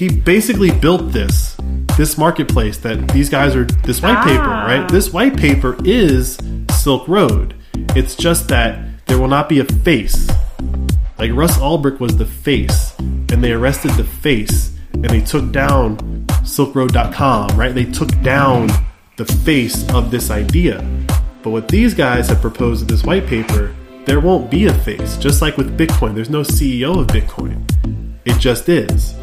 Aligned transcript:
he 0.00 0.08
basically 0.08 0.70
built 0.70 1.12
this 1.12 1.54
this 1.98 2.16
marketplace 2.16 2.78
that 2.78 3.08
these 3.08 3.28
guys 3.28 3.54
are 3.54 3.64
this 3.84 4.00
white 4.00 4.24
paper, 4.24 4.42
Ah. 4.48 4.64
right? 4.66 4.88
This 4.88 5.12
white 5.12 5.36
paper 5.36 5.76
is 5.84 6.38
Silk 6.70 7.06
Road. 7.06 7.52
It's 7.94 8.14
just 8.16 8.48
that 8.48 8.78
there 9.06 9.18
will 9.18 9.28
not 9.28 9.50
be 9.50 9.58
a 9.60 9.66
face. 9.66 10.26
Like 11.18 11.32
Ross 11.34 11.58
Ulbricht 11.58 12.00
was 12.00 12.16
the 12.16 12.24
face, 12.24 12.94
and 12.98 13.44
they 13.44 13.52
arrested 13.52 13.90
the 13.92 14.04
face, 14.04 14.72
and 14.94 15.04
they 15.10 15.20
took 15.20 15.52
down 15.52 15.98
SilkRoad.com, 16.44 17.58
right? 17.58 17.74
They 17.74 17.84
took 17.84 18.08
down 18.22 18.70
the 19.18 19.26
face 19.26 19.86
of 19.90 20.10
this 20.10 20.30
idea. 20.30 20.82
But 21.42 21.50
what 21.50 21.68
these 21.68 21.92
guys 21.92 22.28
have 22.30 22.40
proposed 22.40 22.80
in 22.82 22.88
this 22.88 23.04
white 23.04 23.26
paper, 23.26 23.74
there 24.06 24.20
won't 24.20 24.50
be 24.50 24.64
a 24.66 24.72
face. 24.72 25.18
Just 25.18 25.42
like 25.42 25.58
with 25.58 25.76
Bitcoin, 25.76 26.14
there's 26.14 26.30
no 26.30 26.40
CEO 26.40 26.98
of 27.00 27.08
Bitcoin. 27.08 27.60
It 28.24 28.38
just 28.38 28.70
is. 28.70 29.14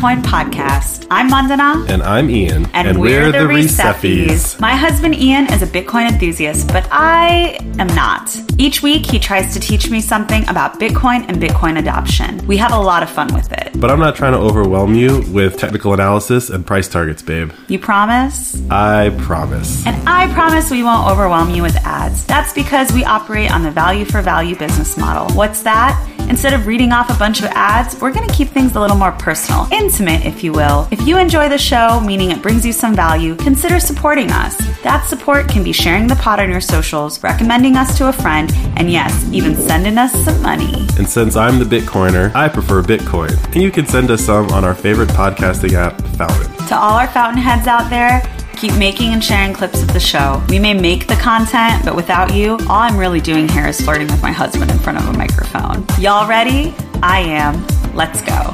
Bitcoin 0.00 0.22
podcast. 0.22 1.06
I'm 1.10 1.28
Mandana. 1.28 1.84
And 1.92 2.02
I'm 2.02 2.30
Ian. 2.30 2.64
And, 2.72 2.98
we're, 2.98 3.30
the, 3.30 3.40
Receffies. 3.40 4.58
My 4.58 4.74
husband 4.74 5.14
Ian 5.14 5.52
is 5.52 5.60
a 5.60 5.66
Bitcoin 5.66 6.10
enthusiast, 6.10 6.68
but 6.68 6.88
I 6.90 7.58
am 7.78 7.88
not. 7.88 8.34
Each 8.56 8.82
week, 8.82 9.04
he 9.04 9.18
tries 9.18 9.52
to 9.52 9.60
teach 9.60 9.90
me 9.90 10.00
something 10.00 10.48
about 10.48 10.80
Bitcoin 10.80 11.28
and 11.28 11.36
Bitcoin 11.36 11.78
adoption. 11.78 12.46
We 12.46 12.56
have 12.56 12.72
a 12.72 12.78
lot 12.78 13.02
of 13.02 13.10
fun 13.10 13.28
with 13.34 13.52
it. 13.52 13.78
But 13.78 13.90
I'm 13.90 14.00
not 14.00 14.16
trying 14.16 14.32
to 14.32 14.38
overwhelm 14.38 14.94
you 14.94 15.20
with 15.32 15.58
technical 15.58 15.92
analysis 15.92 16.48
and 16.48 16.66
price 16.66 16.88
targets, 16.88 17.20
babe. 17.20 17.52
You 17.68 17.78
promise? 17.78 18.58
I 18.70 19.14
promise. 19.18 19.86
And 19.86 20.08
I 20.08 20.32
promise 20.32 20.70
we 20.70 20.82
won't 20.82 21.10
overwhelm 21.10 21.50
you 21.50 21.60
with 21.60 21.76
ads. 21.84 22.24
That's 22.24 22.54
because 22.54 22.90
we 22.94 23.04
operate 23.04 23.52
on 23.52 23.62
the 23.64 23.70
value 23.70 24.06
for 24.06 24.22
value 24.22 24.56
business 24.56 24.96
model. 24.96 25.36
What's 25.36 25.60
that? 25.64 26.06
Instead 26.30 26.54
of 26.54 26.68
reading 26.68 26.92
off 26.92 27.10
a 27.10 27.18
bunch 27.18 27.40
of 27.40 27.46
ads, 27.46 28.00
we're 28.00 28.12
going 28.12 28.26
to 28.26 28.32
keep 28.32 28.46
things 28.46 28.76
a 28.76 28.80
little 28.80 28.96
more 28.96 29.10
personal, 29.10 29.66
intimate, 29.72 30.24
if 30.24 30.44
you 30.44 30.52
will. 30.52 30.86
If 30.92 31.04
you 31.04 31.18
enjoy 31.18 31.48
the 31.48 31.58
show, 31.58 32.00
meaning 32.06 32.30
it 32.30 32.40
brings 32.40 32.64
you 32.64 32.72
some 32.72 32.94
value, 32.94 33.34
consider 33.34 33.80
supporting 33.80 34.30
us. 34.30 34.56
That 34.82 35.04
support 35.08 35.48
can 35.48 35.64
be 35.64 35.72
sharing 35.72 36.06
the 36.06 36.14
pod 36.14 36.38
on 36.38 36.48
your 36.48 36.60
socials, 36.60 37.20
recommending 37.24 37.74
us 37.74 37.98
to 37.98 38.08
a 38.08 38.12
friend, 38.12 38.48
and 38.76 38.88
yes, 38.88 39.28
even 39.32 39.56
sending 39.56 39.98
us 39.98 40.12
some 40.24 40.40
money. 40.40 40.86
And 40.96 41.08
since 41.08 41.34
I'm 41.34 41.58
the 41.58 41.64
Bitcoiner, 41.64 42.32
I 42.32 42.48
prefer 42.48 42.80
Bitcoin. 42.80 43.36
And 43.52 43.60
you 43.60 43.72
can 43.72 43.86
send 43.86 44.12
us 44.12 44.24
some 44.24 44.46
on 44.52 44.64
our 44.64 44.74
favorite 44.74 45.08
podcasting 45.08 45.72
app, 45.72 46.00
Fountain. 46.16 46.66
To 46.68 46.76
all 46.76 46.92
our 46.96 47.08
fountainheads 47.08 47.66
out 47.66 47.90
there, 47.90 48.22
keep 48.60 48.76
making 48.76 49.14
and 49.14 49.24
sharing 49.24 49.54
clips 49.54 49.80
of 49.80 49.90
the 49.94 50.00
show. 50.00 50.42
We 50.50 50.58
may 50.58 50.74
make 50.74 51.06
the 51.06 51.14
content, 51.14 51.82
but 51.82 51.96
without 51.96 52.34
you, 52.34 52.58
all 52.68 52.82
I'm 52.82 52.98
really 52.98 53.20
doing 53.20 53.48
here 53.48 53.66
is 53.66 53.80
flirting 53.80 54.08
with 54.08 54.20
my 54.20 54.32
husband 54.32 54.70
in 54.70 54.78
front 54.78 54.98
of 54.98 55.08
a 55.08 55.14
microphone. 55.14 55.86
Y'all 55.98 56.28
ready? 56.28 56.74
I 57.02 57.20
am. 57.20 57.66
Let's 57.94 58.20
go. 58.20 58.52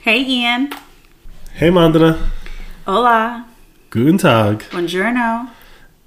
Hey, 0.00 0.24
Ian. 0.24 0.72
Hey, 1.54 1.70
Mandana. 1.70 2.30
Hola. 2.86 3.48
Guten 3.90 4.16
Tag. 4.16 4.60
Buongiorno. 4.70 5.50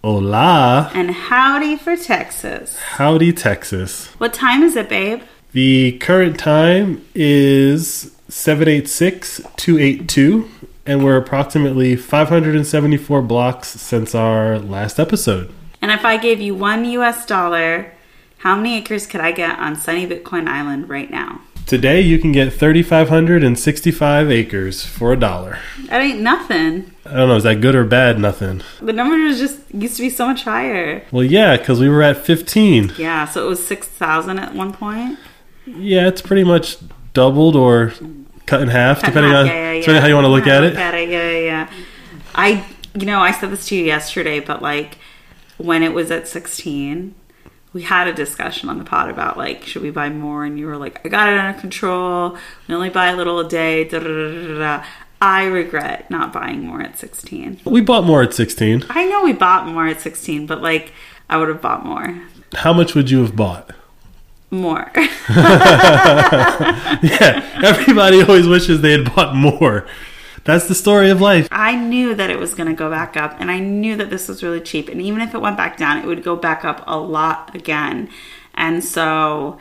Hola. 0.02 0.92
And 0.94 1.12
howdy 1.12 1.76
for 1.76 1.98
Texas. 1.98 2.78
Howdy, 2.78 3.34
Texas. 3.34 4.08
What 4.18 4.34
time 4.34 4.64
is 4.64 4.78
it, 4.78 4.88
babe? 4.88 5.24
The 5.52 5.98
current 6.00 6.40
time 6.40 7.06
is 7.14 8.13
786 8.30 9.42
282, 9.58 10.50
and 10.86 11.04
we're 11.04 11.18
approximately 11.18 11.96
574 11.96 13.22
blocks 13.22 13.68
since 13.68 14.16
our 14.16 14.58
last 14.60 15.00
episode. 15.00 15.54
And 15.82 15.92
if 15.92 16.06
I 16.06 16.18
gave 16.18 16.40
you 16.40 16.56
one 16.56 16.86
US 16.86 17.26
dollar, 17.26 17.92
how 18.38 18.56
many 18.56 18.78
acres 18.78 19.06
could 19.06 19.22
I 19.22 19.32
get 19.32 19.60
on 19.60 19.76
sunny 19.76 20.08
Bitcoin 20.08 20.48
Island 20.48 20.90
right 20.90 21.10
now? 21.10 21.42
Today, 21.66 22.02
you 22.02 22.20
can 22.20 22.34
get 22.34 22.52
3,565 22.52 24.30
acres 24.30 24.86
for 24.86 25.14
a 25.14 25.18
dollar. 25.18 25.60
That 25.86 26.02
ain't 26.02 26.20
nothing. 26.20 26.92
I 27.06 27.16
don't 27.16 27.30
know, 27.30 27.38
is 27.38 27.44
that 27.44 27.62
good 27.62 27.74
or 27.74 27.86
bad? 27.86 28.20
Nothing. 28.20 28.62
The 28.82 28.92
number 28.92 29.16
was 29.16 29.40
just 29.40 29.62
used 29.74 29.96
to 29.96 30.02
be 30.02 30.10
so 30.10 30.28
much 30.28 30.44
higher. 30.44 31.06
Well, 31.12 31.24
yeah, 31.24 31.56
because 31.56 31.80
we 31.80 31.88
were 31.88 32.02
at 32.02 32.18
15. 32.18 32.94
Yeah, 32.98 33.26
so 33.26 33.46
it 33.46 33.50
was 33.50 33.66
6,000 33.66 34.40
at 34.40 34.54
one 34.54 34.74
point. 34.74 35.18
Yeah, 35.66 36.10
it's 36.10 36.22
pretty 36.22 36.44
much 36.44 36.78
doubled 37.14 37.56
or 37.56 37.94
cut 38.46 38.62
in 38.62 38.68
half, 38.70 39.02
depending 39.04 39.32
Yeah, 39.32 39.40
on 39.40 39.46
yeah, 39.48 39.72
yeah, 39.74 39.80
depending 39.80 39.96
on 39.98 40.02
how 40.02 40.08
you 40.08 40.16
want 40.16 40.26
to 40.26 40.30
look 40.30 40.46
Yeah, 40.46 40.58
at 40.58 40.64
it. 40.64 40.74
yeah, 40.74 40.98
yeah, 41.00 41.40
yeah. 41.40 41.70
I, 42.36 42.66
you 42.96 43.06
know, 43.06 43.20
I 43.22 43.32
said 43.32 43.52
this 43.52 43.68
to 43.68 43.76
you 43.76 43.84
yesterday, 43.86 44.40
but 44.40 44.62
like 44.62 44.98
when 45.58 45.84
it 45.84 45.94
was 45.94 46.12
at 46.12 46.28
16, 46.28 47.16
we 47.74 47.84
had 47.84 48.08
a 48.08 48.14
discussion 48.14 48.70
on 48.70 48.78
the 48.78 48.84
pod 48.84 49.10
about 49.10 49.38
like, 49.38 49.64
should 49.64 49.82
we 49.82 49.90
buy 49.92 50.10
more? 50.10 50.44
And 50.46 50.60
you 50.60 50.66
were 50.68 50.78
like, 50.78 51.04
I 51.06 51.10
got 51.10 51.30
it 51.32 51.40
under 51.40 51.60
control. 51.60 52.38
We 52.68 52.76
only 52.76 52.90
buy 52.90 53.08
a 53.08 53.16
little 53.16 53.40
a 53.40 53.48
day. 53.48 53.84
Da, 53.88 54.00
da, 54.00 54.06
da, 54.08 54.32
da, 54.32 54.48
da, 54.48 54.58
da. 54.80 54.86
I 55.22 55.46
regret 55.46 56.10
not 56.12 56.34
buying 56.34 56.66
more 56.68 56.82
at 56.82 57.00
16. 57.00 57.62
We 57.66 57.82
bought 57.82 58.04
more 58.04 58.22
at 58.22 58.34
16. 58.34 58.84
I 58.90 59.06
know 59.06 59.24
we 59.24 59.32
bought 59.34 59.66
more 59.68 59.88
at 59.88 60.02
16, 60.02 60.46
but 60.48 60.62
like, 60.62 60.92
I 61.30 61.38
would 61.38 61.48
have 61.48 61.62
bought 61.62 61.86
more. 61.86 62.22
How 62.56 62.74
much 62.74 62.94
would 62.94 63.10
you 63.10 63.22
have 63.22 63.36
bought? 63.36 63.72
More. 64.54 64.92
Yeah, 67.04 67.60
everybody 67.64 68.22
always 68.22 68.48
wishes 68.48 68.82
they 68.82 68.92
had 68.92 69.14
bought 69.14 69.36
more. 69.36 69.86
That's 70.44 70.68
the 70.68 70.76
story 70.76 71.10
of 71.10 71.20
life. 71.20 71.48
I 71.52 71.76
knew 71.76 72.14
that 72.16 72.30
it 72.30 72.40
was 72.40 72.54
going 72.54 72.70
to 72.70 72.76
go 72.76 72.90
back 72.90 73.18
up, 73.18 73.36
and 73.40 73.50
I 73.50 73.60
knew 73.60 73.96
that 73.98 74.10
this 74.10 74.28
was 74.28 74.44
really 74.44 74.62
cheap. 74.62 74.90
And 74.90 75.02
even 75.02 75.22
if 75.22 75.34
it 75.34 75.42
went 75.42 75.58
back 75.58 75.76
down, 75.76 75.98
it 75.98 76.06
would 76.06 76.24
go 76.24 76.36
back 76.36 76.64
up 76.64 76.84
a 76.86 76.98
lot 76.98 77.56
again. 77.56 78.10
And 78.54 78.84
so, 78.84 79.58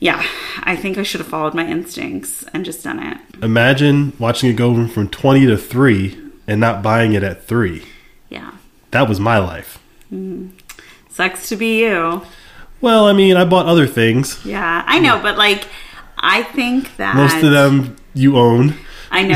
yeah, 0.00 0.24
I 0.60 0.76
think 0.76 0.98
I 0.98 1.02
should 1.02 1.20
have 1.20 1.28
followed 1.28 1.54
my 1.54 1.66
instincts 1.66 2.44
and 2.52 2.64
just 2.64 2.82
done 2.84 2.98
it. 2.98 3.18
Imagine 3.42 4.12
watching 4.18 4.50
it 4.50 4.54
go 4.54 4.86
from 4.88 5.08
20 5.08 5.46
to 5.46 5.56
3 5.56 6.18
and 6.46 6.60
not 6.60 6.82
buying 6.82 7.12
it 7.12 7.22
at 7.22 7.44
3. 7.44 7.84
Yeah. 8.28 8.52
That 8.90 9.08
was 9.08 9.20
my 9.20 9.38
life. 9.38 9.78
Mm-hmm. 10.12 10.56
Sucks 11.08 11.48
to 11.48 11.56
be 11.56 11.80
you. 11.80 12.22
Well, 12.80 13.06
I 13.06 13.12
mean, 13.12 13.36
I 13.36 13.44
bought 13.44 13.66
other 13.66 13.86
things. 13.86 14.44
Yeah, 14.44 14.82
I 14.86 14.98
know, 15.00 15.20
but 15.20 15.36
like, 15.36 15.66
I 16.16 16.42
think 16.42 16.96
that. 16.96 17.14
Most 17.16 17.42
of 17.42 17.50
them 17.50 17.96
you 18.14 18.36
own. 18.36 18.74
I 19.10 19.22
know. 19.22 19.34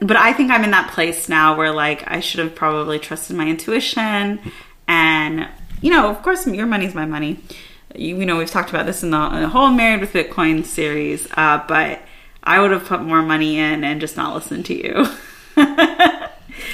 but 0.06 0.16
I 0.16 0.32
think 0.32 0.50
I'm 0.50 0.64
in 0.64 0.72
that 0.72 0.90
place 0.92 1.28
now 1.28 1.56
where 1.56 1.70
like 1.70 2.02
I 2.10 2.20
should 2.20 2.40
have 2.40 2.54
probably 2.54 2.98
trusted 2.98 3.36
my 3.36 3.46
intuition 3.46 4.40
and 4.88 5.48
you 5.80 5.90
know, 5.90 6.10
of 6.10 6.22
course 6.22 6.46
your 6.46 6.66
money's 6.66 6.94
my 6.94 7.06
money. 7.06 7.38
You, 7.94 8.18
you 8.18 8.26
know, 8.26 8.38
we've 8.38 8.50
talked 8.50 8.70
about 8.70 8.86
this 8.86 9.02
in 9.02 9.10
the, 9.10 9.26
in 9.34 9.42
the 9.42 9.48
whole 9.48 9.70
Married 9.70 10.00
with 10.00 10.12
Bitcoin 10.12 10.64
series, 10.64 11.28
uh, 11.36 11.64
but 11.66 12.00
I 12.42 12.60
would 12.60 12.70
have 12.70 12.86
put 12.86 13.02
more 13.02 13.22
money 13.22 13.58
in 13.58 13.84
and 13.84 14.00
just 14.00 14.16
not 14.16 14.34
listened 14.34 14.66
to 14.66 14.74
you. 14.74 15.06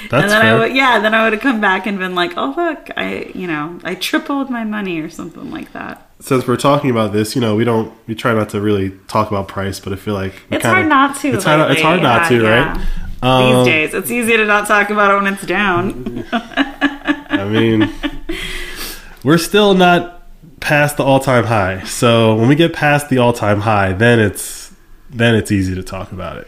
That's 0.09 0.23
and 0.23 0.31
then 0.31 0.41
fair. 0.41 0.55
I 0.55 0.59
would, 0.59 0.75
yeah, 0.75 0.99
then 0.99 1.13
I 1.13 1.23
would 1.23 1.33
have 1.33 1.41
come 1.41 1.59
back 1.61 1.85
and 1.87 1.97
been 1.99 2.15
like, 2.15 2.33
"Oh 2.37 2.53
look, 2.55 2.89
I, 2.97 3.31
you 3.35 3.47
know, 3.47 3.79
I 3.83 3.95
tripled 3.95 4.49
my 4.49 4.63
money 4.63 4.99
or 4.99 5.09
something 5.09 5.49
like 5.51 5.73
that." 5.73 6.03
Since 6.19 6.47
we're 6.47 6.57
talking 6.57 6.89
about 6.89 7.13
this, 7.13 7.35
you 7.35 7.41
know, 7.41 7.55
we 7.55 7.63
don't 7.63 7.93
we 8.07 8.15
try 8.15 8.33
not 8.33 8.49
to 8.49 8.61
really 8.61 8.91
talk 9.07 9.29
about 9.29 9.47
price, 9.47 9.79
but 9.79 9.93
I 9.93 9.95
feel 9.97 10.13
like 10.13 10.33
It's 10.49 10.61
kinda- 10.63 10.69
hard 10.69 10.87
not 10.87 11.15
to. 11.17 11.27
It's 11.29 11.43
hard, 11.45 11.59
it's 11.61 11.69
lately. 11.69 11.83
hard 11.83 12.01
not 12.01 12.27
to, 12.29 12.41
yeah. 12.43 12.71
right? 12.73 12.81
Um, 13.21 13.63
These 13.65 13.73
days, 13.73 13.93
it's 13.93 14.11
easy 14.11 14.37
to 14.37 14.45
not 14.45 14.67
talk 14.67 14.89
about 14.89 15.11
it 15.11 15.23
when 15.23 15.33
it's 15.33 15.45
down. 15.45 16.23
I 16.31 17.45
mean, 17.49 17.91
we're 19.23 19.37
still 19.37 19.73
not 19.73 20.23
past 20.59 20.97
the 20.97 21.03
all-time 21.03 21.45
high. 21.45 21.83
So 21.83 22.35
when 22.35 22.47
we 22.47 22.55
get 22.55 22.73
past 22.73 23.09
the 23.09 23.17
all-time 23.19 23.61
high, 23.61 23.93
then 23.93 24.19
it's 24.19 24.71
then 25.09 25.35
it's 25.35 25.51
easy 25.51 25.73
to 25.75 25.83
talk 25.83 26.11
about 26.11 26.37
it 26.37 26.47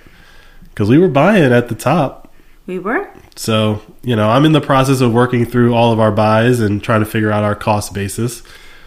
because 0.70 0.90
we 0.90 0.98
were 0.98 1.08
buying 1.08 1.52
at 1.54 1.70
the 1.70 1.76
top. 1.76 2.29
We 2.70 2.78
were. 2.78 3.10
So, 3.36 3.82
you 4.04 4.16
know, 4.16 4.30
I'm 4.30 4.46
in 4.46 4.52
the 4.52 4.62
process 4.62 5.02
of 5.02 5.12
working 5.12 5.44
through 5.44 5.74
all 5.74 5.92
of 5.92 6.00
our 6.00 6.12
buys 6.12 6.60
and 6.60 6.84
trying 6.84 7.00
to 7.00 7.06
figure 7.08 7.32
out 7.32 7.44
our 7.44 7.56
cost 7.56 7.96
basis 7.96 8.44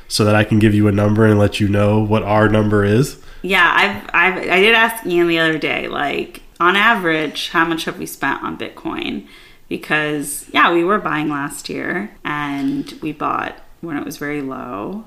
so 0.06 0.25
that 0.25 0.37
I 0.37 0.44
can 0.44 0.61
give 0.61 0.73
you 0.73 0.87
a 0.87 0.93
number 0.93 1.26
and 1.26 1.37
let 1.37 1.58
you 1.58 1.67
know 1.67 2.00
what 2.00 2.23
our 2.23 2.49
number 2.49 2.84
is. 2.84 3.20
Yeah, 3.43 3.69
I've, 3.75 4.08
I've 4.14 4.49
I 4.49 4.61
did 4.61 4.76
ask 4.76 5.05
Ian 5.05 5.26
the 5.26 5.40
other 5.40 5.58
day, 5.58 5.88
like 5.88 6.43
on 6.61 6.76
average, 6.76 7.49
how 7.49 7.64
much 7.64 7.87
have 7.87 7.99
we 7.99 8.06
spent 8.06 8.40
on 8.44 8.56
Bitcoin? 8.56 9.26
Because 9.69 10.49
yeah, 10.52 10.73
we 10.73 10.84
were 10.84 11.00
buying 11.00 11.29
last 11.29 11.69
year 11.69 12.17
and 12.25 12.88
we 13.02 13.11
bought 13.11 13.56
when 13.81 13.96
it 13.96 14.05
was 14.05 14.17
very 14.17 14.43
low, 14.43 15.06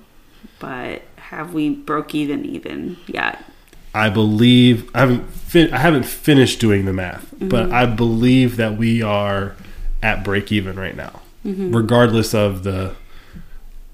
but 0.59 1.01
have 1.15 1.53
we 1.53 1.69
broke 1.69 2.13
even 2.13 2.43
even 2.43 2.97
yet? 3.07 3.41
I 3.95 4.09
believe 4.09 4.89
I 4.93 4.99
haven't 4.99 5.29
fin- 5.29 5.73
I 5.73 5.77
haven't 5.79 6.03
finished 6.05 6.59
doing 6.59 6.85
the 6.85 6.93
math, 6.93 7.33
but 7.39 7.71
I 7.71 7.85
believe 7.85 8.57
that 8.57 8.77
we 8.77 9.01
are 9.01 9.55
at 10.03 10.23
break 10.23 10.51
even 10.51 10.75
right 10.77 10.95
now, 10.95 11.21
regardless 11.43 12.33
of 12.33 12.63
the 12.63 12.95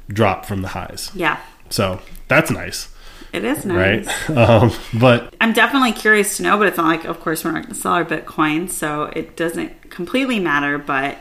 drop 0.09 0.45
from 0.45 0.62
the 0.62 0.69
highs. 0.69 1.12
Yeah, 1.15 1.39
So 1.69 2.01
that's 2.27 2.51
nice, 2.51 2.89
it 3.31 3.44
is 3.45 3.65
nice. 3.65 4.06
right? 4.27 4.38
Um, 4.38 4.71
but 5.00 5.33
I'm 5.39 5.53
definitely 5.53 5.92
curious 5.94 6.38
to 6.38 6.44
know, 6.44 6.57
but 6.57 6.68
it's 6.68 6.77
not 6.77 6.88
like, 6.88 7.06
of 7.06 7.19
course, 7.19 7.44
we're 7.45 7.51
not 7.51 7.63
going 7.63 7.75
to 7.75 7.80
sell 7.80 7.94
our 7.94 8.06
Bitcoin, 8.06 8.69
so 8.69 9.04
it 9.15 9.36
doesn't 9.38 9.89
completely 9.92 10.39
matter. 10.39 10.77
But 10.77 11.18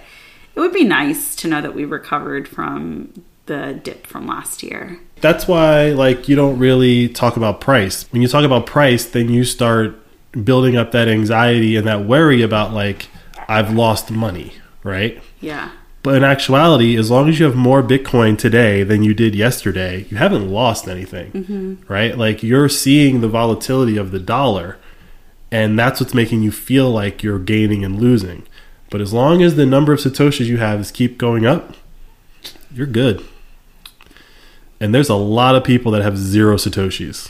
it 0.54 0.60
would 0.60 0.72
be 0.72 0.84
nice 0.84 1.36
to 1.36 1.48
know 1.48 1.60
that 1.60 1.74
we 1.74 1.84
recovered 1.84 2.48
from 2.48 3.12
the 3.50 3.80
dip 3.82 4.06
from 4.06 4.26
last 4.26 4.62
year. 4.62 5.00
that's 5.20 5.46
why 5.48 5.90
like 5.90 6.28
you 6.28 6.36
don't 6.36 6.58
really 6.58 7.08
talk 7.08 7.36
about 7.36 7.60
price. 7.60 8.04
When 8.12 8.22
you 8.22 8.28
talk 8.28 8.44
about 8.44 8.64
price, 8.64 9.04
then 9.04 9.28
you 9.28 9.44
start 9.44 9.96
building 10.44 10.76
up 10.76 10.92
that 10.92 11.08
anxiety 11.08 11.74
and 11.76 11.86
that 11.86 12.06
worry 12.06 12.40
about 12.42 12.72
like 12.72 13.08
I've 13.48 13.72
lost 13.74 14.10
money, 14.10 14.52
right? 14.84 15.20
Yeah, 15.40 15.70
But 16.02 16.14
in 16.14 16.24
actuality, 16.24 16.96
as 16.96 17.10
long 17.10 17.28
as 17.28 17.38
you 17.38 17.44
have 17.46 17.56
more 17.56 17.82
Bitcoin 17.82 18.38
today 18.38 18.84
than 18.84 19.02
you 19.02 19.12
did 19.12 19.34
yesterday, 19.34 20.06
you 20.08 20.16
haven't 20.16 20.48
lost 20.48 20.88
anything, 20.88 21.32
mm-hmm. 21.32 21.92
right? 21.92 22.16
Like 22.16 22.42
you're 22.42 22.68
seeing 22.68 23.20
the 23.20 23.28
volatility 23.28 23.96
of 23.96 24.12
the 24.12 24.20
dollar, 24.20 24.78
and 25.50 25.78
that's 25.78 26.00
what's 26.00 26.14
making 26.14 26.42
you 26.42 26.52
feel 26.52 26.90
like 26.90 27.22
you're 27.22 27.38
gaining 27.40 27.84
and 27.84 28.00
losing. 28.00 28.46
But 28.90 29.00
as 29.00 29.12
long 29.12 29.42
as 29.42 29.56
the 29.56 29.66
number 29.66 29.92
of 29.92 30.00
Satoshis 30.00 30.46
you 30.46 30.58
have 30.58 30.80
is 30.80 30.90
keep 30.90 31.18
going 31.18 31.44
up, 31.44 31.74
you're 32.72 32.86
good. 32.86 33.24
And 34.82 34.94
there's 34.94 35.10
a 35.10 35.14
lot 35.14 35.56
of 35.56 35.62
people 35.62 35.92
that 35.92 36.00
have 36.00 36.16
zero 36.16 36.56
Satoshis. 36.56 37.28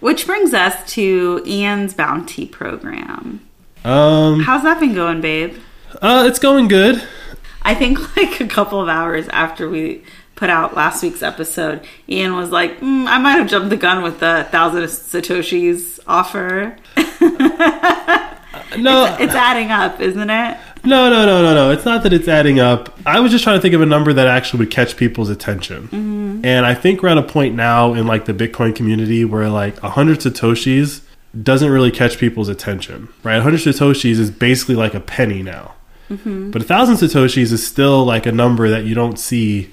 which 0.00 0.26
brings 0.26 0.52
us 0.52 0.92
to 0.92 1.42
Ian's 1.46 1.94
bounty 1.94 2.46
program. 2.46 3.40
Um, 3.84 4.40
How's 4.40 4.62
that 4.64 4.80
been 4.80 4.94
going, 4.94 5.20
babe? 5.20 5.56
uh, 6.00 6.24
it's 6.26 6.38
going 6.38 6.68
good. 6.68 7.02
I 7.62 7.74
think 7.74 8.16
like 8.16 8.40
a 8.40 8.46
couple 8.46 8.80
of 8.80 8.88
hours 8.88 9.28
after 9.28 9.68
we 9.68 10.02
put 10.34 10.50
out 10.50 10.74
last 10.74 11.02
week's 11.02 11.22
episode, 11.22 11.80
Ian 12.08 12.36
was 12.36 12.50
like, 12.50 12.80
mm, 12.80 13.06
"I 13.06 13.18
might 13.18 13.32
have 13.38 13.48
jumped 13.48 13.70
the 13.70 13.76
gun 13.76 14.02
with 14.02 14.20
the 14.20 14.46
thousand 14.50 14.82
satoshis 14.84 16.00
offer." 16.06 16.76
No, 18.78 19.16
It's 19.20 19.34
adding 19.34 19.70
up, 19.70 20.00
isn't 20.00 20.30
it? 20.30 20.56
No, 20.84 21.10
no, 21.10 21.26
no, 21.26 21.42
no, 21.42 21.54
no. 21.54 21.70
It's 21.70 21.84
not 21.84 22.02
that 22.04 22.12
it's 22.12 22.28
adding 22.28 22.58
up. 22.58 22.98
I 23.04 23.20
was 23.20 23.30
just 23.30 23.44
trying 23.44 23.56
to 23.58 23.60
think 23.62 23.74
of 23.74 23.82
a 23.82 23.86
number 23.86 24.12
that 24.12 24.26
actually 24.26 24.60
would 24.60 24.70
catch 24.70 24.96
people's 24.96 25.28
attention. 25.30 26.40
And 26.44 26.66
I 26.66 26.74
think 26.74 27.02
we're 27.02 27.10
at 27.10 27.18
a 27.18 27.22
point 27.22 27.54
now 27.54 27.92
in 27.94 28.06
like 28.06 28.24
the 28.24 28.32
Bitcoin 28.34 28.74
community 28.74 29.24
where 29.24 29.48
like 29.48 29.82
100 29.82 30.18
satoshis 30.20 31.02
doesn't 31.40 31.70
really 31.70 31.90
catch 31.90 32.18
people's 32.18 32.48
attention, 32.48 33.08
right? 33.22 33.36
100 33.36 33.60
satoshis 33.60 34.18
is 34.18 34.30
basically 34.30 34.74
like 34.74 34.94
a 34.94 35.00
penny 35.00 35.42
now. 35.42 35.74
But 36.08 36.60
a 36.60 36.64
thousand 36.64 36.96
satoshis 36.96 37.52
is 37.52 37.66
still 37.66 38.04
like 38.04 38.26
a 38.26 38.32
number 38.32 38.68
that 38.68 38.84
you 38.84 38.94
don't 38.94 39.18
see 39.18 39.70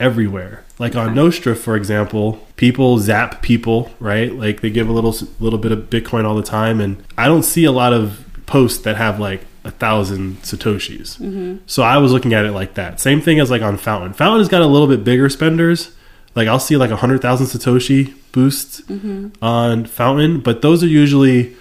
everywhere. 0.00 0.64
Like 0.78 0.96
on 0.96 1.14
Nostr, 1.14 1.56
for 1.56 1.76
example, 1.76 2.46
people 2.56 2.98
zap 2.98 3.42
people, 3.42 3.90
right? 4.00 4.34
Like 4.34 4.62
they 4.62 4.70
give 4.70 4.88
a 4.88 4.92
little 4.92 5.14
little 5.38 5.58
bit 5.58 5.70
of 5.70 5.90
Bitcoin 5.90 6.24
all 6.24 6.34
the 6.34 6.42
time, 6.42 6.80
and 6.80 7.02
I 7.16 7.26
don't 7.26 7.42
see 7.44 7.64
a 7.64 7.72
lot 7.72 7.92
of 7.92 8.24
posts 8.46 8.82
that 8.82 8.96
have 8.96 9.20
like 9.20 9.42
a 9.62 9.70
thousand 9.70 10.38
satoshis. 10.42 11.18
Mm-hmm. 11.18 11.58
So 11.66 11.82
I 11.82 11.98
was 11.98 12.12
looking 12.12 12.32
at 12.32 12.46
it 12.46 12.52
like 12.52 12.74
that. 12.74 12.98
Same 12.98 13.20
thing 13.20 13.38
as 13.38 13.50
like 13.50 13.62
on 13.62 13.76
Fountain. 13.76 14.14
Fountain 14.14 14.40
has 14.40 14.48
got 14.48 14.62
a 14.62 14.66
little 14.66 14.88
bit 14.88 15.04
bigger 15.04 15.28
spenders. 15.28 15.94
Like 16.34 16.48
I'll 16.48 16.58
see 16.58 16.76
like 16.76 16.90
a 16.90 16.96
hundred 16.96 17.20
thousand 17.20 17.46
satoshi 17.46 18.14
boosts 18.32 18.80
mm-hmm. 18.82 19.28
on 19.44 19.84
Fountain, 19.84 20.40
but 20.40 20.62
those 20.62 20.82
are 20.82 20.88
usually 20.88 21.54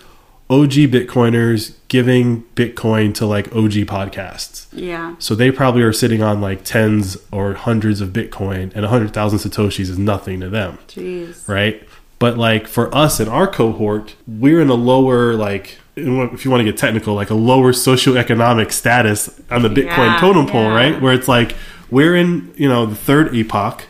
OG 0.51 0.71
Bitcoiners 0.89 1.75
giving 1.89 2.43
Bitcoin 2.55 3.13
to 3.15 3.25
like 3.27 3.47
OG 3.55 3.85
podcasts. 3.85 4.65
Yeah. 4.71 5.15
So 5.19 5.35
they 5.35 5.51
probably 5.51 5.83
are 5.83 5.93
sitting 5.93 6.23
on 6.23 6.41
like 6.41 6.63
tens 6.63 7.17
or 7.31 7.53
hundreds 7.53 8.01
of 8.01 8.09
Bitcoin, 8.09 8.71
and 8.73 8.81
100,000 8.81 9.39
Satoshis 9.39 9.81
is 9.81 9.99
nothing 9.99 10.39
to 10.39 10.49
them, 10.49 10.79
Jeez. 10.87 11.47
right? 11.47 11.87
But 12.17 12.37
like 12.37 12.67
for 12.67 12.93
us 12.95 13.19
in 13.19 13.27
our 13.27 13.47
cohort, 13.47 14.15
we're 14.27 14.59
in 14.59 14.69
a 14.69 14.73
lower, 14.73 15.35
like, 15.35 15.77
if 15.95 16.43
you 16.45 16.51
want 16.51 16.61
to 16.61 16.65
get 16.65 16.77
technical, 16.77 17.13
like 17.13 17.29
a 17.29 17.35
lower 17.35 17.71
socioeconomic 17.71 18.71
status 18.71 19.39
on 19.51 19.61
the 19.61 19.69
Bitcoin 19.69 19.85
Yeah, 20.13 20.17
totem 20.19 20.47
pole, 20.47 20.63
yeah. 20.63 20.75
right? 20.75 21.01
Where 21.01 21.13
it's 21.13 21.27
like 21.27 21.55
we're 21.91 22.15
in, 22.15 22.53
you 22.57 22.67
know, 22.67 22.85
the 22.87 22.95
third 22.95 23.35
epoch, 23.35 23.83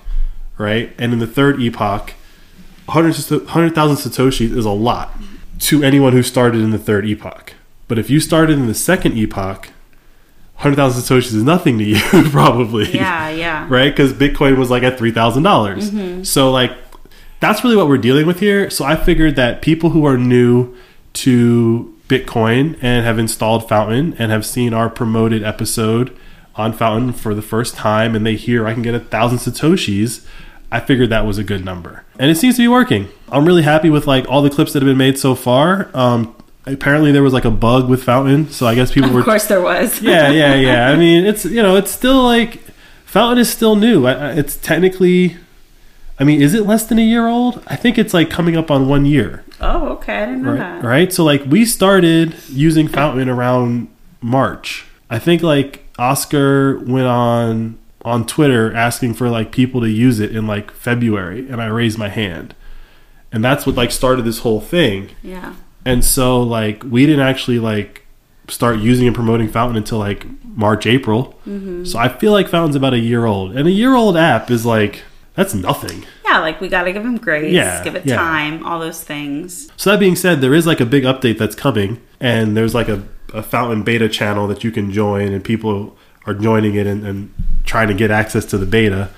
right? 0.57 0.93
And 0.99 1.13
in 1.13 1.19
the 1.19 1.27
third 1.27 1.61
epoch, 1.61 2.13
100 2.85 3.45
100,000 3.45 4.11
Satoshis 4.11 4.55
is 4.55 4.65
a 4.65 4.71
lot 4.71 5.13
to 5.59 5.83
anyone 5.83 6.13
who 6.13 6.23
started 6.23 6.61
in 6.61 6.71
the 6.71 6.77
third 6.77 7.05
epoch. 7.05 7.53
But 7.87 7.99
if 7.99 8.09
you 8.09 8.19
started 8.19 8.57
in 8.57 8.67
the 8.67 8.73
second 8.73 9.17
epoch, 9.17 9.69
100,000 10.55 11.01
Satoshis 11.01 11.33
is 11.33 11.43
nothing 11.43 11.77
to 11.77 11.83
you, 11.83 11.99
probably. 12.31 12.91
Yeah, 12.91 13.29
yeah. 13.29 13.67
Right? 13.69 13.89
Because 13.89 14.13
Bitcoin 14.13 14.57
was 14.57 14.69
like 14.69 14.83
at 14.83 14.97
$3,000. 14.97 15.41
Mm-hmm. 15.43 16.23
So, 16.23 16.51
like, 16.51 16.71
that's 17.39 17.63
really 17.63 17.77
what 17.77 17.87
we're 17.87 17.97
dealing 17.97 18.27
with 18.27 18.39
here. 18.39 18.69
So, 18.69 18.83
I 18.83 18.95
figured 18.95 19.35
that 19.37 19.61
people 19.61 19.91
who 19.91 20.05
are 20.05 20.17
new 20.17 20.75
to 21.13 21.95
Bitcoin 22.09 22.77
and 22.81 23.05
have 23.05 23.17
installed 23.19 23.69
Fountain 23.69 24.15
and 24.19 24.31
have 24.31 24.45
seen 24.45 24.73
our 24.73 24.89
promoted 24.89 25.43
episode 25.43 26.15
on 26.55 26.73
Fountain 26.73 27.13
for 27.13 27.33
the 27.33 27.41
first 27.41 27.75
time 27.75 28.15
and 28.15 28.25
they 28.25 28.35
hear 28.35 28.67
I 28.67 28.73
can 28.73 28.81
get 28.81 28.95
a 28.95 28.99
thousand 28.99 29.37
Satoshis, 29.37 30.25
I 30.71 30.79
figured 30.79 31.09
that 31.09 31.25
was 31.25 31.37
a 31.37 31.43
good 31.43 31.65
number. 31.65 32.03
And 32.19 32.29
it 32.29 32.35
seems 32.35 32.55
to 32.57 32.61
be 32.61 32.67
working. 32.67 33.07
I'm 33.31 33.45
really 33.45 33.63
happy 33.63 33.89
with 33.89 34.05
like 34.07 34.27
all 34.29 34.41
the 34.41 34.49
clips 34.49 34.73
that 34.73 34.81
have 34.81 34.87
been 34.87 34.97
made 34.97 35.17
so 35.17 35.33
far. 35.35 35.89
Um, 35.93 36.35
apparently 36.65 37.11
there 37.11 37.23
was 37.23 37.33
like 37.33 37.45
a 37.45 37.51
bug 37.51 37.89
with 37.89 38.03
Fountain, 38.03 38.49
so 38.49 38.67
I 38.67 38.75
guess 38.75 38.91
people 38.91 39.09
were 39.11 39.19
Of 39.19 39.25
course 39.25 39.47
there 39.47 39.61
was. 39.61 40.01
yeah, 40.01 40.29
yeah, 40.29 40.55
yeah. 40.55 40.89
I 40.91 40.95
mean, 40.95 41.25
it's 41.25 41.45
you 41.45 41.61
know, 41.63 41.75
it's 41.75 41.91
still 41.91 42.21
like 42.23 42.61
Fountain 43.05 43.39
is 43.39 43.49
still 43.51 43.75
new. 43.75 44.05
It's 44.07 44.57
technically, 44.57 45.37
I 46.19 46.23
mean, 46.23 46.41
is 46.41 46.53
it 46.53 46.67
less 46.67 46.85
than 46.85 46.99
a 46.99 47.03
year 47.03 47.27
old? 47.27 47.63
I 47.67 47.75
think 47.75 47.97
it's 47.97 48.13
like 48.13 48.29
coming 48.29 48.55
up 48.55 48.69
on 48.69 48.87
one 48.87 49.05
year, 49.05 49.43
oh, 49.61 49.89
okay. 49.93 50.23
I 50.23 50.25
didn't 50.27 50.43
know 50.43 50.51
right? 50.51 50.59
that. 50.59 50.83
Right. 50.83 51.11
So 51.13 51.23
like 51.23 51.43
we 51.45 51.65
started 51.65 52.35
using 52.49 52.87
Fountain 52.87 53.29
around 53.29 53.87
March. 54.21 54.85
I 55.09 55.17
think 55.17 55.41
like 55.41 55.85
Oscar 55.97 56.77
went 56.79 57.07
on 57.07 57.79
on 58.05 58.25
Twitter 58.25 58.73
asking 58.73 59.13
for 59.13 59.29
like 59.29 59.51
people 59.51 59.81
to 59.81 59.89
use 59.89 60.19
it 60.19 60.35
in 60.35 60.47
like 60.47 60.71
February, 60.71 61.47
and 61.49 61.61
I 61.61 61.67
raised 61.67 61.97
my 61.97 62.09
hand, 62.09 62.55
and 63.31 63.43
that's 63.43 63.65
what 63.65 63.75
like 63.75 63.91
started 63.91 64.23
this 64.23 64.39
whole 64.39 64.61
thing. 64.61 65.11
Yeah. 65.21 65.55
And 65.85 66.03
so 66.03 66.41
like 66.41 66.83
we 66.83 67.05
didn't 67.05 67.25
actually 67.25 67.59
like 67.59 68.05
start 68.47 68.79
using 68.79 69.07
and 69.07 69.15
promoting 69.15 69.47
Fountain 69.47 69.77
until 69.77 69.99
like 69.99 70.25
March, 70.43 70.85
April. 70.85 71.39
Mm-hmm. 71.47 71.85
So 71.85 71.99
I 71.99 72.09
feel 72.09 72.31
like 72.31 72.47
Fountain's 72.49 72.75
about 72.75 72.93
a 72.93 72.99
year 72.99 73.25
old. 73.25 73.55
And 73.55 73.67
a 73.67 73.71
year 73.71 73.95
old 73.95 74.17
app 74.17 74.51
is 74.51 74.65
like 74.65 75.03
that's 75.35 75.53
nothing. 75.53 76.05
Yeah, 76.25 76.39
like 76.39 76.59
we 76.59 76.67
got 76.67 76.83
to 76.83 76.91
give 76.91 77.05
him 77.05 77.17
grace, 77.17 77.53
Yeah, 77.53 77.83
give 77.83 77.95
it 77.95 78.05
yeah. 78.05 78.15
time, 78.15 78.65
all 78.65 78.79
those 78.79 79.03
things. 79.03 79.69
So 79.77 79.91
that 79.91 79.99
being 79.99 80.15
said, 80.15 80.41
there 80.41 80.53
is 80.53 80.67
like 80.67 80.79
a 80.79 80.85
big 80.85 81.03
update 81.03 81.37
that's 81.37 81.55
coming 81.55 82.01
and 82.19 82.57
there's 82.57 82.75
like 82.75 82.89
a, 82.89 83.03
a 83.33 83.41
Fountain 83.41 83.83
beta 83.83 84.09
channel 84.09 84.47
that 84.47 84.63
you 84.63 84.71
can 84.71 84.91
join 84.91 85.31
and 85.31 85.43
people 85.43 85.97
are 86.25 86.33
joining 86.33 86.75
it 86.75 86.87
and, 86.87 87.05
and 87.05 87.33
trying 87.63 87.87
to 87.87 87.93
get 87.93 88.11
access 88.11 88.45
to 88.45 88.57
the 88.57 88.65
beta. 88.65 89.09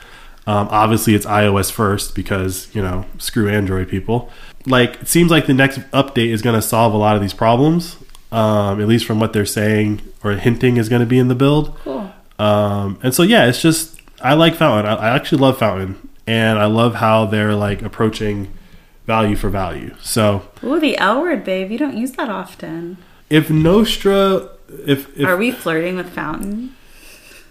Um, 0.47 0.67
obviously, 0.71 1.13
it's 1.13 1.25
iOS 1.25 1.71
first 1.71 2.15
because 2.15 2.73
you 2.73 2.81
know 2.81 3.05
screw 3.17 3.47
Android 3.49 3.89
people. 3.89 4.29
Like 4.65 5.01
it 5.01 5.07
seems 5.07 5.31
like 5.31 5.45
the 5.47 5.53
next 5.53 5.79
update 5.91 6.29
is 6.29 6.41
going 6.41 6.55
to 6.55 6.61
solve 6.61 6.93
a 6.93 6.97
lot 6.97 7.15
of 7.15 7.21
these 7.21 7.33
problems. 7.33 7.97
Um, 8.31 8.79
at 8.79 8.87
least 8.87 9.05
from 9.05 9.19
what 9.19 9.33
they're 9.33 9.45
saying 9.45 10.01
or 10.23 10.31
hinting 10.31 10.77
is 10.77 10.87
going 10.87 11.01
to 11.01 11.05
be 11.05 11.19
in 11.19 11.27
the 11.27 11.35
build. 11.35 11.75
Cool. 11.83 12.13
Um, 12.39 12.97
and 13.03 13.13
so 13.13 13.23
yeah, 13.23 13.45
it's 13.47 13.61
just 13.61 13.99
I 14.21 14.33
like 14.35 14.55
Fountain. 14.55 14.85
I, 14.85 14.95
I 14.95 15.15
actually 15.15 15.39
love 15.39 15.59
Fountain, 15.59 16.09
and 16.25 16.57
I 16.57 16.65
love 16.65 16.95
how 16.95 17.25
they're 17.25 17.55
like 17.55 17.81
approaching 17.81 18.51
value 19.05 19.35
for 19.35 19.49
value. 19.49 19.95
So 20.01 20.47
Ooh, 20.63 20.79
the 20.79 20.97
L 20.97 21.21
word, 21.21 21.43
babe. 21.43 21.71
You 21.71 21.77
don't 21.77 21.97
use 21.97 22.13
that 22.13 22.29
often. 22.29 22.97
if 23.29 23.49
Nostr, 23.49 24.49
if, 24.85 25.17
if 25.17 25.25
Are 25.27 25.37
we 25.37 25.51
flirting 25.51 25.95
with 25.97 26.09
Fountain? 26.11 26.75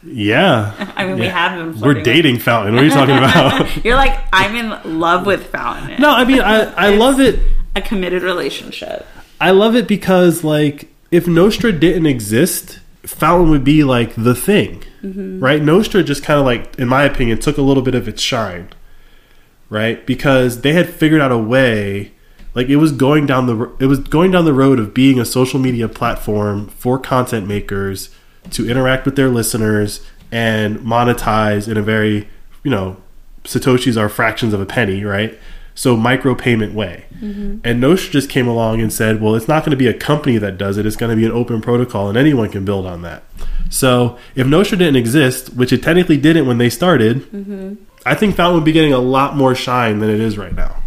Yeah. 0.03 0.93
I 0.97 1.07
mean, 1.07 1.19
we 1.19 1.27
have 1.27 1.59
been. 1.59 1.69
We're 1.69 1.79
flirting 1.79 2.01
with- 2.01 2.05
dating 2.05 2.39
Fountain. 2.39 2.75
What 2.75 2.83
are 2.83 2.87
you 2.87 2.93
talking 2.93 3.17
about? 3.19 3.85
You're 3.85 3.97
like, 3.97 4.19
I'm 4.33 4.55
in 4.57 5.01
love 5.01 5.27
with 5.27 5.47
Fountain. 5.47 6.01
no, 6.01 6.11
I 6.11 6.25
mean, 6.25 6.41
I, 6.41 6.73
I 6.73 6.95
love 6.95 7.21
it. 7.21 7.41
A 7.77 7.81
committed 7.81 8.23
relationship. 8.23 9.07
I 9.41 9.53
love 9.53 9.77
it 9.77 9.87
because, 9.87 10.45
like, 10.45 10.89
if 11.11 11.27
Nostr 11.27 11.79
didn't 11.79 12.07
exist, 12.07 12.81
Fountain 13.05 13.51
would 13.51 13.65
be 13.65 13.85
like 13.85 14.15
the 14.15 14.35
thing, 14.35 14.85
mm-hmm. 15.03 15.41
right? 15.41 15.63
Nostr 15.63 16.05
just 16.05 16.23
kind 16.23 16.39
of 16.39 16.45
like, 16.45 16.79
in 16.79 16.89
my 16.89 17.05
opinion, 17.05 17.39
took 17.39 17.57
a 17.57 17.63
little 17.63 17.83
bit 17.83 17.95
of 17.95 18.07
its 18.09 18.21
shine, 18.21 18.69
right? 19.69 20.05
Because 20.07 20.61
they 20.61 20.73
had 20.73 20.89
figured 20.91 21.21
out 21.21 21.33
a 21.33 21.39
way, 21.39 22.13
like 22.55 22.69
it 22.69 22.77
was 22.77 22.93
going 22.93 23.27
down 23.27 23.47
the 23.47 23.73
it 23.79 23.87
was 23.87 24.01
going 24.01 24.33
down 24.33 24.45
the 24.45 24.53
road 24.53 24.79
of 24.79 24.93
being 24.93 25.19
a 25.19 25.25
social 25.25 25.61
media 25.61 25.89
platform 25.89 26.69
for 26.69 26.99
content 26.99 27.47
makers 27.47 28.11
to 28.53 28.69
interact 28.69 29.05
with 29.05 29.17
their 29.17 29.29
listeners 29.29 30.05
and 30.33 30.79
monetize 30.79 31.69
in 31.69 31.77
a 31.77 31.83
very, 31.83 32.29
you 32.63 32.71
know, 32.71 32.97
satoshis 33.45 33.97
are 33.97 34.09
fractions 34.09 34.53
of 34.53 34.61
a 34.61 34.67
penny, 34.67 35.05
right? 35.05 35.39
So 35.75 35.97
micropayment 35.97 36.75
way. 36.75 37.05
Mm-hmm. 37.15 37.59
And 37.65 37.83
Nostr 37.83 38.11
just 38.11 38.29
came 38.29 38.47
along 38.47 38.81
and 38.81 38.93
said, 38.93 39.21
well, 39.21 39.35
it's 39.35 39.49
not 39.49 39.65
going 39.65 39.71
to 39.71 39.77
be 39.77 39.87
a 39.87 39.95
company 39.95 40.37
that 40.39 40.59
does 40.59 40.77
it. 40.77 40.85
It's 40.85 40.97
going 40.97 41.11
to 41.11 41.17
be 41.17 41.25
an 41.25 41.33
open 41.33 41.61
protocol, 41.63 42.09
and 42.09 42.19
anyone 42.19 42.51
can 42.51 42.65
build 42.65 42.87
on 42.87 43.03
that. 43.03 43.23
So 43.71 44.19
if 44.35 44.47
Nostr 44.47 44.73
didn't 44.73 44.97
exist, 44.97 45.55
which 45.55 45.73
it 45.73 45.83
technically 45.83 46.17
didn't 46.17 46.47
when 46.47 46.59
they 46.59 46.69
started, 46.69 47.23
mm-hmm. 47.31 47.75
I 48.05 48.15
think 48.15 48.37
Fountain 48.37 48.57
would 48.57 48.65
be 48.65 48.73
getting 48.73 48.93
a 48.93 48.99
lot 48.99 49.37
more 49.37 49.55
shine 49.55 50.01
than 50.01 50.11
it 50.11 50.21
is 50.21 50.37
right 50.37 50.55
now. 50.55 50.83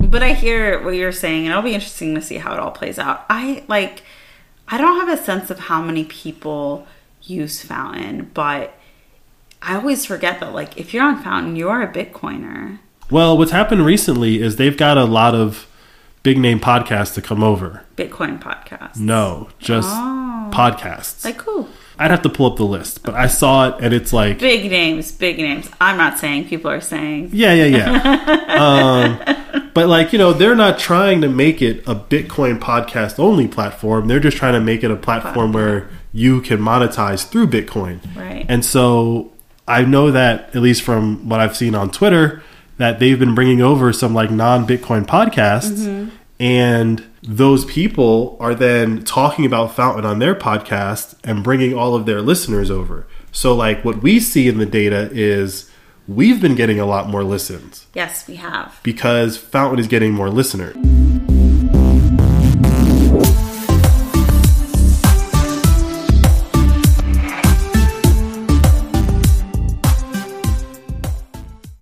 But 0.00 0.22
I 0.22 0.32
hear 0.32 0.82
what 0.82 0.94
you're 0.94 1.12
saying, 1.12 1.44
and 1.44 1.50
it'll 1.50 1.62
be 1.62 1.74
interesting 1.74 2.14
to 2.14 2.22
see 2.22 2.36
how 2.36 2.52
it 2.52 2.60
all 2.60 2.70
plays 2.70 2.98
out. 2.98 3.24
I 3.28 3.64
like, 3.68 4.02
I 4.68 4.78
don't 4.78 4.98
have 5.06 5.08
a 5.18 5.22
sense 5.22 5.50
of 5.50 5.58
how 5.60 5.82
many 5.82 6.04
people 6.04 6.86
use 7.22 7.62
Fountain, 7.62 8.30
but 8.34 8.74
I 9.62 9.76
always 9.76 10.04
forget 10.06 10.40
that, 10.40 10.52
like, 10.54 10.76
if 10.78 10.92
you're 10.92 11.04
on 11.04 11.22
Fountain, 11.22 11.56
you 11.56 11.68
are 11.68 11.82
a 11.82 11.92
Bitcoiner. 11.92 12.78
Well, 13.10 13.36
what's 13.36 13.50
happened 13.52 13.84
recently 13.84 14.40
is 14.42 14.56
they've 14.56 14.76
got 14.76 14.96
a 14.98 15.04
lot 15.04 15.34
of 15.34 15.66
big 16.22 16.38
name 16.38 16.58
podcasts 16.60 17.14
to 17.14 17.22
come 17.22 17.42
over. 17.42 17.84
Bitcoin 17.96 18.40
podcast. 18.40 18.96
No, 18.96 19.48
just 19.58 19.90
Oh. 19.92 20.50
podcasts. 20.52 21.24
Like, 21.24 21.36
cool. 21.38 21.68
I'd 21.98 22.10
have 22.10 22.22
to 22.22 22.28
pull 22.28 22.46
up 22.46 22.56
the 22.56 22.64
list, 22.64 23.02
but 23.04 23.14
I 23.14 23.28
saw 23.28 23.68
it 23.68 23.76
and 23.80 23.94
it's 23.94 24.12
like, 24.12 24.38
Big 24.38 24.70
names, 24.70 25.12
big 25.12 25.38
names. 25.38 25.70
I'm 25.80 25.96
not 25.96 26.18
saying, 26.18 26.48
people 26.48 26.70
are 26.70 26.80
saying. 26.80 27.30
yeah, 27.32 27.54
yeah, 27.54 27.66
yeah. 27.66 29.18
um, 29.58 29.70
but 29.74 29.88
like, 29.88 30.12
you 30.12 30.18
know, 30.18 30.32
they're 30.32 30.56
not 30.56 30.78
trying 30.78 31.20
to 31.20 31.28
make 31.28 31.62
it 31.62 31.80
a 31.86 31.94
Bitcoin 31.94 32.58
podcast 32.58 33.18
only 33.18 33.46
platform. 33.48 34.08
They're 34.08 34.20
just 34.20 34.36
trying 34.36 34.54
to 34.54 34.60
make 34.60 34.82
it 34.82 34.90
a 34.90 34.96
platform 34.96 35.52
where 35.52 35.88
you 36.12 36.40
can 36.40 36.58
monetize 36.58 37.26
through 37.26 37.48
Bitcoin. 37.48 38.00
Right. 38.16 38.46
And 38.48 38.64
so 38.64 39.32
I 39.66 39.82
know 39.84 40.10
that, 40.10 40.54
at 40.54 40.62
least 40.62 40.82
from 40.82 41.28
what 41.28 41.40
I've 41.40 41.56
seen 41.56 41.74
on 41.74 41.90
Twitter, 41.90 42.42
that 42.78 42.98
they've 42.98 43.18
been 43.18 43.34
bringing 43.34 43.62
over 43.62 43.92
some 43.92 44.14
like 44.14 44.30
non 44.30 44.66
Bitcoin 44.66 45.06
podcasts. 45.06 46.10
And 46.44 47.02
those 47.22 47.64
people 47.64 48.36
are 48.38 48.54
then 48.54 49.02
talking 49.02 49.46
about 49.46 49.74
Fountain 49.74 50.04
on 50.04 50.18
their 50.18 50.34
podcast 50.34 51.14
and 51.24 51.42
bringing 51.42 51.72
all 51.72 51.94
of 51.94 52.04
their 52.04 52.20
listeners 52.20 52.70
over. 52.70 53.06
So, 53.32 53.54
like, 53.54 53.82
what 53.82 54.02
we 54.02 54.20
see 54.20 54.46
in 54.46 54.58
the 54.58 54.66
data 54.66 55.08
is 55.10 55.70
we've 56.06 56.42
been 56.42 56.54
getting 56.54 56.78
a 56.78 56.84
lot 56.84 57.08
more 57.08 57.24
listens 57.24 57.86
Yes, 57.94 58.28
we 58.28 58.36
have. 58.36 58.78
because 58.82 59.38
Fountain 59.38 59.78
is 59.78 59.86
getting 59.86 60.12
more 60.12 60.28
listeners. 60.28 60.76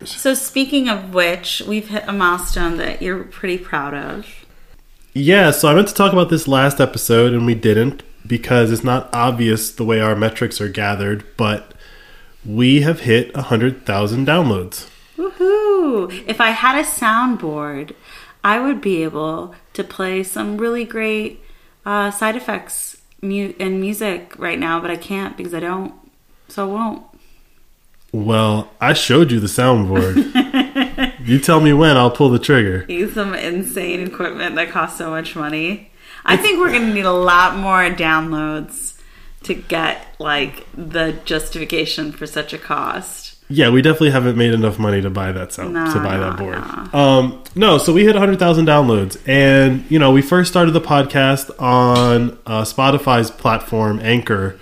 So, 0.05 0.35
speaking 0.35 0.89
of 0.89 1.15
which, 1.15 1.63
we've 1.67 1.89
hit 1.89 2.05
a 2.09 2.13
milestone 2.13 2.77
that 2.79 3.01
you're 3.03 3.23
pretty 3.23 3.59
proud 3.59 3.95
of. 3.95 4.27
Yeah, 5.15 5.51
so 5.51 5.69
I 5.69 5.75
meant 5.75 5.89
to 5.89 5.95
talk 5.95 6.13
about 6.13 6.31
this 6.31 6.49
last 6.49 6.81
episode 6.81 7.35
and 7.35 7.45
we 7.45 7.55
didn't 7.55 8.03
because 8.27 8.71
it's 8.71 8.85
not 8.85 9.13
obvious 9.13 9.71
the 9.71 9.85
way 9.85 10.01
our 10.01 10.17
metrics 10.17 10.61
are 10.61 10.69
gathered, 10.69 11.25
but 11.37 11.75
we 12.47 12.81
have 12.81 13.01
hit 13.01 13.35
100,000 13.35 14.27
downloads. 14.27 14.89
Woohoo! 15.19 16.25
If 16.27 16.41
I 16.41 16.51
had 16.51 16.79
a 16.79 16.85
soundboard, 16.87 17.95
I 18.43 18.59
would 18.59 18.81
be 18.81 19.03
able 19.03 19.55
to 19.75 19.85
play 19.85 20.23
some 20.23 20.57
really 20.57 20.85
great 20.85 21.41
uh, 21.85 22.11
side 22.11 22.37
effects 22.37 23.03
mu- 23.21 23.53
and 23.61 23.81
music 23.81 24.35
right 24.39 24.59
now, 24.59 24.81
but 24.81 24.91
I 24.91 24.97
can't 24.97 25.37
because 25.37 25.53
I 25.53 25.61
don't. 25.61 25.95
So 26.49 26.69
I 26.69 26.73
won't. 26.73 27.07
Well, 28.13 28.71
I 28.81 28.93
showed 28.95 29.31
you 29.31 29.41
the 29.41 29.47
soundboard. 29.47 31.12
you 31.25 31.39
tell 31.39 31.61
me 31.61 31.73
when, 31.73 31.97
I'll 31.97 32.11
pull 32.11 32.31
the 32.31 32.39
trigger. 32.39 32.85
Use 32.89 33.15
some 33.15 33.35
insane 33.35 34.07
equipment 34.07 34.57
that 34.57 34.71
costs 34.71 34.99
so 34.99 35.11
much 35.11 35.37
money. 35.37 35.91
I 36.25 36.37
think 36.37 36.61
we're 36.61 36.71
going 36.71 36.87
to 36.87 36.95
need 36.95 37.05
a 37.05 37.13
lot 37.13 37.57
more 37.57 37.91
downloads 37.91 38.99
to 39.45 39.55
get 39.55 40.07
like 40.19 40.67
the 40.75 41.19
justification 41.25 42.13
for 42.13 42.27
such 42.27 42.53
a 42.53 42.59
cost. 42.59 43.37
Yeah, 43.49 43.69
we 43.69 43.83
definitely 43.83 44.13
haven't 44.13 44.37
made 44.39 44.55
enough 44.55 44.79
money 44.79 45.03
to 45.03 45.11
buy 45.11 45.33
that 45.33 45.53
sound 45.53 45.75
No, 45.75 45.93
to 45.93 46.01
buy 46.01 46.17
no, 46.17 46.31
that 46.31 46.39
board. 46.39 46.95
Um, 46.95 47.43
no, 47.55 47.77
so 47.77 47.93
we 47.93 48.05
hit 48.05 48.15
100,000 48.15 48.65
downloads, 48.67 49.21
and 49.29 49.85
you 49.91 49.99
know 49.99 50.11
we 50.11 50.23
first 50.23 50.51
started 50.51 50.71
the 50.71 50.81
podcast 50.81 51.51
on 51.61 52.39
uh, 52.47 52.63
Spotify's 52.63 53.31
platform 53.31 54.01
Anchor, 54.01 54.59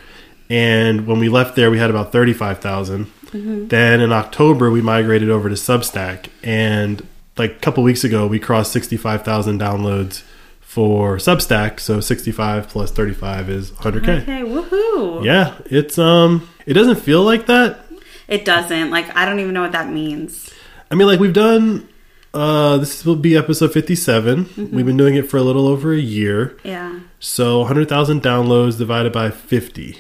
and 0.49 1.07
when 1.07 1.21
we 1.21 1.29
left 1.29 1.55
there, 1.55 1.71
we 1.71 1.79
had 1.79 1.91
about 1.91 2.11
35,000. 2.11 3.07
Then 3.33 4.01
in 4.01 4.13
October, 4.13 4.71
we 4.71 4.81
migrated 4.83 5.31
over 5.31 5.49
to 5.49 5.55
Substack, 5.55 6.27
and 6.43 7.07
like 7.37 7.53
a 7.53 7.59
couple 7.61 7.83
weeks 7.83 8.05
ago, 8.05 8.27
we 8.27 8.39
crossed 8.39 8.73
65,000 8.73 9.59
downloads 9.61 10.23
for 10.61 11.17
Substack. 11.17 11.81
So 11.81 12.01
65 12.01 12.69
plus 12.69 12.91
35 12.91 13.49
is 13.51 13.71
100k. 13.73 14.23
Okay, 14.23 14.41
woohoo! 14.43 15.25
Yeah, 15.25 15.55
it's 15.67 15.99
um, 15.99 16.49
it 16.67 16.75
doesn't 16.75 16.97
feel 16.97 17.23
like 17.23 17.47
that 17.47 17.79
It 18.29 18.45
doesn't. 18.45 18.91
Like, 18.91 19.15
I 19.17 19.25
don't 19.25 19.41
even 19.41 19.55
know 19.55 19.63
what 19.63 19.73
that 19.73 19.89
means. 19.91 20.53
I 20.91 20.95
mean, 20.95 21.07
like 21.07 21.21
we've 21.21 21.33
done. 21.33 21.89
Uh, 22.33 22.77
this 22.77 23.05
will 23.05 23.17
be 23.17 23.37
episode 23.37 23.73
fifty-seven. 23.73 24.71
We've 24.73 24.87
been 24.87 24.97
doing 24.97 25.17
it 25.17 25.29
for 25.29 25.37
a 25.37 25.43
little 25.43 25.67
over 25.67 25.93
a 25.93 25.99
year. 25.99 26.57
Yeah. 26.63 27.01
So, 27.19 27.65
hundred 27.65 27.89
thousand 27.89 28.23
downloads 28.23 28.79
divided 28.79 29.13
by 29.13 29.31
50 29.31 29.97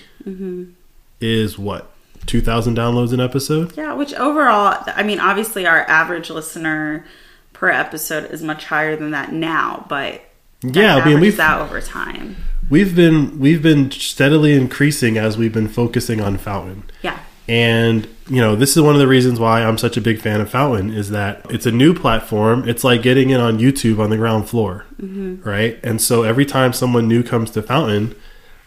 is 1.20 1.58
what 1.58 1.90
two 2.26 2.40
thousand 2.40 2.76
downloads 2.76 3.12
an 3.12 3.20
episode. 3.20 3.76
Yeah, 3.76 3.94
which 3.94 4.14
overall, 4.14 4.82
I 4.86 5.02
mean, 5.02 5.20
obviously 5.20 5.66
our 5.66 5.80
average 5.88 6.30
listener 6.30 7.04
per 7.52 7.70
episode 7.70 8.30
is 8.30 8.42
much 8.42 8.64
higher 8.64 8.96
than 8.96 9.10
that 9.10 9.32
now, 9.32 9.84
but 9.88 10.22
Yeah, 10.62 10.96
I 10.96 11.04
mean 11.04 11.20
we've 11.20 11.38
out 11.40 11.60
over 11.62 11.80
time. 11.80 12.36
we've 12.70 12.94
been 12.94 13.38
we've 13.38 13.62
been 13.62 13.90
steadily 13.90 14.54
increasing 14.54 15.18
as 15.18 15.36
we've 15.36 15.52
been 15.52 15.68
focusing 15.68 16.20
on 16.20 16.38
Fountain. 16.38 16.84
Yeah. 17.02 17.18
And 17.48 18.06
you 18.28 18.40
know, 18.40 18.54
this 18.54 18.76
is 18.76 18.82
one 18.82 18.94
of 18.94 19.00
the 19.00 19.08
reasons 19.08 19.40
why 19.40 19.64
I'm 19.64 19.76
such 19.76 19.96
a 19.96 20.00
big 20.00 20.20
fan 20.20 20.40
of 20.40 20.48
Fountain 20.48 20.90
is 20.90 21.10
that 21.10 21.44
it's 21.50 21.66
a 21.66 21.72
new 21.72 21.92
platform. 21.92 22.68
It's 22.68 22.84
like 22.84 23.02
getting 23.02 23.30
in 23.30 23.40
on 23.40 23.58
YouTube 23.58 23.98
on 23.98 24.08
the 24.10 24.16
ground 24.16 24.48
floor, 24.48 24.86
mm-hmm. 25.02 25.42
right? 25.46 25.80
And 25.82 26.00
so 26.00 26.22
every 26.22 26.46
time 26.46 26.72
someone 26.72 27.08
new 27.08 27.24
comes 27.24 27.50
to 27.52 27.62
Fountain, 27.62 28.14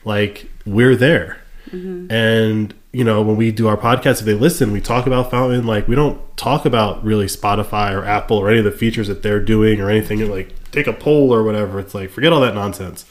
like 0.04 0.50
we're 0.66 0.98
there. 0.98 1.42
Mm-hmm. 1.72 2.12
And 2.12 2.74
you 2.94 3.04
know, 3.04 3.24
when 3.24 3.36
we 3.36 3.52
do 3.52 3.68
our 3.68 3.76
podcast, 3.76 4.20
if 4.20 4.26
they 4.26 4.36
listen, 4.36 4.72
we 4.72 4.80
talk 4.80 5.08
about 5.08 5.32
Fountain. 5.32 5.66
Like 5.66 5.88
we 5.88 5.96
don't 5.96 6.22
talk 6.38 6.66
about 6.66 7.04
really 7.04 7.26
Spotify 7.26 7.92
or 7.92 8.06
Apple 8.06 8.38
or 8.38 8.50
any 8.50 8.60
of 8.60 8.66
the 8.66 8.72
features 8.72 9.08
that 9.08 9.24
they're 9.24 9.42
doing 9.42 9.82
or 9.82 9.90
anything. 9.90 10.30
Like 10.30 10.72
take 10.72 10.86
a 10.86 10.94
poll 10.94 11.34
or 11.34 11.44
whatever. 11.44 11.80
It's 11.80 11.96
like 11.96 12.12
forget 12.12 12.32
all 12.32 12.42
that 12.42 12.54
nonsense. 12.54 13.06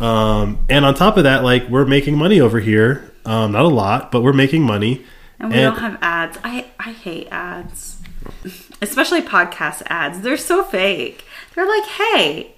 Um, 0.00 0.64
and 0.70 0.84
on 0.84 0.94
top 0.94 1.18
of 1.18 1.24
that, 1.24 1.44
like 1.44 1.68
we're 1.68 1.84
making 1.84 2.16
money 2.16 2.40
over 2.40 2.58
here. 2.58 3.12
Um, 3.26 3.52
not 3.52 3.66
a 3.66 3.68
lot, 3.68 4.10
but 4.10 4.22
we're 4.22 4.32
making 4.32 4.62
money. 4.62 5.04
And 5.38 5.52
we 5.52 5.58
don't 5.58 5.78
have 5.78 5.98
ads. 6.00 6.38
I, 6.42 6.66
I 6.80 6.92
hate 6.92 7.28
ads, 7.30 8.00
especially 8.82 9.20
podcast 9.20 9.82
ads. 9.86 10.22
They're 10.22 10.38
so 10.38 10.64
fake. 10.64 11.24
They're 11.54 11.68
like, 11.68 11.84
hey, 11.84 12.54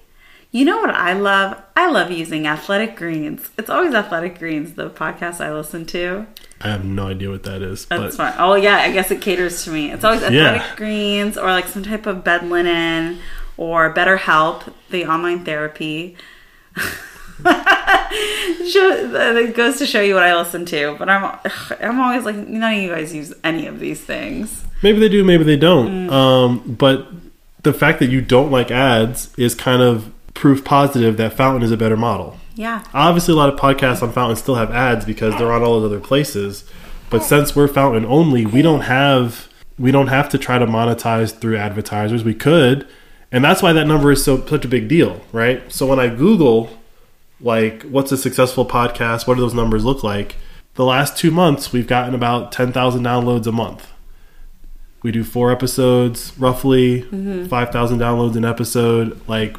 you 0.51 0.65
know 0.65 0.77
what 0.81 0.89
I 0.91 1.13
love? 1.13 1.61
I 1.75 1.89
love 1.89 2.11
using 2.11 2.45
Athletic 2.47 2.95
Greens. 2.95 3.49
It's 3.57 3.69
always 3.69 3.93
Athletic 3.93 4.37
Greens, 4.39 4.73
the 4.73 4.89
podcast 4.89 5.39
I 5.39 5.53
listen 5.53 5.85
to. 5.87 6.27
I 6.59 6.69
have 6.69 6.85
no 6.85 7.07
idea 7.07 7.29
what 7.29 7.43
that 7.43 7.61
is, 7.61 7.85
That's 7.85 8.15
but 8.17 8.33
fine. 8.33 8.33
Oh 8.37 8.55
yeah, 8.55 8.77
I 8.77 8.91
guess 8.91 9.09
it 9.11 9.21
caters 9.21 9.63
to 9.63 9.71
me. 9.71 9.91
It's 9.91 10.03
always 10.03 10.21
Athletic 10.21 10.61
Yeah. 10.61 10.75
Greens 10.75 11.37
or 11.37 11.47
like 11.47 11.67
some 11.67 11.83
type 11.83 12.05
of 12.05 12.23
bed 12.23 12.47
linen 12.49 13.19
or 13.57 13.93
BetterHelp, 13.93 14.71
the 14.89 15.05
online 15.05 15.43
therapy. 15.45 16.15
Show, 18.69 19.13
it 19.37 19.55
goes 19.55 19.77
to 19.77 19.85
show 19.85 20.01
you 20.01 20.13
what 20.13 20.23
I 20.23 20.35
listen 20.37 20.65
to, 20.65 20.95
but 20.99 21.09
I'm 21.09 21.39
I'm 21.79 21.99
always 21.99 22.23
like 22.25 22.35
none 22.35 22.75
of 22.75 22.79
you 22.81 22.89
guys 22.89 23.13
use 23.15 23.33
any 23.43 23.65
of 23.67 23.79
these 23.79 24.01
things. 24.01 24.63
maybe 24.83 24.99
they 24.99 25.09
do, 25.09 25.23
maybe 25.23 25.43
they 25.43 25.55
don't. 25.57 26.09
Mm. 26.09 26.11
Um, 26.11 26.75
but 26.75 27.07
the 27.63 27.73
fact 27.73 27.99
that 27.99 28.07
you 28.09 28.21
don't 28.21 28.51
like 28.51 28.69
ads 28.69 29.33
is 29.37 29.55
kind 29.55 29.81
of 29.81 30.11
proof 30.41 30.63
positive 30.65 31.17
that 31.17 31.33
Fountain 31.33 31.61
is 31.63 31.71
a 31.71 31.77
better 31.77 31.95
model. 31.95 32.35
Yeah, 32.55 32.83
Obviously, 32.93 33.33
a 33.33 33.37
lot 33.37 33.47
of 33.53 33.57
podcasts 33.59 34.01
on 34.03 34.11
Fountain 34.11 34.35
still 34.35 34.55
have 34.55 34.71
ads 34.71 35.05
because 35.05 35.37
they're 35.37 35.51
on 35.53 35.61
all 35.63 35.79
those 35.79 35.91
other 35.91 35.99
places. 36.01 36.65
But 37.09 37.23
since 37.23 37.55
we're 37.55 37.67
fountain 37.67 38.05
only, 38.05 38.45
we 38.45 38.61
don't 38.61 38.81
have 38.81 39.47
we 39.79 39.91
don't 39.91 40.07
have 40.07 40.29
to 40.29 40.37
try 40.37 40.57
to 40.59 40.65
monetize 40.67 41.31
through 41.37 41.57
advertisers. 41.57 42.23
We 42.23 42.33
could, 42.33 42.87
and 43.31 43.43
that's 43.43 43.61
why 43.61 43.71
that 43.73 43.85
number 43.87 44.11
is 44.11 44.23
so 44.23 44.45
such 44.45 44.65
a 44.65 44.67
big 44.67 44.87
deal, 44.87 45.21
right? 45.31 45.61
So 45.71 45.85
when 45.85 45.99
I 45.99 46.07
Google 46.09 46.69
like 47.39 47.83
what's 47.83 48.11
a 48.11 48.17
successful 48.17 48.65
podcast, 48.65 49.27
what 49.27 49.35
do 49.35 49.41
those 49.41 49.53
numbers 49.53 49.83
look 49.85 50.03
like? 50.03 50.35
The 50.75 50.85
last 50.85 51.17
two 51.17 51.31
months, 51.31 51.71
we've 51.73 51.87
gotten 51.87 52.13
about 52.15 52.51
ten 52.51 52.71
thousand 52.71 53.03
downloads 53.03 53.45
a 53.47 53.51
month. 53.51 53.87
We 55.03 55.11
do 55.11 55.23
four 55.23 55.51
episodes, 55.51 56.33
roughly 56.37 57.03
Mm-hmm. 57.03 57.45
thousand 57.71 57.99
downloads 57.99 58.35
an 58.35 58.45
episode. 58.45 59.19
Like 59.27 59.57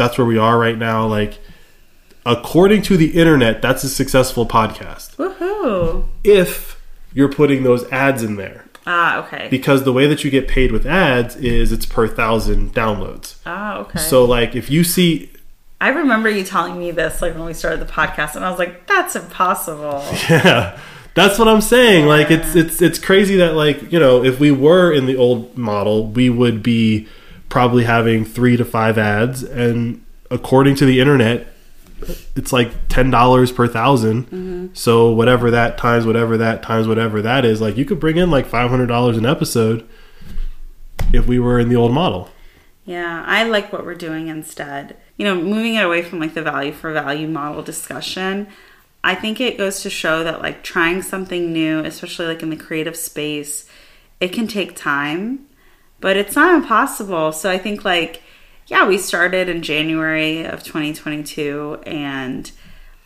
that's 0.00 0.16
where 0.16 0.26
we 0.26 0.38
are 0.38 0.58
right 0.58 0.78
now. 0.78 1.06
Like 1.06 1.38
according 2.24 2.82
to 2.82 2.96
the 2.96 3.18
internet, 3.18 3.60
that's 3.60 3.84
a 3.84 3.88
successful 3.88 4.46
podcast 4.46 5.16
Woohoo! 5.16 6.06
if 6.24 6.82
you're 7.12 7.30
putting 7.30 7.62
those 7.62 7.84
ads 7.92 8.22
in 8.22 8.36
there. 8.36 8.64
Ah, 8.86 9.18
okay. 9.26 9.48
Because 9.50 9.84
the 9.84 9.92
way 9.92 10.06
that 10.06 10.24
you 10.24 10.30
get 10.30 10.48
paid 10.48 10.72
with 10.72 10.86
ads 10.86 11.36
is 11.36 11.70
it's 11.70 11.84
per 11.84 12.08
thousand 12.08 12.74
downloads. 12.74 13.36
ah, 13.44 13.78
okay. 13.80 13.98
So 13.98 14.24
like 14.24 14.56
if 14.56 14.70
you 14.70 14.84
see 14.84 15.30
I 15.82 15.90
remember 15.90 16.30
you 16.30 16.44
telling 16.44 16.78
me 16.78 16.92
this 16.92 17.20
like 17.20 17.34
when 17.34 17.44
we 17.44 17.54
started 17.54 17.80
the 17.80 17.92
podcast, 17.92 18.36
and 18.36 18.44
I 18.44 18.50
was 18.50 18.58
like, 18.58 18.86
"That's 18.86 19.16
impossible." 19.16 20.04
yeah, 20.28 20.78
that's 21.14 21.38
what 21.38 21.48
I'm 21.48 21.62
saying. 21.62 22.06
Like 22.06 22.30
it's 22.30 22.54
it's 22.54 22.82
it's 22.82 22.98
crazy 22.98 23.36
that 23.36 23.54
like, 23.54 23.90
you 23.90 23.98
know, 23.98 24.22
if 24.22 24.38
we 24.38 24.50
were 24.50 24.92
in 24.92 25.06
the 25.06 25.16
old 25.16 25.56
model, 25.56 26.06
we 26.06 26.28
would 26.28 26.62
be 26.62 27.08
probably 27.50 27.84
having 27.84 28.24
3 28.24 28.56
to 28.56 28.64
5 28.64 28.96
ads 28.96 29.42
and 29.42 30.02
according 30.30 30.76
to 30.76 30.86
the 30.86 31.00
internet 31.00 31.48
it's 32.34 32.52
like 32.52 32.88
$10 32.88 33.54
per 33.54 33.64
1000. 33.64 34.24
Mm-hmm. 34.24 34.66
So 34.72 35.12
whatever 35.12 35.50
that 35.50 35.78
times 35.78 36.06
whatever 36.06 36.38
that 36.38 36.62
times 36.62 36.88
whatever 36.88 37.20
that 37.22 37.44
is, 37.44 37.60
like 37.60 37.76
you 37.76 37.84
could 37.84 38.00
bring 38.00 38.16
in 38.16 38.30
like 38.30 38.46
$500 38.46 39.18
an 39.18 39.26
episode 39.26 39.86
if 41.12 41.26
we 41.26 41.38
were 41.38 41.58
in 41.58 41.68
the 41.68 41.76
old 41.76 41.92
model. 41.92 42.30
Yeah, 42.84 43.24
I 43.26 43.44
like 43.44 43.72
what 43.72 43.84
we're 43.84 43.94
doing 43.94 44.28
instead. 44.28 44.96
You 45.16 45.26
know, 45.26 45.34
moving 45.34 45.74
it 45.74 45.84
away 45.84 46.02
from 46.02 46.18
like 46.18 46.34
the 46.34 46.42
value 46.42 46.72
for 46.72 46.92
value 46.92 47.28
model 47.28 47.62
discussion, 47.62 48.48
I 49.04 49.14
think 49.14 49.40
it 49.40 49.58
goes 49.58 49.82
to 49.82 49.90
show 49.90 50.24
that 50.24 50.42
like 50.42 50.62
trying 50.62 51.02
something 51.02 51.52
new, 51.52 51.80
especially 51.80 52.26
like 52.26 52.42
in 52.42 52.50
the 52.50 52.56
creative 52.56 52.96
space, 52.96 53.68
it 54.20 54.28
can 54.28 54.46
take 54.46 54.74
time, 54.74 55.46
but 56.00 56.16
it's 56.16 56.34
not 56.34 56.54
impossible. 56.54 57.32
So 57.32 57.50
I 57.50 57.58
think 57.58 57.84
like 57.84 58.22
yeah, 58.70 58.86
we 58.86 58.98
started 58.98 59.48
in 59.48 59.62
January 59.62 60.44
of 60.44 60.62
2022 60.62 61.80
and 61.86 62.50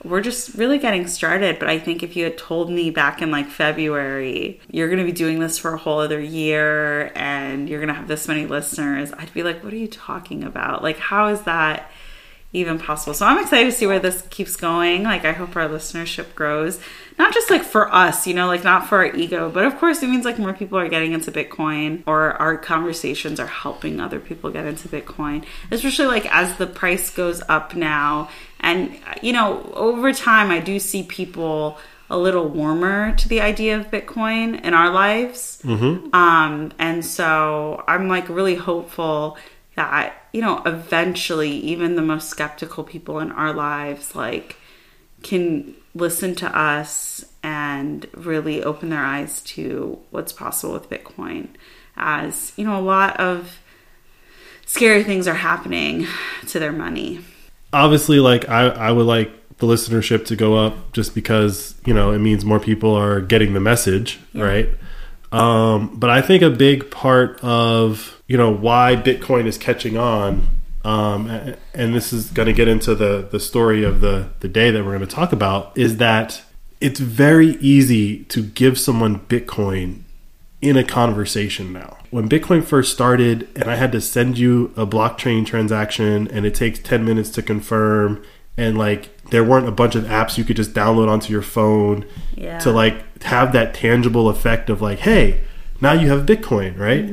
we're 0.04 0.20
just 0.20 0.54
really 0.54 0.78
getting 0.78 1.06
started. 1.06 1.58
But 1.58 1.70
I 1.70 1.78
think 1.78 2.02
if 2.02 2.14
you 2.14 2.24
had 2.24 2.36
told 2.36 2.70
me 2.70 2.90
back 2.90 3.22
in 3.22 3.30
like 3.30 3.48
February, 3.48 4.60
you're 4.70 4.88
going 4.88 4.98
to 4.98 5.06
be 5.06 5.12
doing 5.12 5.40
this 5.40 5.58
for 5.58 5.72
a 5.72 5.78
whole 5.78 6.00
other 6.00 6.20
year 6.20 7.10
and 7.14 7.66
you're 7.66 7.80
going 7.80 7.88
to 7.88 7.94
have 7.94 8.08
this 8.08 8.28
many 8.28 8.44
listeners, 8.44 9.12
I'd 9.16 9.32
be 9.32 9.42
like, 9.42 9.64
what 9.64 9.72
are 9.72 9.76
you 9.76 9.88
talking 9.88 10.44
about? 10.44 10.82
Like, 10.82 10.98
how 10.98 11.28
is 11.28 11.40
that 11.42 11.90
even 12.52 12.78
possible? 12.78 13.14
So 13.14 13.24
I'm 13.24 13.42
excited 13.42 13.64
to 13.64 13.72
see 13.72 13.86
where 13.86 13.98
this 13.98 14.20
keeps 14.28 14.56
going. 14.56 15.04
Like, 15.04 15.24
I 15.24 15.32
hope 15.32 15.56
our 15.56 15.66
listenership 15.66 16.34
grows, 16.34 16.78
not 17.18 17.32
just 17.32 17.48
like 17.50 17.62
for 17.62 17.92
us, 17.94 18.26
you 18.26 18.34
know, 18.34 18.46
like 18.46 18.64
not 18.64 18.88
for 18.88 18.98
our 18.98 19.14
ego, 19.14 19.50
but 19.50 19.64
of 19.64 19.76
course 19.78 20.02
it 20.02 20.08
means 20.08 20.24
like 20.24 20.38
more 20.38 20.52
people 20.52 20.78
are 20.78 20.88
getting 20.88 21.12
into 21.12 21.30
Bitcoin 21.30 22.02
or 22.06 22.32
our 22.32 22.56
conversations 22.56 23.38
are 23.38 23.46
helping 23.46 24.00
other 24.00 24.18
people 24.18 24.50
get 24.50 24.66
into 24.66 24.88
Bitcoin, 24.88 25.44
especially 25.70 26.06
like 26.06 26.26
as 26.34 26.56
the 26.56 26.66
price 26.66 27.10
goes 27.10 27.42
up 27.48 27.74
now. 27.74 28.28
And, 28.60 28.96
you 29.22 29.32
know, 29.32 29.70
over 29.74 30.12
time, 30.12 30.50
I 30.50 30.58
do 30.58 30.78
see 30.80 31.02
people 31.04 31.78
a 32.10 32.18
little 32.18 32.48
warmer 32.48 33.14
to 33.16 33.28
the 33.28 33.40
idea 33.40 33.78
of 33.78 33.90
Bitcoin 33.90 34.60
in 34.62 34.74
our 34.74 34.90
lives. 34.90 35.60
Um, 36.12 36.72
and 36.78 37.04
so 37.04 37.84
I'm 37.86 38.08
like 38.08 38.28
really 38.28 38.56
hopeful 38.56 39.38
that, 39.76 40.14
you 40.32 40.40
know, 40.40 40.62
eventually 40.66 41.50
even 41.50 41.96
the 41.96 42.02
most 42.02 42.28
skeptical 42.28 42.84
people 42.84 43.20
in 43.20 43.30
our 43.32 43.52
lives, 43.52 44.14
like, 44.14 44.56
can 45.22 45.74
listen 45.94 46.34
to 46.36 46.58
us 46.58 47.24
and 47.42 48.06
really 48.14 48.62
open 48.62 48.88
their 48.90 49.04
eyes 49.04 49.40
to 49.42 49.98
what's 50.10 50.32
possible 50.32 50.74
with 50.74 50.90
Bitcoin. 50.90 51.48
As, 51.96 52.52
you 52.56 52.64
know, 52.64 52.78
a 52.78 52.82
lot 52.82 53.18
of 53.20 53.58
scary 54.66 55.04
things 55.04 55.28
are 55.28 55.34
happening 55.34 56.06
to 56.48 56.58
their 56.58 56.72
money. 56.72 57.20
obviously 57.72 58.18
like 58.20 58.48
I, 58.48 58.68
I 58.68 58.92
would 58.92 59.06
like 59.06 59.30
the 59.58 59.66
listenership 59.66 60.26
to 60.26 60.36
go 60.36 60.56
up 60.56 60.92
just 60.92 61.14
because 61.14 61.74
you 61.84 61.94
know 61.94 62.12
it 62.12 62.18
means 62.18 62.44
more 62.44 62.60
people 62.60 62.94
are 62.94 63.20
getting 63.20 63.52
the 63.52 63.60
message 63.60 64.18
right 64.34 64.68
um, 65.32 65.96
but 65.98 66.08
i 66.10 66.20
think 66.22 66.42
a 66.42 66.50
big 66.50 66.90
part 66.90 67.38
of 67.42 68.20
you 68.26 68.36
know 68.36 68.50
why 68.50 68.96
bitcoin 68.96 69.46
is 69.46 69.58
catching 69.58 69.96
on 69.96 70.48
um, 70.84 71.28
and 71.74 71.94
this 71.94 72.12
is 72.12 72.30
going 72.30 72.46
to 72.46 72.52
get 72.52 72.68
into 72.68 72.94
the 72.94 73.26
the 73.30 73.40
story 73.40 73.82
of 73.84 74.00
the 74.00 74.28
the 74.40 74.48
day 74.48 74.70
that 74.70 74.84
we're 74.84 74.96
going 74.96 75.06
to 75.08 75.14
talk 75.14 75.32
about 75.32 75.76
is 75.76 75.96
that 75.98 76.42
it's 76.80 77.00
very 77.00 77.56
easy 77.56 78.24
to 78.24 78.42
give 78.42 78.78
someone 78.78 79.20
bitcoin 79.20 80.00
in 80.60 80.76
a 80.76 80.84
conversation 80.84 81.72
now. 81.72 81.98
When 82.10 82.28
Bitcoin 82.28 82.64
first 82.64 82.92
started 82.92 83.48
and 83.54 83.64
I 83.64 83.74
had 83.76 83.92
to 83.92 84.00
send 84.00 84.38
you 84.38 84.72
a 84.76 84.86
blockchain 84.86 85.44
transaction 85.44 86.26
and 86.30 86.46
it 86.46 86.54
takes 86.54 86.78
10 86.78 87.04
minutes 87.04 87.28
to 87.30 87.42
confirm 87.42 88.22
and 88.56 88.78
like 88.78 89.10
there 89.30 89.44
weren't 89.44 89.68
a 89.68 89.72
bunch 89.72 89.94
of 89.94 90.04
apps 90.04 90.38
you 90.38 90.44
could 90.44 90.56
just 90.56 90.72
download 90.72 91.08
onto 91.08 91.32
your 91.32 91.42
phone 91.42 92.06
Yeah. 92.36 92.58
to 92.60 92.70
like 92.70 93.22
have 93.24 93.52
that 93.52 93.74
tangible 93.74 94.28
effect 94.28 94.70
of 94.70 94.80
like 94.80 95.00
hey 95.00 95.40
now 95.80 95.92
you 95.92 96.08
have 96.08 96.24
bitcoin 96.24 96.78
right 96.78 97.04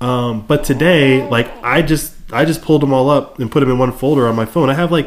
um, 0.00 0.44
but 0.46 0.64
today 0.64 1.26
like 1.28 1.48
i 1.62 1.80
just 1.80 2.19
i 2.32 2.44
just 2.44 2.62
pulled 2.62 2.82
them 2.82 2.92
all 2.92 3.10
up 3.10 3.38
and 3.38 3.50
put 3.50 3.60
them 3.60 3.70
in 3.70 3.78
one 3.78 3.92
folder 3.92 4.26
on 4.28 4.34
my 4.36 4.44
phone 4.46 4.68
i 4.70 4.74
have 4.74 4.90
like 4.92 5.06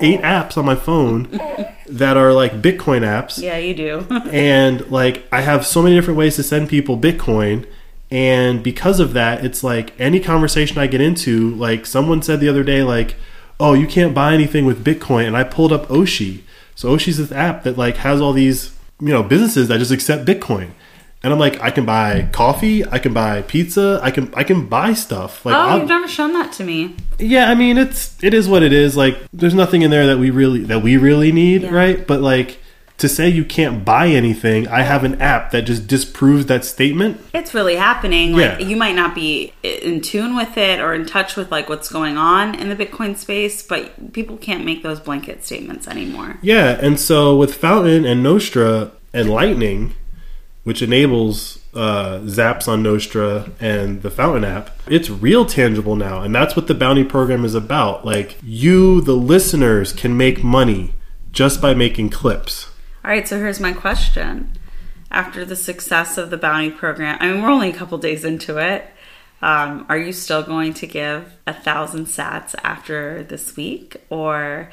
eight 0.00 0.20
apps 0.22 0.56
on 0.56 0.64
my 0.64 0.74
phone 0.74 1.28
that 1.88 2.16
are 2.16 2.32
like 2.32 2.52
bitcoin 2.62 3.02
apps 3.02 3.40
Yeah, 3.40 3.58
you 3.58 3.74
do. 3.74 4.06
and 4.32 4.90
like 4.90 5.24
I 5.30 5.40
have 5.42 5.66
so 5.66 5.82
many 5.82 5.94
different 5.94 6.18
ways 6.18 6.36
to 6.36 6.42
send 6.42 6.68
people 6.68 6.96
Bitcoin. 6.98 7.66
And 8.10 8.62
because 8.62 9.00
of 9.00 9.12
that, 9.14 9.44
it's 9.44 9.62
like 9.64 9.92
any 10.00 10.20
conversation 10.20 10.78
I 10.78 10.86
get 10.86 11.00
into, 11.00 11.50
like 11.56 11.84
someone 11.86 12.22
said 12.22 12.38
the 12.40 12.48
other 12.48 12.62
day, 12.62 12.82
like, 12.82 13.16
oh, 13.58 13.72
you 13.74 13.86
can't 13.86 14.14
buy 14.14 14.34
anything 14.34 14.66
with 14.66 14.84
Bitcoin. 14.84 15.26
And 15.26 15.36
I 15.36 15.42
pulled 15.44 15.72
up 15.72 15.88
Oshi. 15.88 16.42
So 16.74 16.94
Oshi's 16.96 17.18
this 17.18 17.32
app 17.32 17.62
that 17.64 17.76
like 17.78 17.96
has 17.98 18.20
all 18.20 18.32
these, 18.32 18.76
you 19.00 19.08
know, 19.08 19.22
businesses 19.22 19.68
that 19.68 19.78
just 19.78 19.90
accept 19.92 20.24
Bitcoin. 20.26 20.70
And 21.24 21.32
I'm 21.32 21.38
like, 21.38 21.58
I 21.60 21.70
can 21.70 21.86
buy 21.86 22.28
coffee, 22.32 22.84
I 22.86 22.98
can 22.98 23.14
buy 23.14 23.40
pizza, 23.42 23.98
I 24.02 24.10
can 24.10 24.32
I 24.36 24.44
can 24.44 24.66
buy 24.66 24.92
stuff. 24.92 25.44
Like 25.46 25.56
oh, 25.56 25.58
I'll- 25.58 25.78
you've 25.80 25.88
never 25.88 26.06
shown 26.06 26.34
that 26.34 26.52
to 26.52 26.64
me. 26.64 26.94
yeah, 27.18 27.50
I 27.50 27.54
mean 27.54 27.78
it's 27.78 28.22
it 28.22 28.34
is 28.34 28.46
what 28.48 28.62
it 28.62 28.72
is. 28.74 28.96
Like 28.96 29.16
there's 29.32 29.54
nothing 29.54 29.82
in 29.82 29.90
there 29.90 30.06
that 30.08 30.18
we 30.18 30.28
really 30.30 30.60
that 30.64 30.82
we 30.82 30.96
really 30.98 31.32
need, 31.32 31.62
Yeah. 31.62 31.70
right? 31.70 32.06
But 32.06 32.20
like 32.20 32.58
to 32.98 33.08
say 33.08 33.28
you 33.28 33.44
can't 33.44 33.84
buy 33.84 34.06
anything, 34.08 34.68
I 34.68 34.82
have 34.82 35.02
an 35.02 35.20
app 35.20 35.50
that 35.50 35.62
just 35.62 35.88
disproves 35.88 36.46
that 36.46 36.64
statement. 36.64 37.20
It's 37.34 37.52
really 37.52 37.74
happening. 37.74 38.32
Like 38.36 38.60
Yeah. 38.60 38.66
you 38.68 38.76
might 38.76 38.94
not 38.94 39.14
be 39.16 39.52
in 39.64 40.00
tune 40.02 40.36
with 40.36 40.56
it 40.56 40.78
or 40.78 40.94
in 40.94 41.04
touch 41.06 41.34
with 41.36 41.50
like 41.50 41.68
what's 41.70 41.88
going 41.90 42.16
on 42.16 42.54
in 42.54 42.68
the 42.68 42.76
Bitcoin 42.76 43.16
space, 43.16 43.62
but 43.62 44.12
people 44.12 44.36
can't 44.36 44.64
make 44.64 44.82
those 44.84 45.00
blanket 45.00 45.44
statements 45.44 45.88
anymore. 45.88 46.36
Yeah, 46.42 46.78
and 46.80 47.00
so 47.00 47.34
with 47.36 47.54
Fountain 47.54 48.04
and 48.04 48.24
Nostr 48.24 48.90
and 49.12 49.28
Lightning, 49.28 49.94
which 50.64 50.82
enables 50.82 51.58
uh, 51.74 52.20
Zaps 52.24 52.66
on 52.66 52.82
Nostr 52.82 53.50
and 53.60 54.02
the 54.02 54.10
Fountain 54.10 54.44
app, 54.44 54.70
it's 54.86 55.10
real 55.10 55.44
tangible 55.44 55.94
now, 55.94 56.22
and 56.22 56.34
that's 56.34 56.56
what 56.56 56.66
the 56.66 56.74
bounty 56.74 57.04
program 57.04 57.44
is 57.44 57.54
about. 57.54 58.04
Like 58.04 58.38
you, 58.42 59.00
the 59.02 59.14
listeners, 59.14 59.92
can 59.92 60.16
make 60.16 60.42
money 60.42 60.94
just 61.32 61.60
by 61.60 61.74
making 61.74 62.10
clips. 62.10 62.70
All 63.04 63.10
right, 63.10 63.28
so 63.28 63.38
here's 63.38 63.60
my 63.60 63.72
question. 63.72 64.52
After 65.10 65.44
the 65.44 65.56
success 65.56 66.16
of 66.16 66.30
the 66.30 66.38
bounty 66.38 66.70
program, 66.70 67.18
I 67.20 67.30
mean, 67.30 67.42
we're 67.42 67.50
only 67.50 67.70
a 67.70 67.74
couple 67.74 67.98
days 67.98 68.24
into 68.24 68.58
it. 68.58 68.86
Um, 69.42 69.84
are 69.90 69.98
you 69.98 70.12
still 70.12 70.42
going 70.42 70.72
to 70.74 70.86
give 70.86 71.34
a 71.46 71.52
thousand 71.52 72.06
sats 72.06 72.54
after 72.64 73.22
this 73.22 73.56
week, 73.56 73.98
or 74.08 74.70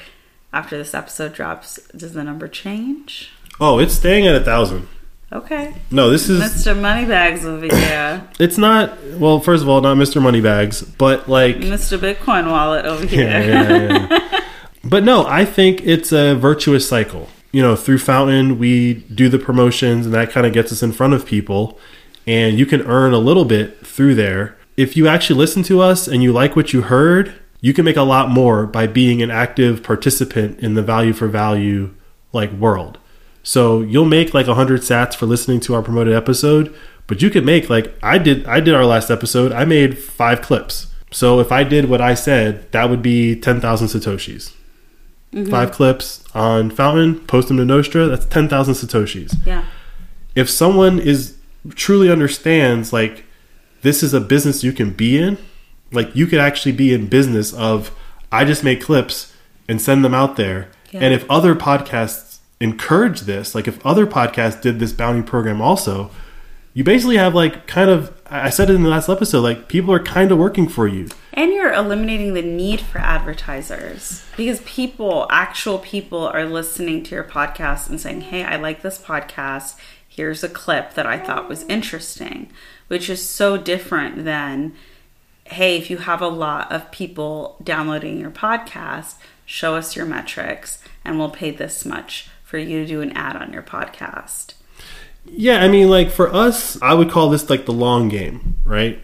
after 0.53 0.77
this 0.77 0.93
episode 0.93 1.33
drops? 1.33 1.77
Does 1.89 2.13
the 2.13 2.23
number 2.23 2.47
change? 2.47 3.31
Oh, 3.59 3.79
it's 3.79 3.95
staying 3.95 4.25
at 4.25 4.35
a 4.35 4.43
thousand. 4.43 4.87
Okay, 5.33 5.73
No, 5.89 6.09
this 6.09 6.27
is 6.27 6.41
Mr. 6.41 6.77
Moneybags 6.77 7.45
over 7.45 7.65
here, 7.65 8.27
It's 8.39 8.57
not 8.57 9.01
well. 9.13 9.39
First 9.39 9.63
of 9.63 9.69
all, 9.69 9.79
not 9.79 9.95
Mr. 9.95 10.21
Moneybags, 10.21 10.81
but 10.81 11.29
like 11.29 11.55
Mr. 11.57 11.97
Bitcoin 11.97 12.51
Wallet 12.51 12.85
over 12.85 13.05
here. 13.05 13.29
yeah, 13.29 13.69
yeah, 13.69 14.07
yeah. 14.09 14.39
but 14.83 15.03
no, 15.05 15.25
I 15.25 15.45
think 15.45 15.81
it's 15.85 16.11
a 16.11 16.35
virtuous 16.35 16.87
cycle. 16.87 17.29
You 17.53 17.61
know, 17.61 17.77
through 17.77 17.99
Fountain, 17.99 18.59
we 18.59 18.93
do 18.93 19.29
the 19.29 19.39
promotions, 19.39 20.05
and 20.05 20.13
that 20.13 20.31
kind 20.31 20.45
of 20.45 20.51
gets 20.51 20.71
us 20.73 20.83
in 20.83 20.91
front 20.91 21.13
of 21.13 21.25
people, 21.25 21.79
and 22.27 22.59
you 22.59 22.65
can 22.65 22.81
earn 22.81 23.13
a 23.13 23.17
little 23.17 23.45
bit 23.45 23.85
through 23.87 24.15
there. 24.15 24.57
If 24.75 24.97
you 24.97 25.07
actually 25.07 25.37
listen 25.37 25.63
to 25.63 25.81
us 25.81 26.07
and 26.07 26.21
you 26.23 26.33
like 26.33 26.57
what 26.57 26.73
you 26.73 26.81
heard, 26.83 27.33
you 27.61 27.73
can 27.73 27.85
make 27.85 27.97
a 27.97 28.03
lot 28.03 28.29
more 28.29 28.65
by 28.65 28.87
being 28.87 29.21
an 29.21 29.31
active 29.31 29.81
participant 29.83 30.59
in 30.59 30.73
the 30.73 30.81
value 30.81 31.13
for 31.13 31.27
value 31.27 31.93
like 32.33 32.51
world. 32.51 32.97
So 33.43 33.81
you'll 33.81 34.05
make 34.05 34.33
like 34.33 34.47
100 34.47 34.81
sats 34.81 35.15
for 35.15 35.25
listening 35.25 35.59
to 35.61 35.73
our 35.75 35.81
promoted 35.81 36.13
episode, 36.13 36.73
but 37.07 37.21
you 37.21 37.29
could 37.29 37.45
make 37.45 37.69
like 37.69 37.93
I 38.03 38.17
did 38.17 38.45
I 38.45 38.59
did 38.59 38.73
our 38.73 38.85
last 38.85 39.09
episode. 39.09 39.51
I 39.51 39.65
made 39.65 39.97
5 39.97 40.41
clips. 40.41 40.87
So 41.11 41.39
if 41.39 41.51
I 41.51 41.63
did 41.63 41.89
what 41.89 41.99
I 42.01 42.13
said, 42.13 42.71
that 42.71 42.89
would 42.89 43.01
be 43.01 43.35
10,000 43.35 43.87
satoshis. 43.87 44.53
Mm-hmm. 45.33 45.49
Five 45.49 45.71
clips 45.71 46.23
on 46.35 46.69
Fountain, 46.69 47.19
post 47.21 47.47
them 47.47 47.55
to 47.57 47.63
Nostr, 47.63 48.09
that's 48.09 48.25
10,000 48.25 48.73
satoshis 48.73 49.33
Yeah. 49.45 49.63
if 50.35 50.49
someone 50.49 50.99
is 50.99 51.37
truly 51.75 52.11
understands 52.11 52.91
like 52.91 53.23
this 53.81 54.03
is 54.03 54.13
a 54.13 54.19
business 54.19 54.61
you 54.61 54.73
can 54.73 54.91
be 54.91 55.17
in 55.17 55.37
like 55.93 56.13
you 56.13 56.27
could 56.27 56.39
actually 56.41 56.73
be 56.73 56.93
in 56.93 57.07
business 57.07 57.53
of 57.53 57.91
i 58.29 58.43
just 58.43 58.61
make 58.63 58.81
clips 58.81 59.33
and 59.69 59.79
send 59.81 60.03
them 60.03 60.13
out 60.13 60.35
there 60.35 60.67
Yeah. 60.91 60.99
and 61.01 61.13
if 61.13 61.23
other 61.29 61.55
podcasts 61.55 62.30
encourage 62.61 63.21
this 63.21 63.53
like 63.55 63.67
if 63.67 63.83
other 63.85 64.05
podcasts 64.05 64.61
did 64.61 64.79
this 64.79 64.93
bounty 64.93 65.21
program 65.21 65.61
also 65.61 66.09
you 66.73 66.83
basically 66.83 67.17
have 67.17 67.33
like 67.35 67.67
kind 67.67 67.89
of 67.89 68.13
i 68.27 68.49
said 68.49 68.69
it 68.69 68.75
in 68.75 68.83
the 68.83 68.89
last 68.89 69.09
episode 69.09 69.41
like 69.41 69.67
people 69.67 69.93
are 69.93 70.03
kind 70.03 70.31
of 70.31 70.37
working 70.37 70.67
for 70.69 70.87
you 70.87 71.07
And 71.33 71.51
you're 71.53 71.73
eliminating 71.73 72.33
the 72.33 72.41
need 72.41 72.81
for 72.81 72.99
advertisers 72.99 74.23
because 74.35 74.59
people, 74.61 75.27
actual 75.29 75.79
people, 75.79 76.27
are 76.27 76.45
listening 76.45 77.03
to 77.03 77.15
your 77.15 77.23
podcast 77.23 77.89
and 77.89 77.99
saying, 78.01 78.21
Hey, 78.21 78.43
I 78.43 78.57
like 78.57 78.81
this 78.81 78.99
podcast. 78.99 79.75
Here's 80.07 80.43
a 80.43 80.49
clip 80.49 80.93
that 80.95 81.05
I 81.05 81.17
thought 81.17 81.47
was 81.47 81.63
interesting, 81.69 82.49
which 82.89 83.09
is 83.09 83.27
so 83.27 83.55
different 83.57 84.25
than, 84.25 84.73
Hey, 85.45 85.77
if 85.77 85.89
you 85.89 85.97
have 85.99 86.21
a 86.21 86.27
lot 86.27 86.69
of 86.71 86.91
people 86.91 87.55
downloading 87.63 88.19
your 88.19 88.31
podcast, 88.31 89.15
show 89.45 89.75
us 89.75 89.95
your 89.95 90.05
metrics 90.05 90.79
and 91.05 91.17
we'll 91.17 91.29
pay 91.29 91.51
this 91.51 91.85
much 91.85 92.27
for 92.51 92.57
you 92.57 92.81
to 92.81 92.85
do 92.85 92.99
an 92.99 93.13
ad 93.13 93.37
on 93.37 93.53
your 93.53 93.63
podcast. 93.63 94.55
Yeah, 95.25 95.63
I 95.63 95.69
mean, 95.69 95.89
like 95.89 96.11
for 96.11 96.31
us, 96.33 96.79
I 96.81 96.93
would 96.93 97.09
call 97.09 97.29
this 97.29 97.49
like 97.49 97.65
the 97.65 97.71
long 97.71 98.09
game, 98.09 98.57
right? 98.65 98.99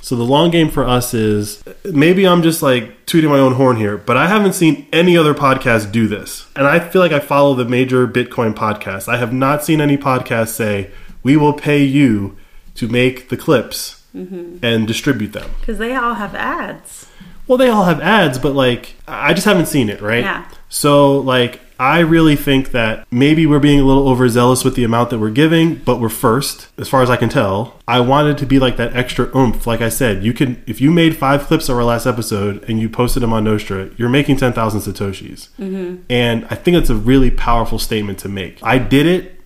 So 0.00 0.14
the 0.14 0.22
long 0.22 0.52
game 0.52 0.70
for 0.70 0.84
us 0.84 1.12
is 1.12 1.64
maybe 1.84 2.26
I'm 2.26 2.42
just 2.42 2.62
like 2.62 3.04
tooting 3.06 3.28
my 3.28 3.40
own 3.40 3.54
horn 3.54 3.76
here, 3.76 3.96
but 3.96 4.16
I 4.16 4.28
haven't 4.28 4.52
seen 4.52 4.86
any 4.92 5.16
other 5.16 5.34
podcast 5.34 5.90
do 5.90 6.06
this. 6.06 6.46
And 6.54 6.64
I 6.64 6.78
feel 6.78 7.02
like 7.02 7.10
I 7.10 7.18
follow 7.18 7.54
the 7.54 7.64
major 7.64 8.06
Bitcoin 8.06 8.54
podcasts. 8.54 9.08
I 9.08 9.16
have 9.16 9.32
not 9.32 9.64
seen 9.64 9.80
any 9.80 9.96
podcast 9.96 10.48
say, 10.48 10.92
we 11.24 11.36
will 11.36 11.54
pay 11.54 11.82
you 11.82 12.36
to 12.76 12.86
make 12.86 13.30
the 13.30 13.36
clips 13.36 14.04
mm-hmm. 14.14 14.64
and 14.64 14.86
distribute 14.86 15.32
them. 15.32 15.50
Because 15.58 15.78
they 15.78 15.96
all 15.96 16.14
have 16.14 16.36
ads. 16.36 17.08
Well, 17.52 17.58
they 17.58 17.68
all 17.68 17.84
have 17.84 18.00
ads, 18.00 18.38
but 18.38 18.54
like 18.54 18.94
I 19.06 19.34
just 19.34 19.44
haven't 19.44 19.66
seen 19.66 19.90
it, 19.90 20.00
right? 20.00 20.24
Yeah. 20.24 20.48
So 20.70 21.18
like 21.18 21.60
I 21.78 21.98
really 21.98 22.34
think 22.34 22.70
that 22.70 23.06
maybe 23.12 23.44
we're 23.44 23.60
being 23.60 23.78
a 23.78 23.84
little 23.84 24.08
overzealous 24.08 24.64
with 24.64 24.74
the 24.74 24.84
amount 24.84 25.10
that 25.10 25.18
we're 25.18 25.28
giving, 25.28 25.74
but 25.74 26.00
we're 26.00 26.08
first, 26.08 26.68
as 26.78 26.88
far 26.88 27.02
as 27.02 27.10
I 27.10 27.16
can 27.16 27.28
tell. 27.28 27.78
I 27.86 28.00
wanted 28.00 28.38
to 28.38 28.46
be 28.46 28.58
like 28.58 28.78
that 28.78 28.96
extra 28.96 29.30
oomph. 29.36 29.66
Like 29.66 29.82
I 29.82 29.90
said, 29.90 30.24
you 30.24 30.32
can 30.32 30.64
if 30.66 30.80
you 30.80 30.90
made 30.90 31.14
five 31.14 31.42
clips 31.42 31.68
of 31.68 31.76
our 31.76 31.84
last 31.84 32.06
episode 32.06 32.64
and 32.70 32.80
you 32.80 32.88
posted 32.88 33.22
them 33.22 33.34
on 33.34 33.44
Nostr, 33.44 33.98
you're 33.98 34.08
making 34.08 34.38
ten 34.38 34.54
thousand 34.54 34.80
satoshis, 34.80 35.50
mm-hmm. 35.58 36.04
and 36.08 36.46
I 36.48 36.54
think 36.54 36.78
it's 36.78 36.88
a 36.88 36.96
really 36.96 37.30
powerful 37.30 37.78
statement 37.78 38.18
to 38.20 38.30
make. 38.30 38.60
I 38.62 38.78
did 38.78 39.04
it. 39.04 39.38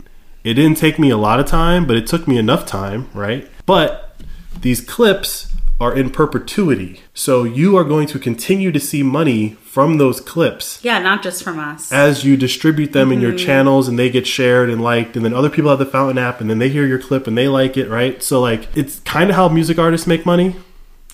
It 0.45 0.55
didn't 0.55 0.77
take 0.77 1.01
me 1.01 1.11
a 1.11 1.17
lot 1.17 1.41
of 1.41 1.47
time, 1.47 1.89
but 1.89 1.97
it 1.97 2.07
took 2.07 2.29
me 2.29 2.39
enough 2.39 2.67
time, 2.67 3.11
right? 3.15 3.51
But 3.67 4.17
these 4.61 4.81
clips 4.81 5.56
are 5.79 5.95
in 5.95 6.11
perpetuity. 6.11 7.01
So 7.13 7.45
you 7.45 7.77
are 7.77 7.85
going 7.85 8.07
to 8.09 8.19
continue 8.19 8.73
to 8.73 8.81
see 8.81 9.03
money 9.03 9.51
from 9.63 9.99
those 9.99 10.23
clips 10.23 10.79
Yeah, 10.83 10.99
not 11.01 11.23
just 11.23 11.43
from 11.45 11.59
us. 11.59 11.93
as 11.93 12.25
you 12.25 12.37
distribute 12.39 12.93
them 12.93 13.13
in 13.13 13.21
your 13.21 13.35
channels 13.37 13.87
and 13.89 13.99
they 13.99 14.09
get 14.09 14.27
shared 14.27 14.71
and 14.71 14.81
liked 14.81 15.17
and 15.17 15.25
then 15.25 15.35
other 15.35 15.51
people 15.51 15.69
have 15.69 15.79
the 15.79 15.85
fountain 15.85 16.17
app 16.17 16.41
and 16.41 16.49
then 16.49 16.59
they 16.59 16.71
hear 16.71 16.87
your 16.87 16.99
clip 16.99 17.27
and 17.27 17.37
they 17.37 17.47
like 17.47 17.77
it, 17.77 17.91
right? 17.91 18.23
So 18.23 18.41
like 18.41 18.75
it's 18.75 19.01
kind 19.01 19.29
of 19.29 19.37
how 19.37 19.49
music 19.51 19.79
artists 19.79 20.07
make 20.07 20.25
money, 20.25 20.57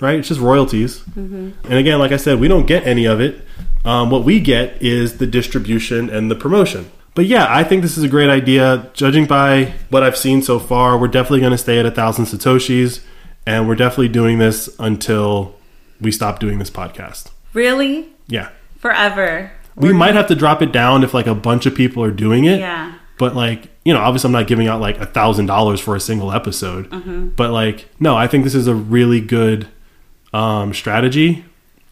right? 0.01 0.21
It's 0.21 0.29
just 0.29 0.41
royalties. 0.41 1.03
And 1.17 1.55
again, 1.73 1.99
like 1.99 2.13
I 2.13 2.17
said, 2.17 2.39
we 2.39 2.47
don't 2.47 2.67
get 2.67 2.87
any 2.87 3.05
of 3.05 3.21
it. 3.21 3.45
Um, 3.85 4.11
what 4.11 4.23
we 4.23 4.39
get 4.39 4.81
is 4.81 5.19
the 5.19 5.27
distribution 5.27 6.09
and 6.09 6.31
the 6.31 6.37
promotion. 6.37 6.89
But 7.17 7.27
yeah, 7.27 7.47
I 7.51 7.65
think 7.65 7.83
this 7.83 7.99
is 7.99 8.05
a 8.05 8.09
great 8.09 8.31
idea. 8.31 8.91
Judging 8.95 9.27
by 9.27 9.75
what 9.91 10.05
I've 10.05 10.17
seen 10.17 10.41
so 10.41 10.61
far, 10.61 10.97
we're 10.97 11.09
definitely 11.09 11.41
going 11.41 11.51
to 11.53 11.59
stay 11.59 11.81
at 11.81 11.85
a 11.85 11.91
thousand 11.91 12.27
satoshis, 12.27 13.01
and 13.47 13.67
we're 13.69 13.75
definitely 13.75 14.09
doing 14.09 14.39
this 14.39 14.75
until 14.79 15.55
we 16.01 16.11
stop 16.13 16.39
doing 16.41 16.59
this 16.59 16.71
podcast. 16.71 17.31
really? 17.53 18.09
Yeah, 18.29 18.51
Forever. 18.79 19.53
we 19.77 19.93
might 19.93 20.15
have 20.15 20.27
to 20.29 20.35
drop 20.35 20.63
it 20.63 20.73
down 20.73 21.03
if 21.05 21.13
like 21.15 21.27
a 21.27 21.35
bunch 21.35 21.67
of 21.67 21.75
people 21.75 22.03
are 22.03 22.11
doing 22.11 22.45
it. 22.45 22.61
Yeah. 22.61 22.95
But 23.19 23.37
like, 23.37 23.69
you 23.85 23.93
know, 23.93 24.01
obviously 24.01 24.29
I'm 24.29 24.33
not 24.33 24.47
giving 24.47 24.67
out 24.69 24.81
like 24.81 24.99
a 24.99 25.07
thousand 25.07 25.47
dollars 25.47 25.79
for 25.81 25.95
a 25.95 26.01
single 26.01 26.33
episode. 26.33 27.37
But 27.37 27.51
like, 27.53 27.89
no, 28.01 28.17
I 28.17 28.27
think 28.27 28.45
this 28.45 28.55
is 28.55 28.67
a 28.67 28.75
really 28.75 29.21
good 29.21 29.69
um, 30.33 30.73
strategy. 30.73 31.45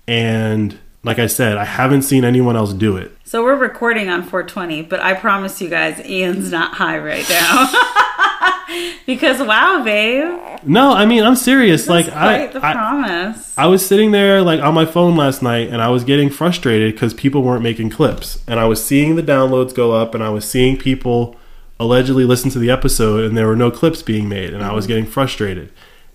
And 0.08 0.78
like 1.04 1.18
I 1.18 1.26
said, 1.26 1.56
I 1.56 1.64
haven't 1.64 2.02
seen 2.02 2.24
anyone 2.24 2.56
else 2.56 2.72
do 2.72 2.96
it. 2.96 3.12
So 3.24 3.44
we're 3.44 3.54
recording 3.56 4.08
on 4.08 4.22
420, 4.22 4.82
but 4.82 4.98
I 5.00 5.14
promise 5.14 5.60
you 5.60 5.68
guys, 5.68 6.00
Ian's 6.04 6.50
not 6.50 6.74
high 6.74 6.98
right 6.98 7.28
now. 7.28 7.70
because 9.06 9.40
wow, 9.40 9.82
babe, 9.84 10.38
No, 10.64 10.92
I 10.92 11.06
mean 11.06 11.24
I'm 11.24 11.36
serious. 11.36 11.86
that's 11.86 12.08
like 12.08 12.14
I, 12.14 12.46
the 12.46 12.64
I 12.64 12.72
promise. 12.72 13.58
I 13.58 13.66
was 13.66 13.84
sitting 13.84 14.10
there 14.10 14.42
like 14.42 14.60
on 14.60 14.74
my 14.74 14.86
phone 14.86 15.16
last 15.16 15.42
night 15.42 15.68
and 15.68 15.82
I 15.82 15.88
was 15.88 16.04
getting 16.04 16.30
frustrated 16.30 16.94
because 16.94 17.14
people 17.14 17.42
weren't 17.42 17.62
making 17.62 17.90
clips. 17.90 18.42
And 18.46 18.60
I 18.60 18.66
was 18.66 18.84
seeing 18.84 19.16
the 19.16 19.22
downloads 19.22 19.74
go 19.74 19.92
up 19.92 20.14
and 20.14 20.22
I 20.22 20.30
was 20.30 20.48
seeing 20.48 20.76
people 20.76 21.36
allegedly 21.78 22.24
listen 22.24 22.50
to 22.50 22.58
the 22.58 22.70
episode 22.70 23.24
and 23.24 23.36
there 23.36 23.46
were 23.46 23.56
no 23.56 23.70
clips 23.70 24.02
being 24.02 24.28
made 24.28 24.52
and 24.52 24.62
I 24.62 24.72
was 24.72 24.84
mm-hmm. 24.84 24.90
getting 24.90 25.06
frustrated. 25.06 25.72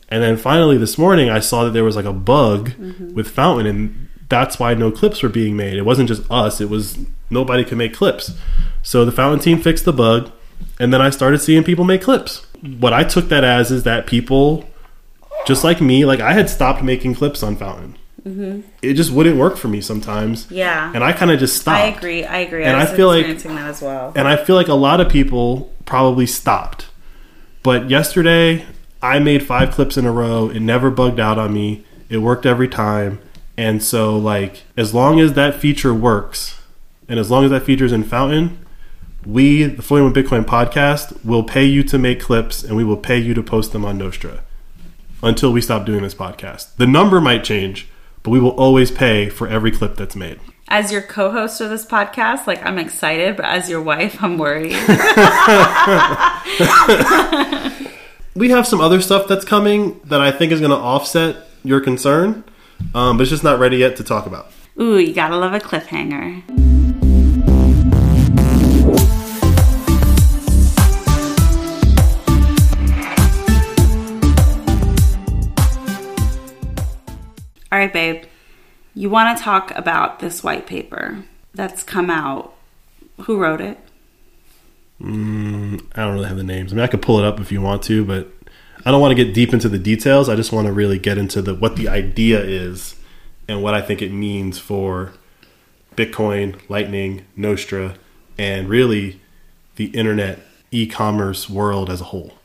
And 0.10 0.22
then 0.22 0.38
finally 0.38 0.78
this 0.78 0.98
morning 0.98 1.30
I 1.30 1.40
saw 1.40 1.64
that 1.64 1.72
there 1.72 1.84
was 1.84 1.96
like 1.96 2.06
a 2.06 2.14
bug 2.14 2.72
mm-hmm. 2.72 3.14
with 3.16 3.28
Fountain 3.28 3.66
and 3.66 4.10
that's 4.30 4.60
why 4.60 4.74
no 4.74 4.92
clips 4.92 5.24
were 5.24 5.30
being 5.30 5.56
made. 5.56 5.78
It 5.78 5.86
wasn't 5.86 6.08
just 6.08 6.30
us, 6.32 6.62
it 6.62 6.70
was 6.70 7.00
nobody 7.30 7.64
could 7.64 7.78
make 7.78 7.94
clips. 7.94 8.38
So 8.84 9.04
the 9.04 9.12
Fountain 9.12 9.40
team 9.40 9.60
fixed 9.60 9.86
the 9.86 9.94
bug 9.94 10.32
and 10.80 10.94
then 10.94 11.02
I 11.02 11.10
started 11.10 11.40
seeing 11.40 11.64
people 11.64 11.86
make 11.86 12.02
clips. 12.02 12.45
What 12.62 12.94
I 12.94 13.04
took 13.04 13.30
that 13.30 13.44
as 13.44 13.72
is 13.72 13.84
that 13.84 14.08
people 14.08 14.66
just 15.46 15.64
like 15.64 15.82
me, 15.82 16.06
like 16.06 16.20
I 16.20 16.34
had 16.34 16.50
stopped 16.50 16.84
making 16.84 17.16
clips 17.16 17.44
on 17.44 17.56
Fountain. 17.56 17.98
Mm-hmm. 18.26 18.62
It 18.82 18.94
just 18.96 19.12
wouldn't 19.12 19.38
work 19.38 19.56
for 19.56 19.68
me 19.68 19.82
sometimes, 19.82 20.50
yeah, 20.50 20.92
and 20.96 21.04
I 21.04 21.14
kind 21.14 21.30
of 21.30 21.38
just 21.40 21.62
stopped. 21.62 21.80
I 21.80 21.88
agree. 21.88 22.24
I 22.24 22.40
agree. 22.40 22.64
And 22.64 22.76
I 22.76 22.80
was 22.80 22.92
I 22.92 22.96
feel 22.96 23.08
like- 23.08 23.20
experiencing 23.20 23.56
that 23.56 23.70
as 23.70 23.82
well. 23.84 24.14
And 24.16 24.28
I 24.28 24.36
feel 24.36 24.56
like 24.56 24.68
a 24.68 24.74
lot 24.74 25.00
of 25.00 25.10
people 25.10 25.72
probably 25.86 26.26
stopped. 26.26 26.88
But 27.62 27.90
yesterday, 27.90 28.66
I 29.02 29.20
made 29.20 29.46
five 29.46 29.70
clips 29.72 29.96
in 29.98 30.06
a 30.06 30.12
row. 30.12 30.50
It 30.50 30.60
never 30.62 30.90
bugged 30.90 31.20
out 31.20 31.38
on 31.38 31.54
me. 31.54 31.86
It 32.10 32.18
worked 32.20 32.46
every 32.48 32.68
time. 32.68 33.20
And 33.58 33.84
so, 33.84 34.18
like, 34.18 34.64
as 34.76 34.94
long 34.94 35.20
as 35.20 35.34
that 35.34 35.56
feature 35.60 35.94
works, 35.94 36.60
and 37.08 37.20
as 37.20 37.30
long 37.30 37.44
as 37.46 37.52
that 37.52 37.64
feature 37.64 37.86
is 37.86 37.92
in 37.92 38.04
Fountain, 38.04 38.58
we, 39.26 39.64
the 39.64 39.82
Flirting 39.82 40.12
with 40.12 40.26
Bitcoin 40.26 40.46
podcast, 40.46 41.24
will 41.26 41.44
pay 41.44 41.66
you 41.66 41.84
to 41.84 41.98
make 41.98 42.20
clips 42.20 42.64
and 42.64 42.76
we 42.76 42.84
will 42.84 42.98
pay 42.98 43.18
you 43.18 43.34
to 43.34 43.42
post 43.42 43.72
them 43.72 43.84
on 43.84 43.98
Nostr 43.98 44.42
until 45.24 45.52
we 45.52 45.62
stop 45.62 45.86
doing 45.86 46.04
this 46.04 46.14
podcast. 46.14 46.76
The 46.76 46.86
number 46.86 47.20
might 47.20 47.44
change, 47.44 47.88
but 48.24 48.32
we 48.32 48.40
will 48.40 48.52
always 48.52 48.92
pay 48.92 49.30
for 49.30 49.48
every 49.48 49.72
clip 49.72 49.96
that's 49.96 50.16
made. 50.16 50.40
As 50.68 50.92
your 50.92 51.02
co-host 51.02 51.62
of 51.62 51.70
this 51.70 51.86
podcast, 51.86 52.48
like 52.48 52.66
I'm 52.66 52.80
excited, 52.80 53.38
but 53.38 53.46
as 53.46 53.70
your 53.70 53.82
wife, 53.82 54.22
I'm 54.24 54.38
worried. 54.38 54.72
we 58.36 58.50
have 58.50 58.68
some 58.68 58.82
other 58.82 59.02
stuff 59.02 59.28
that's 59.28 59.46
coming 59.46 60.00
that 60.06 60.22
I 60.22 60.32
think 60.32 60.52
is 60.52 60.60
going 60.60 60.72
to 60.72 60.78
offset 60.78 61.38
your 61.64 61.82
concern, 61.82 62.44
um, 62.94 63.18
but 63.18 63.24
it's 63.24 63.30
just 63.30 63.44
not 63.44 63.60
ready 63.60 63.78
yet 63.78 63.96
to 63.98 64.04
talk 64.04 64.26
about. 64.26 64.52
Ooh, 64.80 64.98
you 64.98 65.14
gotta 65.14 65.38
love 65.38 65.54
a 65.54 65.60
cliffhanger. 65.60 66.75
All 77.76 77.82
right, 77.82 77.92
babe. 77.92 78.24
You 78.94 79.10
want 79.10 79.38
to 79.38 79.44
talk 79.44 79.76
about 79.76 80.20
this 80.20 80.42
white 80.42 80.66
paper 80.66 81.26
that's 81.54 81.84
come 81.84 82.10
out. 82.10 82.56
Who 83.24 83.38
wrote 83.38 83.60
it? 83.60 83.78
Mm, 85.02 85.86
I 85.94 86.04
don't 86.04 86.14
really 86.14 86.30
have 86.30 86.38
the 86.38 86.44
names. 86.44 86.72
I 86.72 86.78
mean, 86.78 86.86
I 86.86 86.88
could 86.88 87.02
pull 87.02 87.20
it 87.20 87.26
up 87.26 87.42
if 87.42 87.52
you 87.52 87.62
want 87.62 87.84
to, 87.84 88.06
but 88.06 88.32
I 88.86 88.92
don't 88.92 89.02
want 89.02 89.12
to 89.12 89.22
get 89.22 89.34
deep 89.34 89.52
into 89.52 89.68
the 89.68 89.78
details. 89.78 90.30
I 90.30 90.38
just 90.38 90.54
want 90.54 90.68
to 90.68 90.72
really 90.72 90.98
get 90.98 91.18
into 91.18 91.42
the 91.42 91.54
what 91.54 91.76
the 91.76 91.90
idea 91.90 92.42
is 92.42 92.96
and 93.46 93.62
what 93.62 93.74
I 93.74 93.82
think 93.82 94.02
it 94.02 94.14
means 94.14 94.58
for 94.58 95.12
Bitcoin, 95.98 96.58
Lightning, 96.70 97.26
Nostr, 97.38 97.98
and 98.38 98.70
really 98.70 99.20
the 99.76 99.88
internet 99.88 100.40
e-commerce 100.72 101.50
world 101.50 101.90
as 101.90 102.00
a 102.00 102.06
whole. 102.06 102.36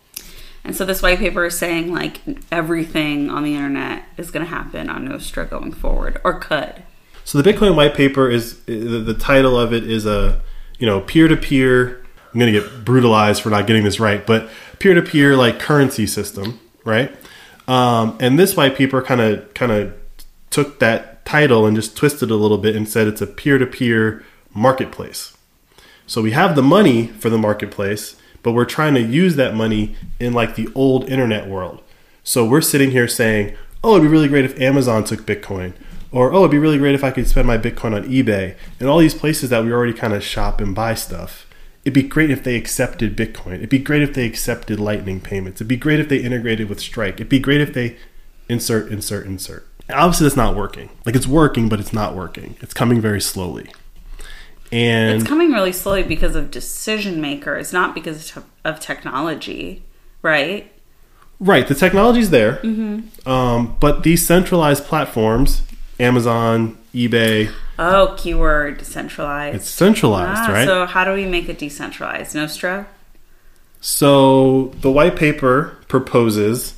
And 0.64 0.76
so 0.76 0.84
this 0.84 1.02
white 1.02 1.18
paper 1.18 1.44
is 1.46 1.58
saying 1.58 1.92
like 1.92 2.20
everything 2.52 3.30
on 3.30 3.42
the 3.44 3.54
internet 3.54 4.04
is 4.16 4.30
going 4.30 4.44
to 4.44 4.50
happen 4.50 4.88
on 4.90 5.08
Nostr 5.08 5.48
going 5.48 5.72
forward, 5.72 6.20
or 6.22 6.38
could. 6.38 6.82
So 7.24 7.40
the 7.40 7.50
Bitcoin 7.50 7.76
white 7.76 7.94
paper 7.94 8.30
is 8.30 8.60
the, 8.64 9.16
title 9.18 9.58
of 9.58 9.72
it 9.72 9.88
is 9.88 10.06
a 10.06 10.42
you 10.78 10.86
know 10.86 11.00
peer 11.00 11.28
to 11.28 11.36
peer 11.36 12.00
I'm 12.32 12.38
going 12.38 12.52
to 12.52 12.60
get 12.60 12.84
brutalized 12.84 13.42
for 13.42 13.50
not 13.50 13.66
getting 13.66 13.82
this 13.82 13.98
right, 13.98 14.24
but 14.24 14.48
peer 14.78 14.94
to 14.94 15.02
peer 15.02 15.36
like 15.36 15.58
currency 15.58 16.06
system, 16.06 16.60
right? 16.84 17.12
Um, 17.66 18.16
and 18.20 18.38
this 18.38 18.56
white 18.56 18.76
paper 18.76 19.02
kind 19.02 19.20
of 19.20 19.52
kind 19.54 19.72
of 19.72 19.94
took 20.50 20.78
that 20.78 21.24
title 21.24 21.66
and 21.66 21.76
just 21.76 21.96
twisted 21.96 22.30
a 22.30 22.36
little 22.36 22.58
bit 22.58 22.76
and 22.76 22.88
said 22.88 23.08
it's 23.08 23.20
a 23.20 23.26
peer 23.26 23.58
to 23.58 23.66
peer 23.66 24.24
marketplace. 24.54 25.36
So 26.06 26.22
we 26.22 26.32
have 26.32 26.56
the 26.56 26.62
money 26.62 27.08
for 27.08 27.30
the 27.30 27.38
marketplace, 27.38 28.16
but 28.42 28.52
we're 28.52 28.64
trying 28.64 28.94
to 28.94 29.00
use 29.00 29.36
that 29.36 29.54
money 29.54 29.96
in 30.18 30.32
like 30.32 30.54
the 30.56 30.68
old 30.74 31.08
internet 31.08 31.48
world. 31.48 31.82
So 32.22 32.44
we're 32.44 32.60
sitting 32.60 32.90
here 32.90 33.08
saying, 33.08 33.54
"Oh, 33.82 33.92
it'd 33.92 34.02
be 34.02 34.08
really 34.08 34.28
great 34.28 34.44
if 34.44 34.60
Amazon 34.60 35.04
took 35.04 35.26
Bitcoin." 35.26 35.72
Or, 36.12 36.32
"Oh, 36.32 36.40
it'd 36.40 36.50
be 36.50 36.58
really 36.58 36.78
great 36.78 36.94
if 36.94 37.04
I 37.04 37.12
could 37.12 37.28
spend 37.28 37.46
my 37.46 37.58
Bitcoin 37.58 37.94
on 37.94 38.04
eBay." 38.04 38.54
And 38.78 38.88
all 38.88 38.98
these 38.98 39.14
places 39.14 39.50
that 39.50 39.64
we 39.64 39.72
already 39.72 39.92
kind 39.92 40.12
of 40.12 40.24
shop 40.24 40.60
and 40.60 40.74
buy 40.74 40.94
stuff. 40.94 41.46
It'd 41.84 41.94
be 41.94 42.02
great 42.02 42.30
if 42.30 42.44
they 42.44 42.56
accepted 42.56 43.16
Bitcoin. 43.16 43.54
It'd 43.54 43.70
be 43.70 43.78
great 43.78 44.02
if 44.02 44.12
they 44.12 44.26
accepted 44.26 44.78
Lightning 44.78 45.20
payments. 45.20 45.58
It'd 45.58 45.68
be 45.68 45.76
great 45.76 46.00
if 46.00 46.08
they 46.08 46.18
integrated 46.18 46.68
with 46.68 46.80
Strike. 46.80 47.14
It'd 47.14 47.28
be 47.28 47.38
great 47.38 47.60
if 47.60 47.72
they 47.72 47.96
insert, 48.48 48.92
insert, 48.92 49.26
insert. 49.26 49.66
Obviously, 49.88 50.24
that's 50.24 50.36
not 50.36 50.54
working. 50.56 50.90
Like 51.06 51.16
it's 51.16 51.26
working, 51.26 51.68
but 51.68 51.80
it's 51.80 51.92
not 51.92 52.14
working. 52.14 52.56
It's 52.60 52.74
coming 52.74 53.00
very 53.00 53.20
slowly. 53.20 53.72
And 54.72 55.18
It's 55.20 55.28
coming 55.28 55.50
really 55.52 55.72
slowly 55.72 56.02
because 56.04 56.36
of 56.36 56.50
decision 56.50 57.20
makers, 57.20 57.72
not 57.72 57.94
because 57.94 58.32
of 58.64 58.80
technology, 58.80 59.82
right? 60.22 60.70
right, 61.40 61.66
the 61.66 61.74
technology's 61.74 62.30
there, 62.30 62.60
um, 63.26 63.76
but 63.80 64.02
these 64.02 64.24
centralized 64.26 64.84
platforms, 64.84 65.62
Amazon, 65.98 66.76
eBay, 66.94 67.50
Oh, 67.78 68.14
keyword 68.18 68.76
decentralized. 68.78 69.56
it's 69.56 69.70
centralized, 69.70 70.42
Ah, 70.50 70.52
right? 70.52 70.66
So 70.66 70.84
how 70.86 71.04
do 71.04 71.14
we 71.14 71.24
make 71.24 71.48
it 71.48 71.58
decentralized? 71.58 72.36
Nostr? 72.36 72.84
So 73.80 74.72
the 74.82 74.90
white 74.90 75.16
paper 75.16 75.78
proposes 75.88 76.74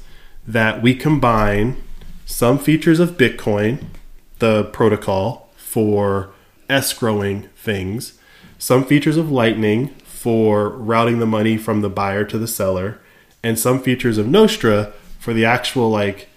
that 0.47 0.81
we 0.81 0.95
combine 0.95 1.77
some 2.25 2.57
features 2.59 3.01
of 3.01 3.17
Bitcoin, 3.19 3.85
the 4.39 4.65
protocol 4.65 5.51
for 5.57 6.31
escrowing 6.73 7.51
things, 7.51 8.19
some 8.59 8.85
features 8.85 9.17
of 9.17 9.31
Lightning 9.31 9.89
for 10.05 10.71
routing 10.71 11.19
the 11.19 11.27
money 11.27 11.57
from 11.57 11.83
the 11.83 11.91
buyer 11.91 12.25
to 12.25 12.39
the 12.39 12.47
seller, 12.47 13.01
and 13.43 13.59
some 13.59 13.81
features 13.83 14.19
of 14.19 14.27
Nostr 14.27 14.93
for 15.19 15.33
the 15.33 15.45
actual 15.45 15.91
like 15.91 16.29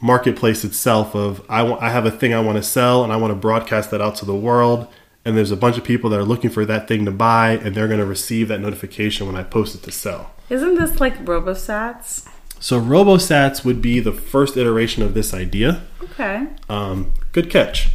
marketplace 0.00 0.64
itself 0.64 1.14
of 1.14 1.44
I 1.48 1.62
want 1.62 1.82
I 1.82 1.90
have 1.90 2.06
a 2.06 2.10
thing 2.10 2.32
I 2.32 2.40
want 2.40 2.56
to 2.56 2.62
sell 2.62 3.02
and 3.02 3.12
I 3.12 3.16
want 3.16 3.32
to 3.32 3.34
broadcast 3.34 3.90
that 3.90 4.00
out 4.00 4.16
to 4.16 4.24
the 4.24 4.34
world 4.34 4.86
and 5.24 5.36
there's 5.36 5.50
a 5.50 5.56
bunch 5.56 5.76
of 5.76 5.84
people 5.84 6.08
that 6.10 6.20
are 6.20 6.24
looking 6.24 6.50
for 6.50 6.64
that 6.64 6.86
thing 6.86 7.04
to 7.04 7.10
buy 7.10 7.52
and 7.52 7.74
they're 7.74 7.88
going 7.88 8.00
to 8.00 8.06
receive 8.06 8.48
that 8.48 8.60
notification 8.60 9.26
when 9.26 9.36
I 9.36 9.42
post 9.42 9.74
it 9.74 9.82
to 9.82 9.90
sell. 9.90 10.30
Isn't 10.48 10.76
this 10.76 11.00
like 11.00 11.24
RoboSats? 11.24 12.28
So 12.60 12.80
RoboSats 12.80 13.64
would 13.64 13.82
be 13.82 14.00
the 14.00 14.12
first 14.12 14.56
iteration 14.56 15.02
of 15.02 15.14
this 15.14 15.34
idea. 15.34 15.82
Okay. 16.02 16.46
Um, 16.68 17.12
good 17.32 17.50
catch. 17.50 17.90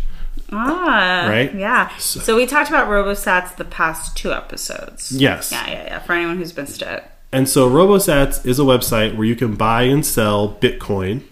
Ah, 0.55 1.25
Right? 1.29 1.53
Yeah. 1.55 1.89
So, 1.97 2.35
we 2.35 2.45
talked 2.45 2.69
about 2.69 2.87
RoboSats 2.87 3.55
the 3.55 3.65
past 3.65 4.15
two 4.17 4.31
episodes. 4.31 5.11
Yes. 5.11 5.51
Yeah, 5.51 5.67
yeah, 5.69 5.83
yeah. 5.85 5.99
For 5.99 6.13
anyone 6.13 6.37
who's 6.37 6.55
missed 6.55 6.81
it. 6.81 7.03
And 7.31 7.49
so 7.49 7.67
RoboSats 7.69 8.45
is 8.45 8.59
a 8.59 8.63
website 8.63 9.15
where 9.15 9.25
you 9.25 9.35
can 9.35 9.55
buy 9.55 9.83
and 9.83 10.05
sell 10.05 10.55
Bitcoin 10.61 11.23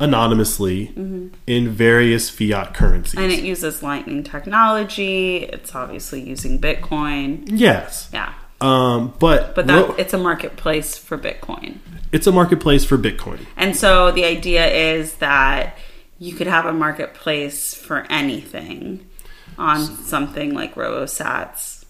anonymously 0.00 0.92
in 1.46 1.68
various 1.70 2.28
fiat 2.30 2.74
currencies. 2.74 3.14
And 3.18 3.30
it 3.32 3.44
uses 3.44 3.82
Lightning 3.82 4.24
technology. 4.24 5.38
It's 5.44 5.74
obviously 5.74 6.20
using 6.22 6.58
Bitcoin. 6.60 7.44
yes. 7.46 8.08
Yeah. 8.12 8.32
Um, 8.60 9.12
but 9.18 9.54
But 9.54 9.66
that 9.66 9.88
Ro- 9.88 9.94
it's 9.98 10.14
a 10.14 10.18
marketplace 10.18 10.96
for 10.96 11.18
Bitcoin. 11.18 11.78
it's 12.12 12.26
a 12.26 12.32
marketplace 12.32 12.84
for 12.84 12.96
Bitcoin. 12.96 13.40
And 13.56 13.76
so 13.76 14.10
the 14.12 14.24
idea 14.24 14.66
is 14.66 15.14
that 15.16 15.76
you 16.18 16.34
could 16.34 16.46
have 16.46 16.64
a 16.66 16.72
marketplace 16.72 17.74
for 17.74 18.06
anything 18.10 19.06
on 19.58 19.78
something 19.84 20.54
like 20.54 20.74
RoboSats. 20.74 21.84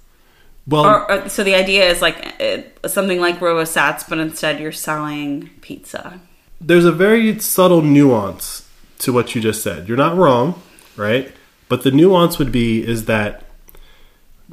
Well, 0.66 0.84
Or, 0.86 1.10
or 1.12 1.28
so 1.28 1.44
the 1.44 1.54
idea 1.54 1.84
is 1.90 2.00
like 2.00 2.40
uh, 2.40 2.88
something 2.88 3.20
like 3.20 3.38
RoboSats, 3.40 4.08
but 4.08 4.18
instead 4.18 4.60
you're 4.60 4.72
selling 4.72 5.50
pizza. 5.60 6.20
there's 6.60 6.84
a 6.86 6.92
very 6.92 7.38
subtle 7.38 7.82
nuance 7.82 8.66
to 8.98 9.12
what 9.12 9.34
you 9.34 9.40
just 9.42 9.62
said. 9.62 9.86
You're 9.88 9.96
not 9.98 10.16
wrong, 10.16 10.62
right? 10.96 11.32
But 11.68 11.82
the 11.82 11.90
nuance 11.90 12.38
would 12.38 12.52
be 12.52 12.86
is 12.86 13.04
that 13.06 13.44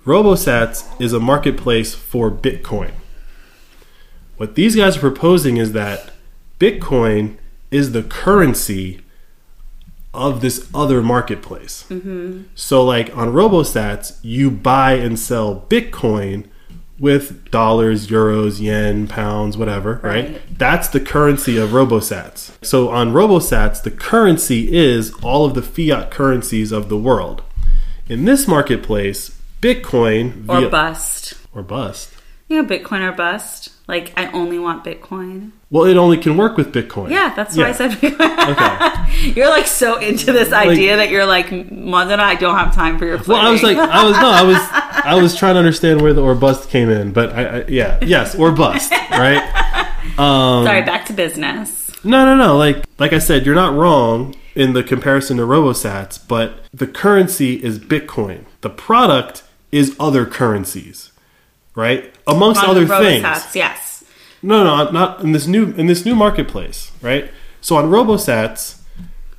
RoboSats 0.05 0.99
is 1.01 1.13
a 1.13 1.19
marketplace 1.19 1.93
for 1.93 2.29
Bitcoin. 2.31 2.91
What 4.37 4.55
these 4.55 4.75
guys 4.75 4.97
are 4.97 5.01
proposing 5.01 5.57
is 5.57 5.73
that 5.73 6.11
Bitcoin 6.59 7.37
is 7.69 7.91
the 7.91 8.03
currency 8.03 9.01
of 10.13 10.41
this 10.41 10.69
other 10.73 11.01
marketplace. 11.01 11.85
So, 12.55 12.83
like 12.83 13.15
on 13.15 13.29
RoboSats, 13.29 14.17
you 14.21 14.51
buy 14.51 14.93
and 14.93 15.17
sell 15.17 15.65
Bitcoin 15.69 16.47
with 16.99 17.49
dollars, 17.49 18.07
euros, 18.07 18.61
yen, 18.61 19.07
pounds, 19.07 19.57
whatever, 19.57 19.99
right? 20.03 20.25
Right. 20.33 20.41
That's 20.59 20.87
the 20.89 20.99
currency 20.99 21.57
of 21.57 21.69
RoboSats. 21.71 22.51
So 22.63 22.89
on 22.89 23.11
RoboSats, 23.13 23.81
the 23.81 23.89
currency 23.89 24.71
is 24.75 25.11
all 25.23 25.45
of 25.45 25.55
the 25.55 25.63
fiat 25.63 26.11
currencies 26.11 26.71
of 26.71 26.89
the 26.89 26.97
world. 26.97 27.41
In 28.07 28.25
this 28.25 28.47
marketplace, 28.47 29.35
Bitcoin 29.61 30.43
Or 30.47 30.59
via- 30.61 30.69
bust. 30.69 31.33
or 31.55 31.63
bust. 31.63 32.11
You 32.47 32.61
know, 32.61 32.67
Bitcoin 32.67 33.01
or 33.01 33.13
bust. 33.13 33.69
Like, 33.91 34.13
I 34.15 34.31
only 34.31 34.57
want 34.57 34.85
Bitcoin. 34.85 35.51
Well, 35.69 35.83
it 35.83 35.97
only 35.97 36.17
can 36.17 36.37
work 36.37 36.55
with 36.55 36.73
Bitcoin. 36.73 37.09
Yeah, 37.09 37.33
that's 37.35 37.57
why 37.57 37.67
I 37.67 37.71
said 37.73 37.91
Bitcoin. 37.91 38.51
Okay. 38.51 39.33
you're 39.35 39.49
like 39.49 39.67
so 39.67 39.97
into 39.97 40.31
this 40.31 40.53
idea 40.53 40.95
that 40.95 41.09
you're 41.09 41.25
like, 41.25 41.51
Mandana, 41.51 42.23
I 42.23 42.35
don't 42.35 42.55
have 42.55 42.73
time 42.73 42.97
for 42.97 43.05
your 43.05 43.17
Well, 43.27 43.45
I 43.45 43.51
was 43.51 43.61
like. 43.61 43.75
I 43.75 44.05
was 44.05 44.15
no, 44.15 44.29
I 44.29 44.43
was, 44.43 44.57
I 45.05 45.21
was 45.21 45.35
trying 45.35 45.55
to 45.55 45.59
understand 45.59 46.01
where 46.01 46.13
the 46.13 46.23
or 46.23 46.35
bust 46.35 46.69
came 46.69 46.89
in, 46.89 47.11
but 47.11 47.33
I, 47.33 47.43
I 47.43 47.65
yeah, 47.67 47.99
yes, 48.01 48.33
or 48.33 48.53
bust, 48.53 48.91
right? 49.11 49.87
Um, 50.17 50.65
Sorry, 50.65 50.81
back 50.81 51.05
to 51.05 51.13
business. 51.13 52.03
No, 52.03 52.25
no, 52.25 52.35
no. 52.35 52.57
Like, 52.57 52.83
like 52.97 53.13
I 53.13 53.19
said, 53.19 53.45
you're 53.45 53.55
not 53.55 53.73
wrong 53.73 54.35
in 54.55 54.73
the 54.73 54.83
comparison 54.83 55.37
to 55.37 55.43
RoboSats, 55.43 56.27
but 56.27 56.55
the 56.73 56.87
currency 56.87 57.63
is 57.63 57.79
Bitcoin. 57.79 58.45
The 58.61 58.69
product 58.69 59.43
is 59.71 59.95
other 59.99 60.25
currencies, 60.25 61.10
right? 61.75 62.13
Amongst 62.27 62.63
On 62.63 62.69
other 62.69 62.85
the 62.85 62.97
things. 62.99 63.55
Yes. 63.55 64.03
No, 64.43 64.63
no, 64.63 64.89
not 64.91 65.21
in 65.21 65.31
this 65.33 65.47
new 65.47 65.71
in 65.73 65.85
this 65.87 66.05
new 66.05 66.15
marketplace, 66.15 66.91
right? 67.01 67.29
So 67.61 67.75
on 67.75 67.85
RoboSats, 67.91 68.81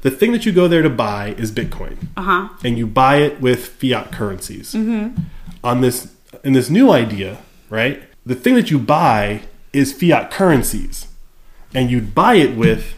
the 0.02 0.10
thing 0.10 0.30
that 0.32 0.46
you 0.46 0.52
go 0.52 0.68
there 0.68 0.82
to 0.82 0.90
buy 0.90 1.34
is 1.38 1.50
Bitcoin, 1.50 1.96
Uh 2.16 2.22
huh. 2.22 2.48
and 2.64 2.78
you 2.78 2.86
buy 2.86 3.16
it 3.16 3.40
with 3.40 3.66
fiat 3.66 4.12
currencies. 4.12 4.74
On 5.64 5.80
this 5.80 6.12
in 6.44 6.52
this 6.52 6.70
new 6.70 6.90
idea, 6.90 7.38
right? 7.70 8.02
The 8.24 8.34
thing 8.36 8.54
that 8.54 8.70
you 8.70 8.78
buy 8.78 9.42
is 9.72 9.92
fiat 9.92 10.30
currencies, 10.30 11.08
and 11.74 11.90
you'd 11.90 12.14
buy 12.14 12.34
it 12.34 12.56
with 12.56 12.94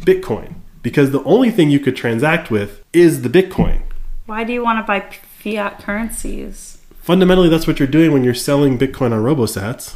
Bitcoin 0.00 0.54
because 0.82 1.10
the 1.10 1.22
only 1.24 1.50
thing 1.50 1.70
you 1.70 1.80
could 1.80 1.96
transact 1.96 2.50
with 2.50 2.82
is 2.92 3.22
the 3.22 3.28
Bitcoin. 3.30 3.80
Why 4.26 4.44
do 4.44 4.52
you 4.52 4.62
want 4.62 4.78
to 4.78 4.82
buy 4.86 5.00
fiat 5.42 5.78
currencies? 5.82 6.75
Fundamentally, 7.06 7.48
that's 7.48 7.68
what 7.68 7.78
you're 7.78 7.86
doing 7.86 8.10
when 8.10 8.24
you're 8.24 8.34
selling 8.34 8.76
Bitcoin 8.76 9.12
on 9.12 9.22
RoboSats, 9.22 9.94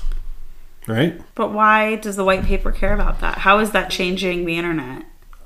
right? 0.87 1.21
But 1.35 1.53
why 1.53 1.97
does 1.97 2.15
the 2.15 2.23
white 2.23 2.45
paper 2.45 2.71
care 2.71 2.95
about 2.95 3.19
that? 3.19 3.39
How 3.39 3.59
is 3.59 3.73
that 3.73 3.91
changing 3.91 4.45
the 4.45 4.57
internet? 4.57 5.03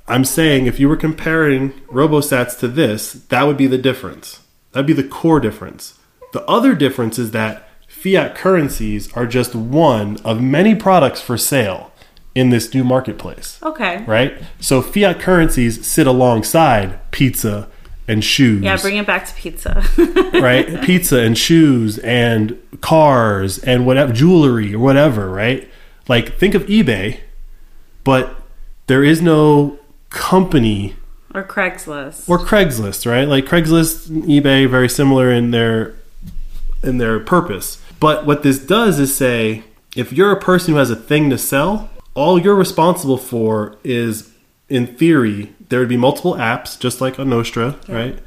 I'm 0.06 0.26
saying 0.26 0.66
if 0.66 0.78
you 0.78 0.90
were 0.90 0.96
comparing 0.98 1.70
RoboSats 1.90 2.58
to 2.58 2.68
this, 2.68 3.12
that 3.14 3.44
would 3.44 3.56
be 3.56 3.66
the 3.66 3.78
difference. 3.78 4.42
That'd 4.72 4.86
be 4.86 4.92
the 4.92 5.08
core 5.08 5.40
difference. 5.40 5.98
The 6.34 6.44
other 6.44 6.74
difference 6.74 7.18
is 7.18 7.30
that 7.30 7.66
fiat 7.88 8.34
currencies 8.34 9.10
are 9.14 9.26
just 9.26 9.54
one 9.54 10.18
of 10.22 10.42
many 10.42 10.74
products 10.74 11.22
for 11.22 11.38
sale 11.38 11.92
in 12.34 12.50
this 12.50 12.74
new 12.74 12.84
marketplace, 12.84 13.58
Okay. 13.62 14.04
right? 14.06 14.34
So 14.60 14.82
fiat 14.82 15.18
currencies 15.18 15.86
sit 15.86 16.06
alongside 16.06 17.10
pizza 17.10 17.70
and 18.06 18.22
shoes, 18.22 18.62
Yeah, 18.62 18.76
bring 18.76 18.96
it 18.96 19.06
back 19.06 19.26
to 19.26 19.34
pizza. 19.34 19.82
right? 20.34 20.82
Pizza 20.82 21.20
and 21.20 21.36
shoes 21.36 21.98
and 21.98 22.60
cars 22.80 23.58
and 23.58 23.86
whatever 23.86 24.12
jewelry 24.12 24.74
or 24.74 24.78
whatever, 24.78 25.30
right? 25.30 25.68
Like 26.08 26.36
think 26.36 26.54
of 26.54 26.66
eBay, 26.66 27.20
but 28.02 28.36
there 28.86 29.02
is 29.02 29.22
no 29.22 29.78
company 30.10 30.96
or 31.34 31.42
Craigslist. 31.42 32.28
or 32.28 32.38
Craigslist, 32.38 33.10
right? 33.10 33.26
Like 33.26 33.46
Craigslist, 33.46 34.08
and 34.08 34.24
eBay, 34.24 34.68
very 34.68 34.88
similar 34.88 35.30
in 35.30 35.50
their 35.50 35.94
in 36.82 36.98
their 36.98 37.18
purpose. 37.18 37.82
But 37.98 38.26
what 38.26 38.42
this 38.42 38.58
does 38.58 39.00
is 39.00 39.16
say, 39.16 39.64
if 39.96 40.12
you're 40.12 40.30
a 40.30 40.40
person 40.40 40.74
who 40.74 40.78
has 40.78 40.90
a 40.90 40.96
thing 40.96 41.30
to 41.30 41.38
sell, 41.38 41.90
all 42.14 42.38
you're 42.38 42.54
responsible 42.54 43.16
for 43.16 43.76
is, 43.82 44.30
in 44.68 44.86
theory, 44.86 45.53
there 45.68 45.80
would 45.80 45.88
be 45.88 45.96
multiple 45.96 46.34
apps, 46.34 46.78
just 46.78 47.00
like 47.00 47.18
on 47.18 47.28
Nostr, 47.28 47.76
right? 47.88 48.18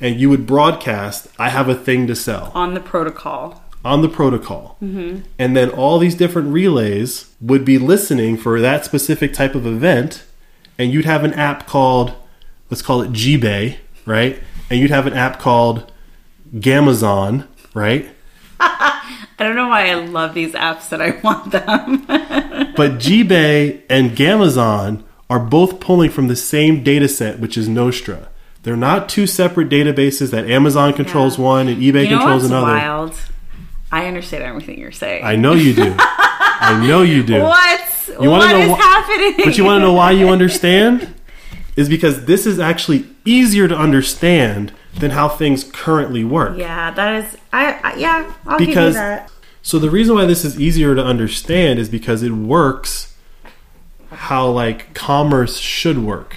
And 0.00 0.20
you 0.20 0.28
would 0.30 0.46
broadcast, 0.46 1.28
"I 1.38 1.48
have 1.50 1.68
a 1.68 1.74
thing 1.74 2.06
to 2.06 2.14
sell" 2.16 2.50
on 2.54 2.74
the 2.74 2.80
protocol. 2.80 3.62
on 3.84 4.02
the 4.02 4.08
protocol. 4.08 4.76
Mm-hmm. 4.82 5.20
And 5.38 5.56
then 5.56 5.70
all 5.70 5.98
these 6.00 6.16
different 6.16 6.52
relays 6.52 7.30
would 7.40 7.64
be 7.64 7.78
listening 7.78 8.36
for 8.36 8.60
that 8.60 8.84
specific 8.84 9.32
type 9.32 9.54
of 9.54 9.64
event. 9.64 10.24
And 10.78 10.92
you'd 10.92 11.04
have 11.04 11.22
an 11.24 11.32
app 11.34 11.66
called, 11.68 12.14
let's 12.68 12.82
call 12.82 13.00
it 13.02 13.12
GBay, 13.12 13.76
right? 14.04 14.40
And 14.68 14.80
you'd 14.80 14.90
have 14.90 15.06
an 15.06 15.12
app 15.12 15.38
called 15.38 15.90
Gamazon, 16.54 17.46
right? 17.74 18.08
I 18.60 19.18
don't 19.38 19.54
know 19.54 19.68
why 19.68 19.88
I 19.90 19.94
love 19.94 20.34
these 20.34 20.52
apps 20.54 20.88
that 20.88 21.00
I 21.00 21.10
want 21.22 21.52
them. 21.52 22.06
But 22.76 22.98
GBay 22.98 23.82
and 23.88 24.10
Gamazon 24.10 25.04
are 25.28 25.40
both 25.40 25.80
pulling 25.80 26.10
from 26.10 26.28
the 26.28 26.36
same 26.36 26.82
data 26.82 27.08
set, 27.08 27.38
which 27.40 27.56
is 27.56 27.68
Nostr. 27.68 28.28
They're 28.62 28.76
not 28.76 29.08
two 29.08 29.26
separate 29.26 29.68
databases 29.68 30.30
that 30.30 30.48
Amazon 30.50 30.92
controls 30.92 31.38
Yeah. 31.38 31.44
one 31.44 31.68
and 31.68 31.82
eBay 31.82 32.04
you 32.04 32.10
know 32.10 32.18
controls 32.18 32.44
another. 32.44 32.66
wild? 32.66 33.14
I 33.92 34.06
understand 34.06 34.42
everything 34.44 34.78
you're 34.80 34.90
saying. 34.92 35.24
I 35.24 35.36
know 35.36 35.52
you 35.54 35.72
do. 35.74 35.94
I 35.98 36.84
know 36.86 37.02
you 37.02 37.22
do. 37.22 37.40
what? 37.42 37.80
You 38.20 38.30
what 38.30 38.50
know 38.50 38.58
is 38.58 38.70
wh- 38.72 38.76
happening? 38.78 39.34
But 39.44 39.56
you 39.58 39.64
want 39.64 39.80
to 39.80 39.86
know 39.86 39.92
why 39.92 40.12
you 40.12 40.28
understand? 40.28 41.12
Is 41.76 41.90
because 41.90 42.24
this 42.24 42.46
is 42.46 42.58
actually 42.58 43.04
easier 43.26 43.68
to 43.68 43.76
understand 43.76 44.72
than 44.98 45.10
how 45.10 45.28
things 45.28 45.62
currently 45.62 46.24
work. 46.24 46.56
Yeah, 46.56 46.90
that 46.92 47.22
is. 47.22 47.36
I, 47.52 47.72
I 47.84 47.94
yeah. 47.96 48.32
I'll 48.46 48.58
give 48.58 48.68
you 48.68 48.74
Because 48.74 48.94
that. 48.94 49.30
so 49.60 49.78
the 49.78 49.90
reason 49.90 50.14
why 50.14 50.24
this 50.24 50.42
is 50.42 50.58
easier 50.58 50.94
to 50.94 51.04
understand 51.04 51.78
is 51.78 51.90
because 51.90 52.22
it 52.22 52.32
works 52.32 53.14
how 54.16 54.48
like 54.48 54.94
commerce 54.94 55.58
should 55.58 55.98
work, 55.98 56.36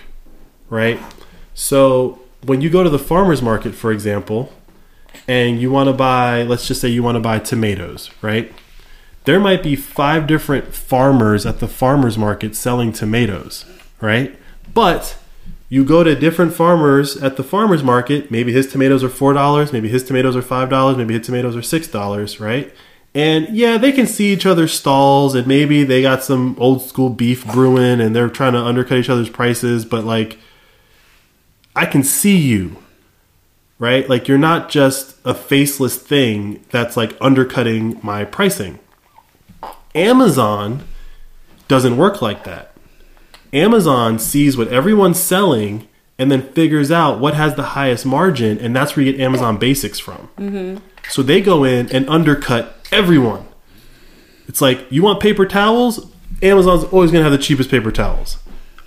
right? 0.69 0.99
So 1.53 2.19
when 2.43 2.61
you 2.61 2.69
go 2.69 2.83
to 2.83 2.89
the 2.89 2.99
farmers 2.99 3.41
market, 3.41 3.73
for 3.73 3.91
example, 3.91 4.53
and 5.27 5.59
you 5.61 5.71
want 5.71 5.87
to 5.87 5.93
buy, 5.93 6.43
let's 6.43 6.67
just 6.67 6.81
say 6.81 6.89
you 6.89 7.03
want 7.03 7.15
to 7.15 7.19
buy 7.19 7.39
tomatoes, 7.39 8.09
right? 8.21 8.51
There 9.25 9.39
might 9.39 9.63
be 9.63 9.75
five 9.75 10.27
different 10.27 10.73
farmers 10.73 11.45
at 11.45 11.59
the 11.59 11.67
farmers 11.67 12.17
market 12.17 12.55
selling 12.55 12.91
tomatoes, 12.91 13.65
right? 14.01 14.35
But 14.73 15.17
you 15.67 15.85
go 15.85 16.03
to 16.03 16.15
different 16.15 16.53
farmers 16.53 17.15
at 17.17 17.37
the 17.37 17.43
farmers 17.43 17.83
market, 17.83 18.31
maybe 18.31 18.51
his 18.51 18.71
tomatoes 18.71 19.03
are 19.03 19.09
$4, 19.09 19.71
maybe 19.71 19.87
his 19.87 20.03
tomatoes 20.03 20.35
are 20.35 20.41
$5, 20.41 20.97
maybe 20.97 21.13
his 21.13 21.25
tomatoes 21.25 21.55
are 21.55 21.59
$6, 21.59 22.39
right? 22.39 22.73
And 23.15 23.49
yeah, 23.49 23.77
they 23.77 23.91
can 23.91 24.05
see 24.05 24.31
each 24.31 24.45
other's 24.45 24.73
stalls 24.73 25.33
and 25.33 25.47
maybe 25.47 25.83
they 25.83 26.01
got 26.01 26.23
some 26.23 26.55
old 26.59 26.83
school 26.83 27.09
beef 27.09 27.45
brewing 27.45 27.99
and 27.99 28.15
they're 28.15 28.29
trying 28.29 28.53
to 28.53 28.59
undercut 28.59 28.99
each 28.99 29.09
other's 29.09 29.29
prices, 29.29 29.83
but 29.83 30.03
like 30.03 30.37
I 31.75 31.85
can 31.85 32.03
see 32.03 32.37
you, 32.37 32.77
right? 33.79 34.07
Like 34.07 34.27
you're 34.27 34.37
not 34.37 34.69
just 34.69 35.15
a 35.25 35.33
faceless 35.33 35.97
thing 35.97 36.63
that's 36.69 36.95
like 36.95 37.17
undercutting 37.19 37.99
my 38.03 38.25
pricing. 38.25 38.79
Amazon 39.95 40.83
doesn't 41.67 41.97
work 41.97 42.21
like 42.21 42.43
that. 42.43 42.73
Amazon 43.51 44.19
sees 44.19 44.55
what 44.55 44.67
everyone's 44.67 45.19
selling 45.19 45.87
and 46.19 46.29
then 46.29 46.41
figures 46.51 46.91
out 46.91 47.19
what 47.19 47.33
has 47.33 47.55
the 47.55 47.63
highest 47.63 48.05
margin, 48.05 48.59
and 48.59 48.75
that's 48.75 48.95
where 48.95 49.05
you 49.05 49.13
get 49.13 49.21
Amazon 49.21 49.57
Basics 49.57 49.99
from. 49.99 50.29
Mm-hmm. 50.37 50.83
So 51.09 51.23
they 51.23 51.39
go 51.39 51.63
in 51.63 51.89
and 51.93 52.07
undercut 52.09 52.78
everyone. 52.91 53.45
It's 54.47 54.61
like, 54.61 54.85
you 54.89 55.03
want 55.03 55.19
paper 55.19 55.45
towels? 55.45 56.11
Amazon's 56.41 56.83
always 56.85 57.11
going 57.11 57.23
to 57.23 57.29
have 57.29 57.37
the 57.37 57.43
cheapest 57.43 57.69
paper 57.69 57.91
towels. 57.91 58.37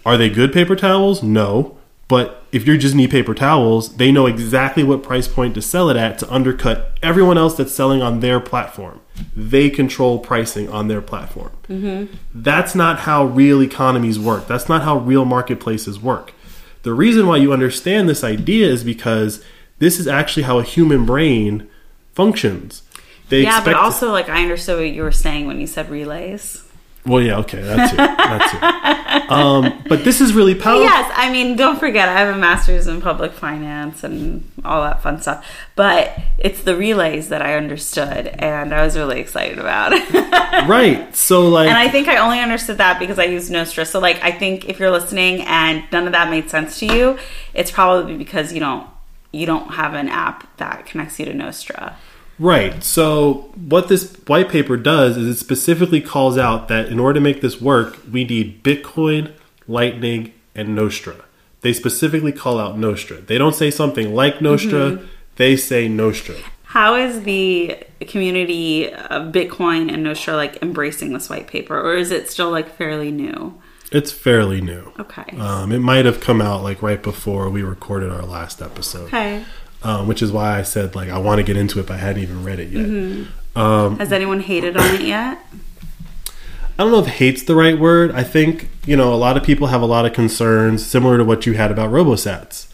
Are 0.04 0.16
they 0.16 0.28
good 0.28 0.52
paper 0.52 0.74
towels? 0.74 1.22
No. 1.22 1.78
But 2.08 2.44
if 2.52 2.66
you 2.66 2.76
just 2.76 2.94
need 2.94 3.10
paper 3.10 3.34
towels, 3.34 3.96
they 3.96 4.12
know 4.12 4.26
exactly 4.26 4.82
what 4.82 5.02
price 5.02 5.28
point 5.28 5.54
to 5.54 5.62
sell 5.62 5.88
it 5.88 5.96
at 5.96 6.18
to 6.18 6.30
undercut 6.30 6.98
everyone 7.02 7.38
else 7.38 7.56
that's 7.56 7.72
selling 7.72 8.02
on 8.02 8.20
their 8.20 8.40
platform. 8.40 9.00
They 9.34 9.70
control 9.70 10.18
pricing 10.18 10.68
on 10.68 10.88
their 10.88 11.00
platform. 11.00 11.52
Mm-hmm. 11.68 12.14
That's 12.34 12.74
not 12.74 13.00
how 13.00 13.24
real 13.24 13.62
economies 13.62 14.18
work. 14.18 14.46
That's 14.46 14.68
not 14.68 14.82
how 14.82 14.98
real 14.98 15.24
marketplaces 15.24 16.00
work. 16.00 16.34
The 16.82 16.92
reason 16.92 17.26
why 17.26 17.36
you 17.36 17.52
understand 17.52 18.08
this 18.08 18.24
idea 18.24 18.68
is 18.68 18.84
because 18.84 19.42
this 19.78 19.98
is 19.98 20.08
actually 20.08 20.42
how 20.42 20.58
a 20.58 20.64
human 20.64 21.06
brain 21.06 21.68
functions. 22.12 22.82
They 23.28 23.42
Yeah, 23.42 23.64
but 23.64 23.74
also 23.74 24.10
like 24.10 24.28
I 24.28 24.42
understood 24.42 24.78
what 24.78 24.90
you 24.90 25.02
were 25.02 25.12
saying 25.12 25.46
when 25.46 25.60
you 25.60 25.66
said 25.66 25.88
relays. 25.90 26.62
well, 27.06 27.20
yeah, 27.20 27.38
okay, 27.38 27.60
that's 27.60 27.92
it. 27.92 27.96
That's 27.96 28.54
it. 28.54 29.30
Um, 29.30 29.82
but 29.88 30.04
this 30.04 30.20
is 30.20 30.34
really 30.34 30.54
powerful. 30.66 30.82
Yes, 30.82 31.10
I 31.16 31.32
mean, 31.32 31.56
don't 31.56 31.78
forget, 31.80 32.08
I 32.08 32.20
have 32.20 32.34
a 32.34 32.38
master's 32.38 32.86
in 32.86 33.00
public 33.00 33.32
finance 33.32 34.04
and 34.04 34.50
all 34.64 34.82
that 34.82 35.02
fun 35.02 35.20
stuff. 35.20 35.44
But 35.74 36.16
it's 36.38 36.62
the 36.62 36.76
relays 36.76 37.28
that 37.30 37.40
I 37.42 37.54
understood, 37.56 38.28
and 38.38 38.72
I 38.74 38.84
was 38.84 38.96
really 38.96 39.20
excited 39.20 39.58
about. 39.58 39.92
Right. 40.68 41.16
So, 41.16 41.48
like, 41.48 41.68
and 41.68 41.76
I 41.78 41.88
think 41.88 42.06
I 42.08 42.18
only 42.18 42.38
understood 42.38 42.78
that 42.78 43.00
because 43.00 43.18
I 43.18 43.24
used 43.24 43.50
Nostr. 43.50 43.84
So, 43.86 43.98
like, 43.98 44.22
I 44.22 44.30
think 44.30 44.68
if 44.68 44.78
you're 44.78 44.90
listening 44.92 45.40
and 45.42 45.82
none 45.90 46.06
of 46.06 46.12
that 46.12 46.30
made 46.30 46.50
sense 46.50 46.78
to 46.80 46.86
you, 46.86 47.18
it's 47.52 47.70
probably 47.70 48.16
because 48.16 48.52
you 48.52 48.60
don't 48.60 48.86
you 49.32 49.46
don't 49.46 49.72
have 49.74 49.94
an 49.94 50.08
app 50.08 50.56
that 50.58 50.84
connects 50.86 51.18
you 51.18 51.24
to 51.24 51.32
Nostr. 51.32 51.94
Right. 52.42 52.82
So, 52.82 53.52
what 53.54 53.86
this 53.86 54.16
white 54.26 54.48
paper 54.48 54.76
does 54.76 55.16
is 55.16 55.28
it 55.28 55.38
specifically 55.38 56.00
calls 56.00 56.36
out 56.36 56.66
that 56.68 56.88
in 56.88 56.98
order 56.98 57.14
to 57.14 57.20
make 57.20 57.40
this 57.40 57.60
work, 57.60 57.98
we 58.10 58.24
need 58.24 58.64
Bitcoin, 58.64 59.32
Lightning, 59.68 60.32
and 60.52 60.76
Nostr. 60.76 61.22
They 61.60 61.72
specifically 61.72 62.32
call 62.32 62.58
out 62.58 62.76
Nostr. 62.76 63.24
They 63.24 63.38
don't 63.38 63.54
say 63.54 63.70
something 63.70 64.12
like 64.12 64.38
Nostr, 64.38 65.06
they 65.36 65.56
say 65.56 65.88
Nostr. 65.88 66.36
How 66.64 66.96
is 66.96 67.22
the 67.22 67.78
community 68.08 68.92
of 68.92 69.32
Bitcoin 69.32 69.92
and 69.92 70.04
Nostr 70.04 70.34
like 70.34 70.60
embracing 70.62 71.12
this 71.12 71.30
white 71.30 71.46
paper, 71.46 71.80
or 71.80 71.94
is 71.94 72.10
it 72.10 72.28
still 72.28 72.50
like 72.50 72.74
fairly 72.76 73.12
new? 73.12 73.60
It's 73.92 74.10
fairly 74.10 74.60
new. 74.60 74.92
Okay. 74.98 75.36
Um, 75.36 75.70
it 75.70 75.80
might 75.80 76.06
have 76.06 76.20
come 76.20 76.40
out 76.40 76.64
like 76.64 76.82
right 76.82 77.00
before 77.02 77.50
we 77.50 77.62
recorded 77.62 78.10
our 78.10 78.22
last 78.22 78.60
episode, 78.62 79.04
Okay. 79.08 79.44
Um, 79.82 80.06
which 80.06 80.22
is 80.22 80.32
why 80.32 80.58
I 80.58 80.62
said 80.62 80.94
like 80.94 81.08
I 81.08 81.18
want 81.18 81.38
to 81.38 81.42
get 81.42 81.56
into 81.56 81.80
it, 81.80 81.86
but 81.86 81.94
I 81.94 81.98
hadn't 81.98 82.22
even 82.22 82.44
read 82.44 82.58
it 82.58 82.70
yet. 82.70 82.86
Mm-hmm. 82.86 83.58
Um, 83.58 83.98
Has 83.98 84.12
anyone 84.12 84.40
hated 84.40 84.76
on 84.76 84.94
it 84.94 85.02
yet? 85.02 85.38
I 86.78 86.84
don't 86.84 86.92
know 86.92 87.00
if 87.00 87.06
hate's 87.06 87.42
the 87.42 87.54
right 87.54 87.78
word. 87.78 88.12
I 88.12 88.22
think, 88.22 88.68
you 88.86 88.96
know, 88.96 89.12
a 89.12 89.16
lot 89.16 89.36
of 89.36 89.42
people 89.42 89.66
have 89.68 89.82
a 89.82 89.86
lot 89.86 90.06
of 90.06 90.14
concerns 90.14 90.84
similar 90.84 91.18
to 91.18 91.24
what 91.24 91.44
you 91.46 91.52
had 91.52 91.70
about 91.70 91.90
RoboSats. 91.90 92.68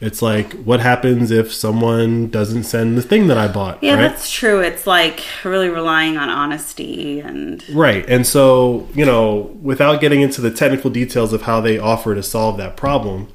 It's 0.00 0.22
like, 0.22 0.52
what 0.64 0.80
happens 0.80 1.30
if 1.30 1.52
someone 1.52 2.28
doesn't 2.28 2.64
send 2.64 2.96
the 2.96 3.02
thing 3.02 3.26
that 3.28 3.38
I 3.38 3.48
bought? 3.48 3.82
Yeah, 3.82 3.94
right? 3.94 4.02
that's 4.02 4.30
true. 4.30 4.60
It's 4.60 4.86
like 4.86 5.22
really 5.44 5.68
relying 5.68 6.16
on 6.16 6.28
honesty 6.28 7.20
and 7.20 7.64
Right. 7.70 8.04
And 8.08 8.26
so, 8.26 8.88
you 8.94 9.04
know, 9.04 9.56
without 9.62 10.00
getting 10.00 10.20
into 10.20 10.40
the 10.40 10.50
technical 10.50 10.90
details 10.90 11.32
of 11.32 11.42
how 11.42 11.60
they 11.60 11.78
offer 11.78 12.14
to 12.14 12.22
solve 12.22 12.56
that 12.58 12.76
problem, 12.76 13.28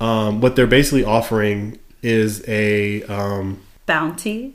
um, 0.00 0.40
what 0.40 0.56
they're 0.56 0.66
basically 0.66 1.04
offering 1.04 1.78
is 2.06 2.42
a 2.48 3.02
um, 3.04 3.60
bounty. 3.84 4.54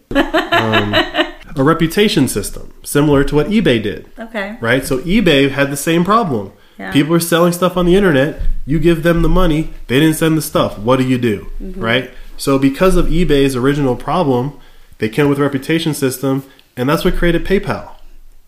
a 1.58 1.64
reputation 1.64 2.28
system 2.30 2.74
similar 2.82 3.24
to 3.26 3.36
what 3.36 3.48
eBay 3.48 3.84
did. 3.84 4.10
Okay. 4.18 4.58
right? 4.62 4.86
So 4.86 5.00
eBay 5.00 5.52
had 5.52 5.70
the 5.70 5.78
same 5.78 6.06
problem. 6.06 6.54
Yeah. 6.80 6.92
People 6.92 7.14
are 7.14 7.20
selling 7.20 7.52
stuff 7.52 7.76
on 7.76 7.86
the 7.86 7.96
internet. 7.96 8.42
You 8.66 8.80
give 8.80 9.04
them 9.04 9.22
the 9.22 9.30
money, 9.30 9.70
they 9.88 10.00
didn't 10.00 10.16
send 10.16 10.38
the 10.38 10.42
stuff. 10.42 10.80
What 10.80 10.98
do 10.98 11.08
you 11.08 11.18
do, 11.18 11.52
right? 11.60 12.12
So 12.38 12.58
because 12.58 12.96
of 12.96 13.08
eBay's 13.08 13.56
original 13.56 13.96
problem, 13.96 14.58
they 14.98 15.10
came 15.10 15.26
up 15.26 15.30
with 15.30 15.40
a 15.40 15.44
reputation 15.44 15.94
system, 15.94 16.44
and 16.78 16.90
that's 16.90 17.04
what 17.04 17.16
created 17.16 17.46
PayPal. 17.46 17.96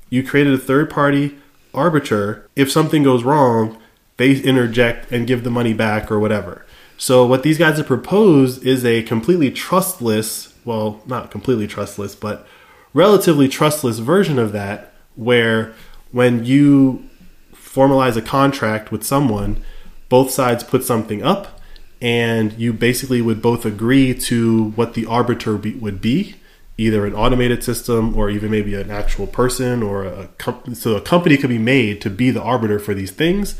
You 0.10 0.24
created 0.24 0.54
a 0.54 0.58
third 0.58 0.90
party 0.90 1.38
arbiter. 1.74 2.50
If 2.56 2.72
something 2.72 3.04
goes 3.04 3.24
wrong, 3.24 3.78
they 4.18 4.36
interject 4.40 5.12
and 5.12 5.28
give 5.28 5.44
the 5.44 5.52
money 5.52 5.74
back 5.74 6.12
or 6.12 6.20
whatever. 6.20 6.66
So 6.98 7.26
what 7.26 7.44
these 7.44 7.58
guys 7.58 7.78
have 7.78 7.88
proposed 7.88 8.66
is 8.66 8.86
a 8.86 9.04
completely 9.04 9.52
trustless, 9.52 10.54
well, 10.64 11.02
not 11.06 11.32
completely 11.32 11.68
trustless, 11.68 12.16
but 12.16 12.48
relatively 12.94 13.48
trustless 13.48 14.00
version 14.00 14.40
of 14.40 14.52
that 14.54 14.94
where 15.16 15.74
when 16.12 16.46
you 16.46 17.10
formalize 17.54 18.16
a 18.16 18.22
contract 18.22 18.92
with 18.92 19.04
someone, 19.04 19.64
both 20.10 20.32
sides 20.32 20.64
put 20.64 20.84
something 20.84 21.24
up 21.24 21.60
and 22.02 22.54
you 22.54 22.72
basically 22.74 23.22
would 23.22 23.42
both 23.42 23.66
agree 23.66 24.14
to 24.14 24.72
what 24.72 24.94
the 24.94 25.06
arbiter 25.06 25.58
be, 25.58 25.74
would 25.76 26.02
be 26.02 26.36
either 26.78 27.06
an 27.06 27.14
automated 27.14 27.64
system 27.64 28.16
or 28.18 28.30
even 28.30 28.52
maybe 28.52 28.76
an 28.76 28.92
actual 28.92 29.28
person 29.28 29.82
or 29.82 30.04
a 30.04 30.28
com- 30.38 30.76
so 30.76 30.96
a 30.96 31.02
company 31.02 31.38
could 31.38 31.50
be 31.50 31.58
made 31.58 32.02
to 32.02 32.10
be 32.10 32.30
the 32.30 32.42
arbiter 32.42 32.80
for 32.80 32.94
these 32.94 33.12
things. 33.12 33.60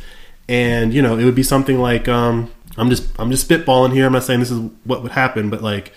And 0.50 0.94
you 0.94 1.02
know 1.02 1.18
it 1.18 1.24
would 1.24 1.36
be 1.36 1.44
something 1.44 1.80
like 1.80 2.08
um 2.08 2.52
i'm 2.78 2.90
just 2.90 3.08
i'm 3.20 3.30
just 3.32 3.48
spitballing 3.48 3.94
here 3.94 4.06
i'm 4.06 4.14
not 4.14 4.24
saying 4.24 4.40
this 4.40 4.52
is 4.52 4.60
what 4.84 5.02
would 5.04 5.12
happen 5.12 5.50
but 5.50 5.62
like 5.62 5.94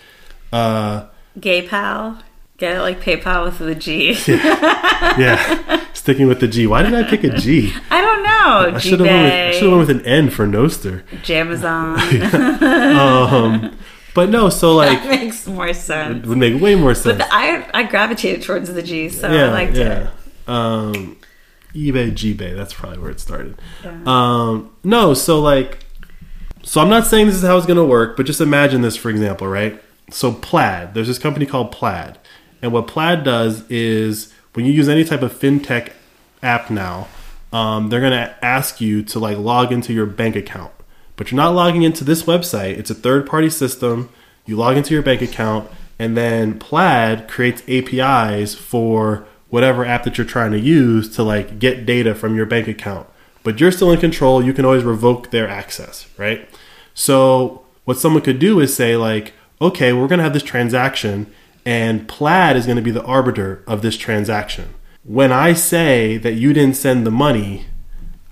uh 0.53 1.07
Gay 1.39 1.67
pal. 1.67 2.23
Get 2.57 2.77
it 2.77 2.81
like 2.81 3.03
PayPal 3.03 3.45
with 3.45 3.59
the 3.59 3.75
G. 3.75 4.13
yeah 4.29 5.85
sticking 5.93 6.27
with 6.27 6.41
the 6.41 6.49
g 6.49 6.67
why 6.67 6.83
did 6.83 6.95
i 6.95 7.03
pick 7.03 7.25
a 7.25 7.37
g 7.37 7.75
I 7.91 8.01
don't 8.01 8.23
know. 8.23 8.77
i 8.77 8.79
should 8.79 9.01
have 9.01 9.09
went 9.09 9.25
with, 9.25 9.33
I 9.33 9.53
should 9.53 9.63
have 9.65 9.73
went 9.73 9.89
with 9.89 9.97
an 9.99 10.07
n 10.07 10.31
for 10.31 10.47
Nostr 10.47 11.03
Jamazon. 11.23 11.99
um, 12.97 13.77
But 14.17 14.31
no, 14.31 14.49
so 14.49 14.75
like 14.75 15.03
that 15.03 15.11
makes 15.11 15.47
more 15.47 15.75
sense. 15.75 16.25
it 16.25 16.27
would 16.27 16.39
make 16.39 16.59
way 16.59 16.75
more 16.75 16.95
sense. 16.95 17.19
But 17.19 17.27
the, 17.27 17.35
I 17.35 17.69
I 17.75 17.83
gravitated 17.83 18.43
towards 18.43 18.73
the 18.73 18.83
G, 18.83 19.11
so 19.11 19.29
I 19.29 19.35
yeah, 19.35 19.51
liked 19.51 19.75
yeah. 19.77 20.09
it. 20.09 20.49
Um, 20.49 21.19
eBay, 21.75 22.13
GBay. 22.13 22.57
That's 22.57 22.73
probably 22.73 22.99
where 22.99 23.11
it 23.11 23.21
started. 23.21 23.61
Yeah. 23.85 24.01
Um, 24.07 24.71
no, 24.83 25.13
so 25.13 25.39
like, 25.41 25.85
so 26.67 26.81
I'm 26.81 26.89
not 26.89 27.07
saying 27.07 27.27
this 27.27 27.37
is 27.37 27.43
how 27.43 27.57
it's 27.57 27.67
going 27.67 27.77
to 27.79 27.85
work, 27.85 28.17
but 28.17 28.27
just 28.27 28.41
imagine 28.41 28.83
this 28.83 28.97
for 28.97 29.09
example, 29.09 29.47
right? 29.47 29.81
So 30.11 30.33
Plaid, 30.33 30.95
there's 30.95 31.07
this 31.07 31.19
company 31.19 31.47
called 31.47 31.71
Plaid, 31.71 32.19
and 32.61 32.73
what 32.73 32.89
Plaid 32.89 33.23
does 33.23 33.69
is 33.71 34.33
when 34.55 34.67
you 34.67 34.73
use 34.73 34.89
any 34.89 35.05
type 35.05 35.23
of 35.23 35.33
fintech 35.33 35.93
app 36.43 36.69
now, 36.69 37.07
um, 37.53 37.89
they're 37.89 38.01
going 38.01 38.13
to 38.13 38.45
ask 38.45 38.81
you 38.81 39.03
to 39.05 39.19
like 39.21 39.39
log 39.39 39.71
into 39.71 39.93
your 39.93 40.07
bank 40.07 40.35
account, 40.35 40.73
but 41.15 41.31
you're 41.31 41.37
not 41.37 41.55
logging 41.55 41.83
into 41.83 42.03
this 42.03 42.25
website. 42.25 42.77
It's 42.77 42.91
a 42.91 42.95
third 42.95 43.27
party 43.27 43.49
system. 43.49 44.11
You 44.45 44.57
log 44.57 44.77
into 44.77 44.93
your 44.93 45.03
bank 45.03 45.23
account, 45.23 45.71
and 45.99 46.17
then 46.17 46.59
Plaid 46.59 47.29
creates 47.29 47.63
APIs 47.69 48.55
for 48.55 49.27
whatever 49.49 49.85
app 49.85 50.03
that 50.03 50.19
you're 50.19 50.27
trying 50.27 50.51
to 50.51 50.59
use 50.59 51.15
to 51.17 51.23
like 51.23 51.59
get 51.59 51.87
data 51.87 52.15
from 52.15 52.35
your 52.35 52.47
bank 52.47 52.67
account. 52.69 53.07
But 53.47 53.61
you're 53.61 53.71
still 53.71 53.93
in 53.93 54.01
control. 54.01 54.43
You 54.43 54.53
can 54.53 54.65
always 54.65 54.83
revoke 54.83 55.31
their 55.31 55.49
access, 55.49 56.09
right? 56.19 56.51
So 56.95 57.65
what 57.85 57.97
someone 57.97 58.25
could 58.25 58.41
do 58.41 58.59
is 58.59 58.75
say 58.75 58.97
like, 58.97 59.35
okay, 59.61 59.93
we're 59.93 60.09
going 60.09 60.19
to 60.19 60.25
have 60.25 60.33
this 60.33 60.43
transaction 60.43 61.33
and 61.65 62.09
Plaid 62.09 62.57
is 62.57 62.67
going 62.67 62.75
to 62.75 62.83
be 62.83 62.91
the 62.91 63.05
arbiter 63.05 63.63
of 63.69 63.83
this 63.83 63.97
transaction. 63.97 64.75
When 65.05 65.31
I 65.31 65.53
say 65.53 66.17
that 66.17 66.33
you 66.33 66.53
didn't 66.53 66.75
send 66.75 67.07
the 67.07 67.13
money, 67.13 67.67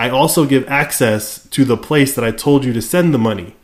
I 0.01 0.09
also 0.11 0.47
give 0.47 0.69
access 0.69 1.47
to 1.51 1.65
the 1.65 1.77
place 1.77 2.17
that 2.17 2.25
I 2.25 2.33
told 2.33 2.65
you 2.65 2.73
to 2.73 2.83
send 2.83 3.15
the 3.15 3.19
money 3.19 3.55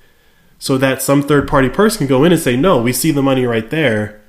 so 0.61 0.79
that 0.79 1.03
some 1.03 1.21
third 1.21 1.49
party 1.49 1.69
person 1.69 1.99
can 1.99 2.07
go 2.07 2.23
in 2.23 2.31
and 2.31 2.41
say, 2.41 2.55
no, 2.55 2.81
we 2.81 2.93
see 2.93 3.11
the 3.11 3.23
money 3.23 3.45
right 3.45 3.71
there. 3.71 4.20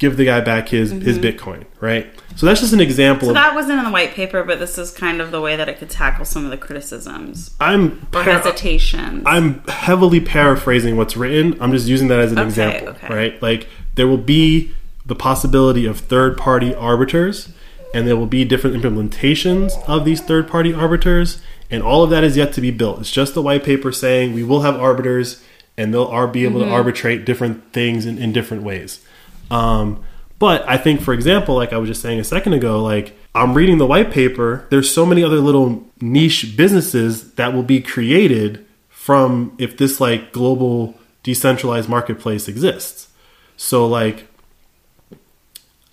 Give 0.00 0.16
the 0.16 0.24
guy 0.24 0.40
back 0.40 0.70
his, 0.70 0.90
his 0.90 1.18
Bitcoin, 1.18 1.66
right? 1.78 2.06
So 2.34 2.46
that's 2.46 2.60
just 2.60 2.72
an 2.72 2.80
example 2.80 3.26
So 3.26 3.30
of 3.30 3.34
that 3.34 3.54
wasn't 3.54 3.78
in 3.78 3.84
the 3.84 3.90
white 3.90 4.12
paper, 4.12 4.42
but 4.42 4.58
this 4.58 4.78
is 4.78 4.90
kind 4.90 5.20
of 5.20 5.30
the 5.30 5.40
way 5.42 5.54
that 5.56 5.68
it 5.68 5.78
could 5.78 5.90
tackle 5.90 6.24
some 6.24 6.44
of 6.44 6.50
the 6.50 6.56
criticisms 6.56 7.54
I'm 7.60 7.92
or 8.14 8.22
par- 8.22 8.22
hesitations. 8.24 9.22
I'm 9.26 9.62
heavily 9.68 10.20
paraphrasing 10.20 10.96
what's 10.96 11.16
written. 11.18 11.60
I'm 11.62 11.70
just 11.70 11.86
using 11.86 12.08
that 12.08 12.18
as 12.18 12.32
an 12.32 12.38
Okay, 12.38 12.46
example, 12.48 12.88
okay. 12.94 13.14
right? 13.14 13.42
Like 13.42 13.68
there 13.94 14.08
will 14.08 14.16
be 14.16 14.74
the 15.04 15.14
possibility 15.14 15.84
of 15.84 15.98
third-party 16.00 16.74
arbiters, 16.74 17.52
and 17.92 18.06
there 18.08 18.16
will 18.16 18.26
be 18.26 18.44
different 18.46 18.76
implementations 18.82 19.72
of 19.86 20.04
these 20.06 20.20
third-party 20.22 20.72
arbiters, 20.72 21.42
and 21.70 21.82
all 21.82 22.02
of 22.02 22.08
that 22.08 22.24
is 22.24 22.38
yet 22.38 22.52
to 22.54 22.62
be 22.62 22.70
built. 22.70 23.00
It's 23.00 23.10
just 23.10 23.34
the 23.34 23.42
white 23.42 23.64
paper 23.64 23.92
saying 23.92 24.32
we 24.32 24.44
will 24.44 24.62
have 24.62 24.76
arbiters, 24.76 25.42
and 25.76 25.92
they'll 25.92 26.26
be 26.28 26.44
able 26.44 26.60
Mm-hmm. 26.60 26.70
to 26.70 26.74
arbitrate 26.74 27.24
different 27.26 27.72
things 27.74 28.06
in, 28.06 28.16
in 28.16 28.32
different 28.32 28.62
ways. 28.62 29.04
Um, 29.50 30.04
but 30.38 30.66
I 30.68 30.78
think, 30.78 31.00
for 31.02 31.12
example, 31.12 31.54
like 31.54 31.72
I 31.72 31.78
was 31.78 31.88
just 31.88 32.00
saying 32.00 32.18
a 32.18 32.24
second 32.24 32.54
ago, 32.54 32.82
like 32.82 33.16
I'm 33.34 33.54
reading 33.54 33.78
the 33.78 33.86
white 33.86 34.10
paper. 34.10 34.66
There's 34.70 34.92
so 34.92 35.04
many 35.04 35.22
other 35.22 35.38
little 35.38 35.84
niche 36.00 36.56
businesses 36.56 37.34
that 37.34 37.52
will 37.52 37.62
be 37.62 37.80
created 37.80 38.66
from 38.88 39.54
if 39.58 39.76
this 39.76 40.00
like 40.00 40.32
global 40.32 40.94
decentralized 41.22 41.88
marketplace 41.88 42.48
exists. 42.48 43.08
So 43.56 43.86
like, 43.86 44.26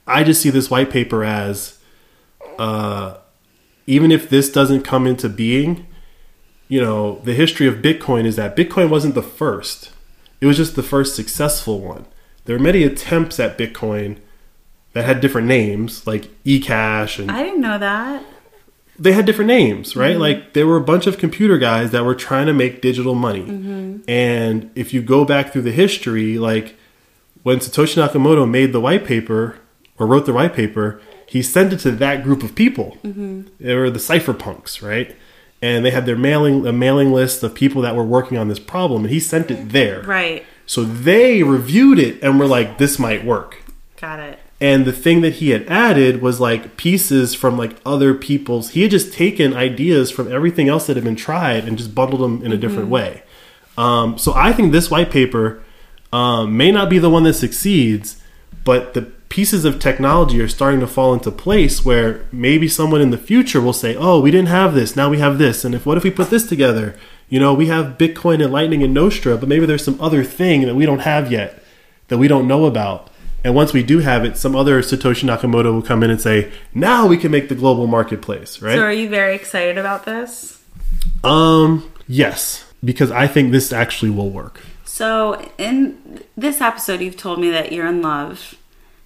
I 0.05 0.24
just 0.24 0.41
see 0.41 0.49
this 0.49 0.72
white 0.72 0.89
paper 0.89 1.24
as, 1.24 1.80
uh, 2.58 3.18
even 3.86 4.12
if 4.12 4.30
this 4.30 4.49
doesn't 4.49 4.84
come 4.84 5.05
into 5.05 5.28
being, 5.28 5.86
you 6.70 6.80
know, 6.80 7.20
the 7.24 7.34
history 7.34 7.68
of 7.68 7.76
Bitcoin 7.76 8.26
is 8.26 8.38
that 8.38 8.55
Bitcoin 8.55 8.89
wasn't 8.89 9.16
the 9.16 9.22
first. 9.22 9.91
It 10.39 10.45
was 10.45 10.58
just 10.58 10.76
the 10.76 10.84
first 10.84 11.16
successful 11.16 11.82
one. 11.82 12.05
There 12.47 12.57
were 12.57 12.63
many 12.63 12.81
attempts 12.83 13.39
at 13.39 13.57
Bitcoin 13.57 14.17
that 14.93 15.05
had 15.05 15.21
different 15.21 15.47
names, 15.47 16.07
like 16.07 16.23
eCash, 16.43 17.19
and 17.19 17.29
I 17.29 17.43
didn't 17.43 17.61
know 17.61 17.77
that. 17.77 18.23
they 18.97 19.11
had 19.13 19.25
different 19.27 19.49
names, 19.49 19.95
right? 19.95 20.13
Mm-hmm. 20.13 20.21
Like 20.21 20.53
there 20.53 20.65
were 20.65 20.77
a 20.77 20.81
bunch 20.83 21.05
of 21.05 21.19
computer 21.19 21.59
guys 21.59 21.91
that 21.91 22.03
were 22.03 22.15
trying 22.15 22.47
to 22.47 22.53
make 22.53 22.81
digital 22.81 23.13
money. 23.13 23.45
Mm-hmm. 23.45 24.09
And 24.09 24.71
if 24.73 24.93
you 24.93 25.03
go 25.03 25.23
back 25.23 25.51
through 25.53 25.61
the 25.63 25.71
history, 25.71 26.39
like 26.39 26.75
when 27.43 27.59
Satoshi 27.59 28.01
Nakamoto 28.03 28.49
made 28.49 28.73
the 28.73 28.81
white 28.81 29.05
paper 29.05 29.59
or 29.99 30.07
wrote 30.07 30.25
the 30.25 30.33
white 30.33 30.53
paper, 30.53 30.99
he 31.27 31.41
sent 31.43 31.73
it 31.73 31.79
to 31.81 31.91
that 31.91 32.23
group 32.23 32.41
of 32.41 32.55
people. 32.55 32.97
Mm-hmm. 33.03 33.41
They 33.59 33.75
were 33.75 33.91
the 33.91 33.99
cypherpunks, 33.99 34.81
right? 34.81 35.15
And 35.61 35.85
they 35.85 35.91
had 35.91 36.05
their 36.05 36.15
mailing 36.15 36.65
a 36.65 36.71
mailing 36.71 37.11
list 37.11 37.43
of 37.43 37.53
people 37.53 37.81
that 37.81 37.95
were 37.95 38.03
working 38.05 38.37
on 38.37 38.47
this 38.47 38.59
problem, 38.59 39.03
and 39.03 39.11
he 39.13 39.19
sent 39.19 39.51
it 39.51 39.69
there. 39.69 40.01
Right. 40.03 40.45
So 40.68 40.84
they 40.84 41.41
reviewed 41.41 41.97
it 41.97 42.22
and 42.22 42.39
were 42.39 42.45
like, 42.45 42.78
"This 42.78 42.99
might 42.99 43.26
work." 43.26 43.63
Got 43.99 44.20
it. 44.20 44.39
and 44.59 44.86
the 44.86 44.91
thing 44.91 45.22
that 45.22 45.36
he 45.36 45.49
had 45.49 45.65
added 45.68 46.22
was 46.22 46.39
like 46.39 46.78
pieces 46.78 47.34
from 47.36 47.57
like 47.57 47.76
other 47.86 48.13
people's 48.13 48.70
he 48.72 48.82
had 48.84 48.91
just 48.91 49.11
taken 49.13 49.53
ideas 49.55 50.09
from 50.11 50.32
everything 50.32 50.68
else 50.68 50.86
that 50.88 50.95
had 50.97 51.03
been 51.03 51.15
tried 51.15 51.65
and 51.68 51.78
just 51.78 51.93
bundled 51.95 52.22
them 52.22 52.43
in 52.43 52.51
a 52.51 52.57
different 52.57 52.89
way 52.89 53.22
um, 53.78 54.18
so 54.18 54.34
i 54.36 54.51
think 54.53 54.72
this 54.72 54.89
white 54.91 55.09
paper 55.11 55.63
um, 56.13 56.55
may 56.57 56.72
not 56.72 56.89
be 56.89 56.97
the 56.99 57.09
one 57.09 57.24
that 57.24 57.34
succeeds 57.34 58.22
but 58.63 58.93
the 58.93 59.01
pieces 59.30 59.65
of 59.65 59.80
technology 59.80 60.39
are 60.41 60.47
starting 60.47 60.80
to 60.80 60.88
fall 60.88 61.13
into 61.13 61.30
place 61.32 61.84
where 61.86 62.26
maybe 62.32 62.68
someone 62.68 63.01
in 63.01 63.11
the 63.11 63.18
future 63.18 63.61
will 63.61 63.74
say 63.74 63.95
oh 63.95 64.20
we 64.20 64.32
didn't 64.32 64.47
have 64.47 64.74
this 64.74 64.95
now 64.95 65.09
we 65.09 65.20
have 65.20 65.38
this 65.38 65.65
and 65.65 65.76
if 65.76 65.86
what 65.86 65.97
if 65.97 66.03
we 66.03 66.11
put 66.11 66.30
this 66.30 66.47
together 66.47 66.95
you 67.30 67.39
know 67.39 67.53
we 67.53 67.67
have 67.67 67.97
bitcoin 67.97 68.43
and 68.43 68.51
lightning 68.51 68.84
and 68.84 68.95
Nostr 68.95 69.39
but 69.39 69.49
maybe 69.49 69.65
there's 69.65 69.84
some 69.84 69.99
other 70.01 70.23
thing 70.23 70.61
that 70.61 70.75
we 70.75 70.86
don't 70.86 70.99
have 70.99 71.32
yet 71.32 71.63
that 72.07 72.17
we 72.17 72.28
don't 72.28 72.47
know 72.47 72.65
about 72.65 73.09
and 73.43 73.55
once 73.55 73.71
we 73.71 73.82
do 73.82 73.99
have 73.99 74.25
it, 74.25 74.36
some 74.36 74.55
other 74.55 74.82
Satoshi 74.82 75.23
Nakamoto 75.23 75.71
will 75.71 75.82
come 75.82 76.03
in 76.03 76.09
and 76.09 76.19
say, 76.19 76.51
"Now 76.73 77.07
we 77.07 77.17
can 77.17 77.32
make 77.32 77.47
the 77.49 77.55
global 77.55 77.88
marketplace." 77.88 78.61
Right? 78.61 78.75
So 78.75 78.84
are 78.84 78.91
you 78.91 79.07
very 79.07 79.36
excited 79.36 79.78
about 79.78 80.05
this? 80.05 80.61
Um, 81.23 81.89
yes, 82.07 82.65
because 82.84 83.11
I 83.11 83.28
think 83.28 83.51
this 83.51 83.71
actually 83.71 84.11
will 84.11 84.30
work. 84.30 84.61
So 84.84 85.49
in 85.57 86.23
this 86.36 86.59
episode, 86.59 87.01
you've 87.01 87.17
told 87.17 87.39
me 87.39 87.49
that 87.51 87.71
you're 87.71 87.88
in 87.88 88.01
love, 88.01 88.55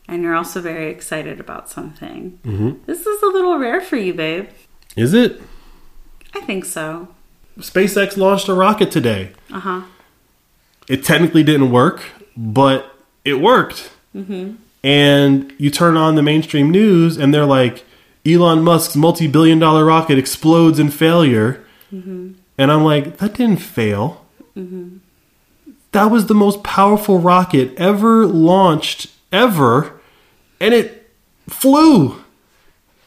and 0.08 0.24
you're 0.24 0.36
also 0.36 0.62
very 0.62 0.90
excited 0.90 1.40
about 1.40 1.70
something. 1.70 2.40
Mm-hmm. 2.44 2.84
This 2.86 3.06
is 3.06 3.22
a 3.22 3.28
little 3.28 3.58
rare 3.58 3.82
for 3.82 3.98
you, 3.98 4.14
babe. 4.14 4.50
Is 4.96 5.14
it? 5.14 5.42
I 6.34 6.40
think 6.42 6.66
so. 6.66 7.10
SpaceX 7.60 8.18
launched 8.18 8.48
a 8.48 8.54
rocket 8.54 8.92
today. 8.92 9.32
Uh 9.52 9.60
huh. 9.60 9.82
It 10.88 11.04
technically 11.04 11.44
didn't 11.44 11.72
work, 11.72 12.04
but 12.36 12.96
it 13.24 13.36
worked. 13.36 13.92
Mm-hmm. 14.16 14.56
And 14.84 15.54
you 15.58 15.70
turn 15.70 15.96
on 15.96 16.16
the 16.16 16.24
mainstream 16.24 16.72
news, 16.72 17.18
and 17.18 17.34
they're 17.34 17.46
like, 17.46 17.86
Elon 18.26 18.64
Musk's 18.64 18.96
multi 18.96 19.28
billion 19.28 19.60
dollar 19.60 19.86
rocket 19.86 20.18
explodes 20.18 20.80
in 20.80 20.90
failure. 20.90 21.64
Mm-hmm. 21.94 22.34
And 22.58 22.72
I'm 22.72 22.84
like, 22.84 23.18
that 23.18 23.34
didn't 23.34 23.62
fail. 23.62 24.26
Mm-hmm. 24.56 24.98
That 25.92 26.06
was 26.06 26.28
the 26.28 26.34
most 26.34 26.64
powerful 26.64 27.20
rocket 27.20 27.74
ever 27.78 28.26
launched, 28.26 29.08
ever. 29.32 30.00
And 30.60 30.74
it 30.74 31.10
flew. 31.50 32.24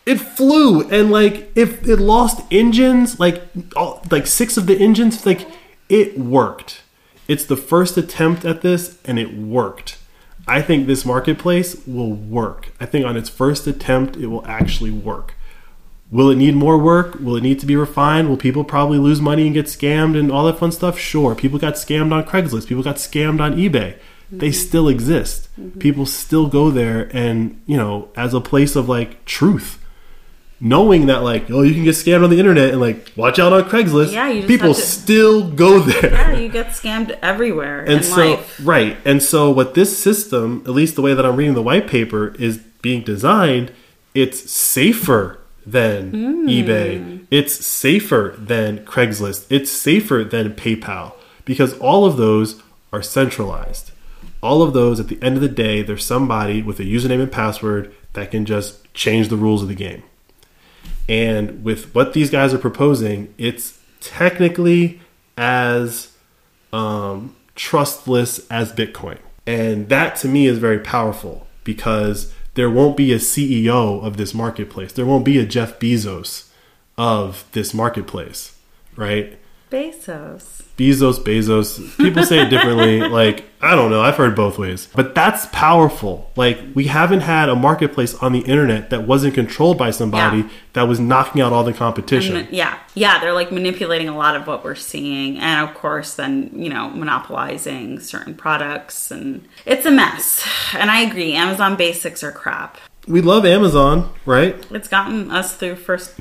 It 0.06 0.16
flew. 0.16 0.88
And 0.90 1.10
like, 1.10 1.50
if 1.54 1.86
it 1.86 1.96
lost 1.96 2.42
engines, 2.50 3.18
like, 3.18 3.42
all, 3.74 4.04
like 4.10 4.26
six 4.26 4.56
of 4.56 4.66
the 4.66 4.76
engines, 4.76 5.24
like, 5.24 5.46
it 5.88 6.18
worked. 6.18 6.82
It's 7.26 7.44
the 7.44 7.56
first 7.56 7.96
attempt 7.96 8.44
at 8.44 8.60
this, 8.60 8.98
and 9.04 9.18
it 9.18 9.34
worked. 9.34 9.98
I 10.46 10.60
think 10.60 10.86
this 10.86 11.06
marketplace 11.06 11.86
will 11.86 12.12
work. 12.12 12.72
I 12.78 12.86
think 12.86 13.06
on 13.06 13.16
its 13.16 13.30
first 13.30 13.66
attempt, 13.66 14.16
it 14.16 14.26
will 14.26 14.46
actually 14.46 14.90
work. 14.90 15.34
Will 16.10 16.30
it 16.30 16.36
need 16.36 16.54
more 16.54 16.76
work? 16.76 17.18
Will 17.18 17.36
it 17.36 17.42
need 17.42 17.58
to 17.60 17.66
be 17.66 17.76
refined? 17.76 18.28
Will 18.28 18.36
people 18.36 18.62
probably 18.62 18.98
lose 18.98 19.22
money 19.22 19.46
and 19.46 19.54
get 19.54 19.66
scammed 19.66 20.18
and 20.18 20.30
all 20.30 20.44
that 20.44 20.58
fun 20.58 20.70
stuff? 20.70 20.98
Sure. 20.98 21.34
People 21.34 21.58
got 21.58 21.74
scammed 21.74 22.12
on 22.12 22.24
Craigslist. 22.24 22.68
People 22.68 22.84
got 22.84 22.96
scammed 22.96 23.40
on 23.40 23.56
eBay. 23.56 23.98
They 24.30 24.50
mm-hmm. 24.50 24.52
still 24.52 24.88
exist. 24.88 25.48
Mm-hmm. 25.58 25.78
People 25.78 26.06
still 26.06 26.46
go 26.46 26.70
there 26.70 27.10
and, 27.16 27.60
you 27.66 27.76
know, 27.76 28.10
as 28.16 28.34
a 28.34 28.40
place 28.40 28.76
of 28.76 28.88
like 28.88 29.24
truth. 29.24 29.83
Knowing 30.66 31.06
that 31.06 31.22
like, 31.22 31.50
oh, 31.50 31.60
you 31.60 31.74
can 31.74 31.84
get 31.84 31.94
scammed 31.94 32.24
on 32.24 32.30
the 32.30 32.38
internet 32.38 32.70
and 32.70 32.80
like 32.80 33.12
watch 33.16 33.38
out 33.38 33.52
on 33.52 33.62
Craigslist. 33.64 34.12
Yeah, 34.12 34.28
you 34.28 34.40
just 34.40 34.48
people 34.48 34.72
to- 34.72 34.80
still 34.80 35.50
go 35.50 35.78
there. 35.78 36.10
Yeah, 36.10 36.36
you 36.38 36.48
get 36.48 36.68
scammed 36.68 37.16
everywhere 37.20 37.84
And 37.84 38.02
so, 38.02 38.30
life. 38.30 38.60
right. 38.64 38.96
And 39.04 39.22
so, 39.22 39.50
what 39.50 39.74
this 39.74 39.96
system, 39.98 40.62
at 40.64 40.72
least 40.72 40.96
the 40.96 41.02
way 41.02 41.12
that 41.12 41.26
I'm 41.26 41.36
reading 41.36 41.52
the 41.52 41.62
white 41.62 41.86
paper, 41.86 42.34
is 42.38 42.56
being 42.80 43.02
designed, 43.02 43.72
it's 44.14 44.50
safer 44.50 45.38
than 45.66 46.10
hmm. 46.10 46.46
eBay. 46.48 47.26
It's 47.30 47.54
safer 47.54 48.34
than 48.38 48.86
Craigslist. 48.86 49.46
It's 49.50 49.70
safer 49.70 50.24
than 50.24 50.54
PayPal 50.54 51.12
because 51.44 51.78
all 51.78 52.06
of 52.06 52.16
those 52.16 52.62
are 52.90 53.02
centralized. 53.02 53.90
All 54.42 54.62
of 54.62 54.72
those, 54.72 55.00
at 55.00 55.08
the 55.08 55.22
end 55.22 55.36
of 55.36 55.42
the 55.42 55.48
day, 55.48 55.82
there's 55.82 56.04
somebody 56.04 56.62
with 56.62 56.80
a 56.80 56.84
username 56.84 57.22
and 57.22 57.32
password 57.32 57.94
that 58.12 58.30
can 58.30 58.44
just 58.46 58.92
change 58.94 59.28
the 59.28 59.36
rules 59.36 59.62
of 59.62 59.68
the 59.68 59.74
game. 59.74 60.02
And 61.08 61.62
with 61.64 61.94
what 61.94 62.12
these 62.12 62.30
guys 62.30 62.54
are 62.54 62.58
proposing, 62.58 63.34
it's 63.36 63.78
technically 64.00 65.00
as 65.36 66.12
um, 66.72 67.36
trustless 67.54 68.46
as 68.50 68.72
Bitcoin. 68.72 69.18
And 69.46 69.88
that 69.88 70.16
to 70.16 70.28
me 70.28 70.46
is 70.46 70.58
very 70.58 70.78
powerful 70.78 71.46
because 71.64 72.32
there 72.54 72.70
won't 72.70 72.96
be 72.96 73.12
a 73.12 73.18
CEO 73.18 74.02
of 74.02 74.16
this 74.16 74.32
marketplace. 74.32 74.92
There 74.92 75.06
won't 75.06 75.24
be 75.24 75.38
a 75.38 75.46
Jeff 75.46 75.78
Bezos 75.78 76.48
of 76.96 77.44
this 77.52 77.74
marketplace, 77.74 78.56
right? 78.96 79.38
Bezos. 79.74 80.62
Bezos, 80.76 81.18
Bezos. 81.22 81.96
People 81.96 82.22
say 82.24 82.42
it 82.42 82.50
differently. 82.50 83.00
like, 83.08 83.44
I 83.60 83.74
don't 83.74 83.90
know. 83.90 84.02
I've 84.02 84.16
heard 84.16 84.36
both 84.36 84.56
ways. 84.56 84.88
But 84.94 85.14
that's 85.14 85.46
powerful. 85.46 86.30
Like, 86.36 86.58
we 86.74 86.84
haven't 86.86 87.20
had 87.20 87.48
a 87.48 87.56
marketplace 87.56 88.14
on 88.14 88.32
the 88.32 88.40
internet 88.40 88.90
that 88.90 89.06
wasn't 89.06 89.34
controlled 89.34 89.76
by 89.78 89.90
somebody 89.90 90.38
Yeah. 90.38 90.48
that 90.74 90.82
was 90.82 91.00
knocking 91.00 91.42
out 91.42 91.52
all 91.52 91.64
the 91.64 91.72
competition. 91.72 92.36
And, 92.36 92.48
yeah, 92.50 92.78
yeah, 92.94 93.18
they're 93.20 93.32
like 93.32 93.50
manipulating 93.50 94.08
a 94.08 94.16
lot 94.16 94.36
of 94.36 94.46
what 94.46 94.62
we're 94.64 94.74
seeing, 94.76 95.38
and 95.38 95.68
of 95.68 95.74
course, 95.74 96.14
then 96.14 96.50
you 96.54 96.68
know, 96.68 96.90
monopolizing 96.90 97.98
certain 98.00 98.34
products, 98.34 99.10
and 99.10 99.46
it's 99.66 99.86
a 99.86 99.90
mess. 99.90 100.46
And 100.74 100.88
I 100.90 101.00
agree, 101.00 101.34
Amazon 101.34 101.76
basics 101.76 102.22
are 102.22 102.32
crap. 102.32 102.78
we 103.08 103.20
love 103.20 103.44
Amazon, 103.44 104.12
right? 104.24 104.54
It's 104.70 104.88
gotten 104.88 105.30
us 105.30 105.56
through 105.56 105.76
first 105.76 106.14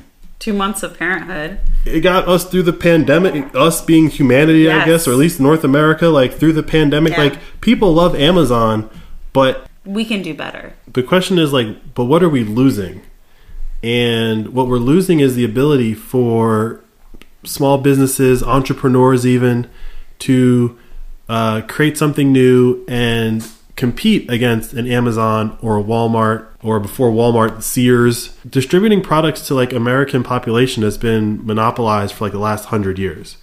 two 0.44 0.52
months 0.52 0.82
of 0.82 0.98
parenthood. 0.98 1.58
It 1.86 2.00
got 2.00 2.28
us 2.28 2.44
through 2.44 2.64
the 2.64 2.72
pandemic, 2.74 3.54
us 3.54 3.80
being 3.82 4.10
humanity, 4.10 4.70
I 4.70 4.84
guess, 4.84 5.08
or 5.08 5.12
at 5.12 5.16
least 5.16 5.40
North 5.40 5.64
America, 5.64 6.08
like 6.08 6.34
through 6.34 6.52
the 6.52 6.62
pandemic. 6.62 7.14
Yeah. 7.14 7.22
Like, 7.24 7.38
people 7.62 7.94
love 7.94 8.14
Amazon, 8.14 8.90
but 9.32 9.66
We 9.86 10.04
can 10.04 10.20
do 10.20 10.34
better. 10.34 10.74
the 10.92 11.02
question 11.02 11.38
is 11.38 11.52
like 11.52 11.94
but 11.94 12.04
what 12.04 12.22
are 12.22 12.28
we 12.28 12.44
losing 12.44 13.02
and 13.82 14.48
what 14.50 14.66
we're 14.68 14.78
losing 14.78 15.20
is 15.20 15.34
the 15.34 15.44
ability 15.44 15.92
for 15.94 16.80
small 17.44 17.78
businesses 17.78 18.42
entrepreneurs 18.42 19.26
even 19.26 19.66
to 20.20 20.78
uh, 21.28 21.60
create 21.62 21.98
something 21.98 22.32
new 22.32 22.84
and 22.88 23.46
compete 23.76 24.30
against 24.30 24.72
an 24.72 24.90
amazon 24.90 25.58
or 25.60 25.78
a 25.78 25.82
walmart 25.82 26.46
or 26.62 26.78
before 26.78 27.10
walmart 27.10 27.62
sears. 27.62 28.36
Distributing 28.48 29.02
products 29.02 29.46
to 29.48 29.54
like 29.54 29.72
american 29.72 30.22
population 30.22 30.82
has 30.82 30.96
been 30.96 31.44
monopolized 31.44 32.14
for 32.14 32.24
like 32.24 32.32
the 32.32 32.38
last 32.38 32.66
hundred 32.66 32.98
years. 32.98 33.36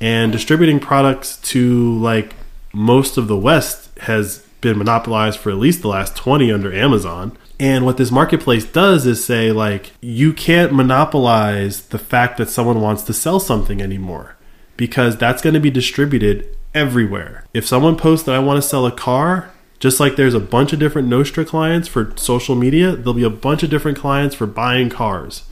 And 0.00 0.30
distributing 0.30 0.78
products 0.78 1.36
to 1.36 1.98
like 1.98 2.34
most 2.72 3.16
of 3.16 3.26
the 3.26 3.36
west 3.36 3.90
has 4.00 4.46
been 4.60 4.78
monopolized 4.78 5.38
for 5.38 5.50
at 5.50 5.58
least 5.58 5.82
the 5.82 5.88
last 5.88 6.16
20 6.16 6.52
under 6.52 6.72
amazon. 6.72 7.36
And 7.60 7.84
what 7.84 7.96
this 7.96 8.12
marketplace 8.12 8.64
does 8.64 9.06
is 9.06 9.24
say 9.24 9.50
like 9.50 9.92
you 10.00 10.32
can't 10.32 10.72
monopolize 10.72 11.88
the 11.88 11.98
fact 11.98 12.38
that 12.38 12.48
someone 12.48 12.80
wants 12.80 13.02
to 13.04 13.12
sell 13.12 13.40
something 13.40 13.82
anymore 13.82 14.36
because 14.76 15.16
that's 15.16 15.42
going 15.42 15.54
to 15.54 15.60
be 15.60 15.70
distributed 15.70 16.56
everywhere 16.74 17.44
if 17.54 17.66
someone 17.66 17.96
posts 17.96 18.24
that 18.26 18.34
i 18.34 18.38
want 18.38 18.60
to 18.60 18.68
sell 18.68 18.86
a 18.86 18.92
car 18.92 19.50
just 19.78 20.00
like 20.00 20.16
there's 20.16 20.34
a 20.34 20.40
bunch 20.40 20.72
of 20.72 20.78
different 20.78 21.08
Nostr 21.08 21.46
clients 21.46 21.86
for 21.88 22.12
social 22.16 22.54
media 22.54 22.94
there'll 22.96 23.14
be 23.14 23.22
a 23.22 23.30
bunch 23.30 23.62
of 23.62 23.70
different 23.70 23.96
clients 23.98 24.34
for 24.34 24.46
buying 24.46 24.88
cars 24.90 25.44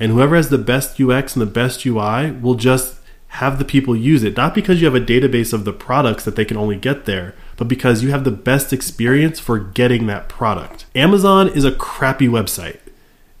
and 0.00 0.12
whoever 0.12 0.36
has 0.36 0.48
the 0.50 0.58
best 0.58 1.00
UX 1.00 1.34
and 1.34 1.40
the 1.42 1.50
best 1.50 1.84
UI 1.86 2.30
will 2.32 2.56
just 2.56 2.98
have 3.28 3.58
the 3.58 3.64
people 3.64 3.96
use 3.96 4.22
it. 4.22 4.36
Not 4.36 4.54
because 4.54 4.80
you 4.80 4.86
have 4.86 4.94
a 4.94 5.04
database 5.04 5.52
of 5.52 5.64
the 5.64 5.72
products 5.72 6.24
that 6.24 6.36
they 6.36 6.44
can 6.44 6.56
only 6.56 6.76
get 6.76 7.04
there, 7.04 7.34
but 7.56 7.66
because 7.66 8.00
you 8.02 8.10
have 8.10 8.22
the 8.22 8.30
best 8.30 8.72
experience 8.72 9.40
for 9.40 9.58
getting 9.58 10.06
that 10.06 10.28
product. 10.28 10.86
Amazon 10.94 11.48
is 11.48 11.64
a 11.64 11.72
crappy 11.72 12.28
website. 12.28 12.78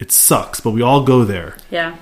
It 0.00 0.10
sucks, 0.10 0.58
but 0.60 0.72
we 0.72 0.82
all 0.82 1.04
go 1.04 1.24
there, 1.24 1.56
Yeah. 1.70 1.94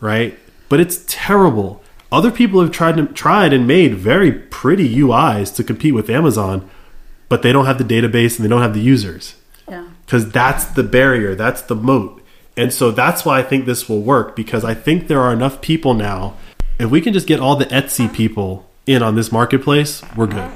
right? 0.00 0.38
But 0.70 0.80
it's 0.80 1.04
terrible. 1.06 1.82
Other 2.14 2.30
people 2.30 2.60
have 2.60 2.70
tried 2.70 2.96
to, 2.96 3.06
tried 3.06 3.52
and 3.52 3.66
made 3.66 3.96
very 3.96 4.30
pretty 4.30 4.94
UIs 4.98 5.52
to 5.56 5.64
compete 5.64 5.94
with 5.94 6.08
Amazon, 6.08 6.70
but 7.28 7.42
they 7.42 7.50
don't 7.52 7.66
have 7.66 7.76
the 7.76 7.82
database 7.84 8.36
and 8.36 8.44
they 8.44 8.48
don't 8.48 8.62
have 8.62 8.72
the 8.72 8.80
users 8.80 9.34
Yeah. 9.68 9.86
because 10.06 10.30
that's 10.30 10.64
the 10.64 10.84
barrier, 10.84 11.34
that's 11.34 11.62
the 11.62 11.74
moat. 11.74 12.22
And 12.56 12.72
so 12.72 12.92
that's 12.92 13.24
why 13.24 13.40
I 13.40 13.42
think 13.42 13.66
this 13.66 13.88
will 13.88 14.00
work 14.00 14.36
because 14.36 14.64
I 14.64 14.74
think 14.74 15.08
there 15.08 15.20
are 15.20 15.32
enough 15.32 15.60
people 15.60 15.92
now. 15.92 16.34
If 16.78 16.88
we 16.88 17.00
can 17.00 17.12
just 17.12 17.26
get 17.26 17.40
all 17.40 17.56
the 17.56 17.66
Etsy 17.66 18.12
people 18.12 18.64
in 18.86 19.02
on 19.02 19.16
this 19.16 19.32
marketplace, 19.32 20.00
we're 20.14 20.28
good. 20.28 20.48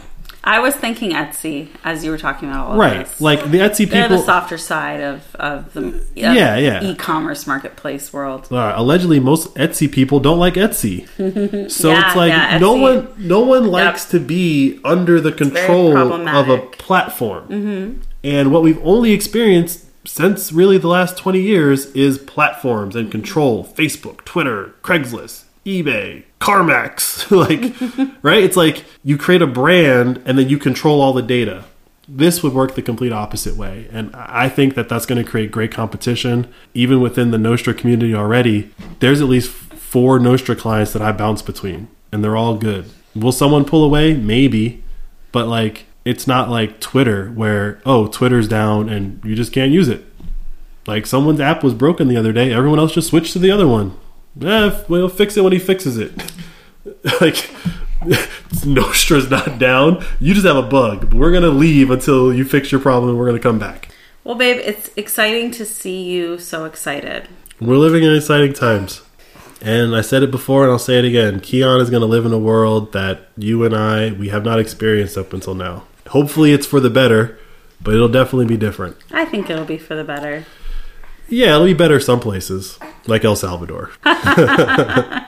I 0.49 0.61
was 0.61 0.75
thinking 0.75 1.11
Etsy 1.13 1.69
as 1.85 2.05
you 2.05 2.11
were 2.11 2.17
talking 2.19 2.49
about 2.49 2.67
all 2.69 2.73
of 2.73 2.79
Right. 2.79 3.07
this. 3.07 3.21
Like 3.21 3.51
the 3.51 3.59
Etsy 3.59 3.89
They're 3.89 4.05
people. 4.05 4.17
the 4.19 4.25
softer 4.25 4.57
side 4.57 5.01
of, 5.01 5.37
of 5.37 5.73
the 5.75 6.03
Yeah, 6.17 6.57
yeah. 6.57 6.83
e-commerce 6.83 7.47
marketplace 7.47 8.13
world. 8.13 8.49
uh, 8.51 8.73
allegedly, 8.75 9.21
most 9.21 9.55
Etsy 9.57 9.91
people 9.93 10.21
don't 10.21 10.39
like 10.39 10.55
Etsy. 10.55 11.07
So 11.71 11.91
Yeah, 11.91 12.07
it's 12.07 12.17
like 12.17 12.31
yeah, 12.31 12.59
no 12.59 12.73
one, 12.75 13.09
no 13.19 13.41
one 13.41 13.67
likes 13.67 14.07
to 14.07 14.19
be 14.19 14.81
under 14.85 15.21
the 15.21 15.33
control 15.33 15.97
of 15.99 16.49
a 16.49 16.59
platform. 16.59 17.45
Mm-hmm. 17.49 18.01
And 18.25 18.51
what 18.51 18.63
we've 18.63 18.81
only 18.83 19.13
experienced 19.13 19.85
since 20.07 20.53
really 20.53 20.79
the 20.79 20.89
last 20.89 21.19
twenty 21.19 21.43
years 21.43 21.87
is 21.95 22.17
platforms 22.17 22.97
and 22.97 23.11
control: 23.11 23.65
Facebook, 23.77 24.25
Twitter, 24.25 24.75
Craigslist, 24.83 25.45
eBay, 25.65 26.25
CarMax. 26.41 27.31
like, 27.99 28.23
right? 28.23 28.43
It's 28.43 28.57
like 28.57 28.85
you 29.05 29.19
create 29.19 29.43
a 29.43 29.47
brand 29.47 30.23
and 30.25 30.39
then 30.39 30.49
you 30.49 30.59
control 30.59 31.01
all 31.01 31.13
the 31.13 31.23
data. 31.23 31.65
This 32.09 32.43
would 32.43 32.55
work 32.55 32.75
the 32.75 32.83
complete 32.83 33.13
opposite 33.13 33.57
way. 33.57 33.87
And 33.93 34.15
I 34.15 34.49
think 34.49 34.75
that 34.75 34.89
that's 34.89 35.05
going 35.05 35.23
to 35.23 35.31
create 35.31 35.51
great 35.51 35.71
competition. 35.71 36.53
Even 36.73 37.01
within 37.01 37.31
the 37.31 37.39
Nostr 37.39 37.77
community 37.77 38.15
already, 38.15 38.73
there's 39.01 39.21
at 39.21 39.29
least 39.29 39.51
four 39.51 40.19
Nostr 40.19 40.59
clients 40.59 40.93
that 40.95 41.03
I 41.03 41.13
bounce 41.13 41.43
between, 41.43 41.89
and 42.11 42.25
they're 42.25 42.37
all 42.37 42.57
good. 42.57 42.91
Will 43.15 43.33
someone 43.33 43.65
pull 43.65 43.85
away? 43.85 44.15
Maybe. 44.15 44.83
But 45.33 45.49
like, 45.49 45.85
it's 46.05 46.27
not 46.27 46.49
like 46.49 46.81
Twitter 46.81 47.29
where, 47.29 47.83
oh, 47.85 48.07
Twitter's 48.07 48.49
down 48.49 48.89
and 48.89 49.23
you 49.23 49.35
just 49.35 49.53
can't 49.53 49.73
use 49.73 49.89
it. 49.89 50.07
Like, 50.87 51.05
someone's 51.05 51.41
app 51.41 51.63
was 51.63 51.75
broken 51.75 52.09
the 52.09 52.17
other 52.17 52.33
day, 52.33 52.51
everyone 52.51 52.79
else 52.79 52.93
just 52.93 53.09
switched 53.09 53.35
to 53.35 53.39
the 53.39 53.51
other 53.51 53.69
one. 53.69 53.95
Eh, 54.43 54.85
we'll 54.89 55.09
fix 55.09 55.37
it 55.37 55.43
when 55.43 55.53
he 55.53 55.59
fixes 55.59 55.99
it. 55.99 56.13
like, 57.21 57.51
Nostr's 58.65 59.31
not 59.31 59.59
down. 59.59 60.05
You 60.21 60.35
just 60.35 60.47
have 60.47 60.57
a 60.57 60.63
bug. 60.63 61.11
But 61.11 61.15
we're 61.15 61.33
gonna 61.33 61.49
leave 61.49 61.91
until 61.91 62.33
you 62.33 62.45
fix 62.45 62.71
your 62.71 62.81
problem, 62.81 63.11
and 63.11 63.19
we're 63.19 63.27
gonna 63.27 63.41
come 63.41 63.59
back. 63.59 63.89
Well, 64.25 64.37
babe, 64.37 64.61
it's 64.63 64.91
exciting 64.97 65.51
to 65.53 65.65
see 65.65 66.03
you 66.05 66.39
so 66.39 66.65
excited. 66.65 67.29
We're 67.61 67.77
living 67.77 68.05
in 68.05 68.15
exciting 68.15 68.53
times, 68.53 69.03
and 69.61 69.97
I 69.97 70.01
said 70.03 70.23
it 70.23 70.31
before, 70.31 70.63
and 70.63 70.71
I'll 70.71 70.79
say 70.79 70.99
it 70.99 71.05
again. 71.05 71.41
Keon 71.41 71.81
is 71.81 71.91
gonna 71.91 72.07
live 72.07 72.27
in 72.27 72.33
a 72.33 72.39
world 72.39 72.93
that 72.93 73.29
you 73.37 73.65
and 73.65 73.75
I 73.75 74.13
we 74.13 74.29
have 74.29 74.45
not 74.45 74.61
experienced 74.61 75.19
up 75.19 75.33
until 75.33 75.55
now. 75.55 75.85
Hopefully, 76.09 76.53
it's 76.53 76.67
for 76.67 76.79
the 76.81 76.91
better, 76.91 77.39
but 77.83 77.95
it'll 77.95 78.09
definitely 78.09 78.47
be 78.47 78.57
different. 78.57 78.97
I 79.11 79.25
think 79.25 79.51
it'll 79.51 79.65
be 79.65 79.79
for 79.79 79.97
the 79.97 80.05
better. 80.05 80.47
Yeah, 81.31 81.55
it'll 81.55 81.67
be 81.67 81.75
better 81.75 82.01
some 82.01 82.21
places, 82.21 82.79
like 83.07 83.25
El 83.25 83.37
Salvador. 83.37 83.91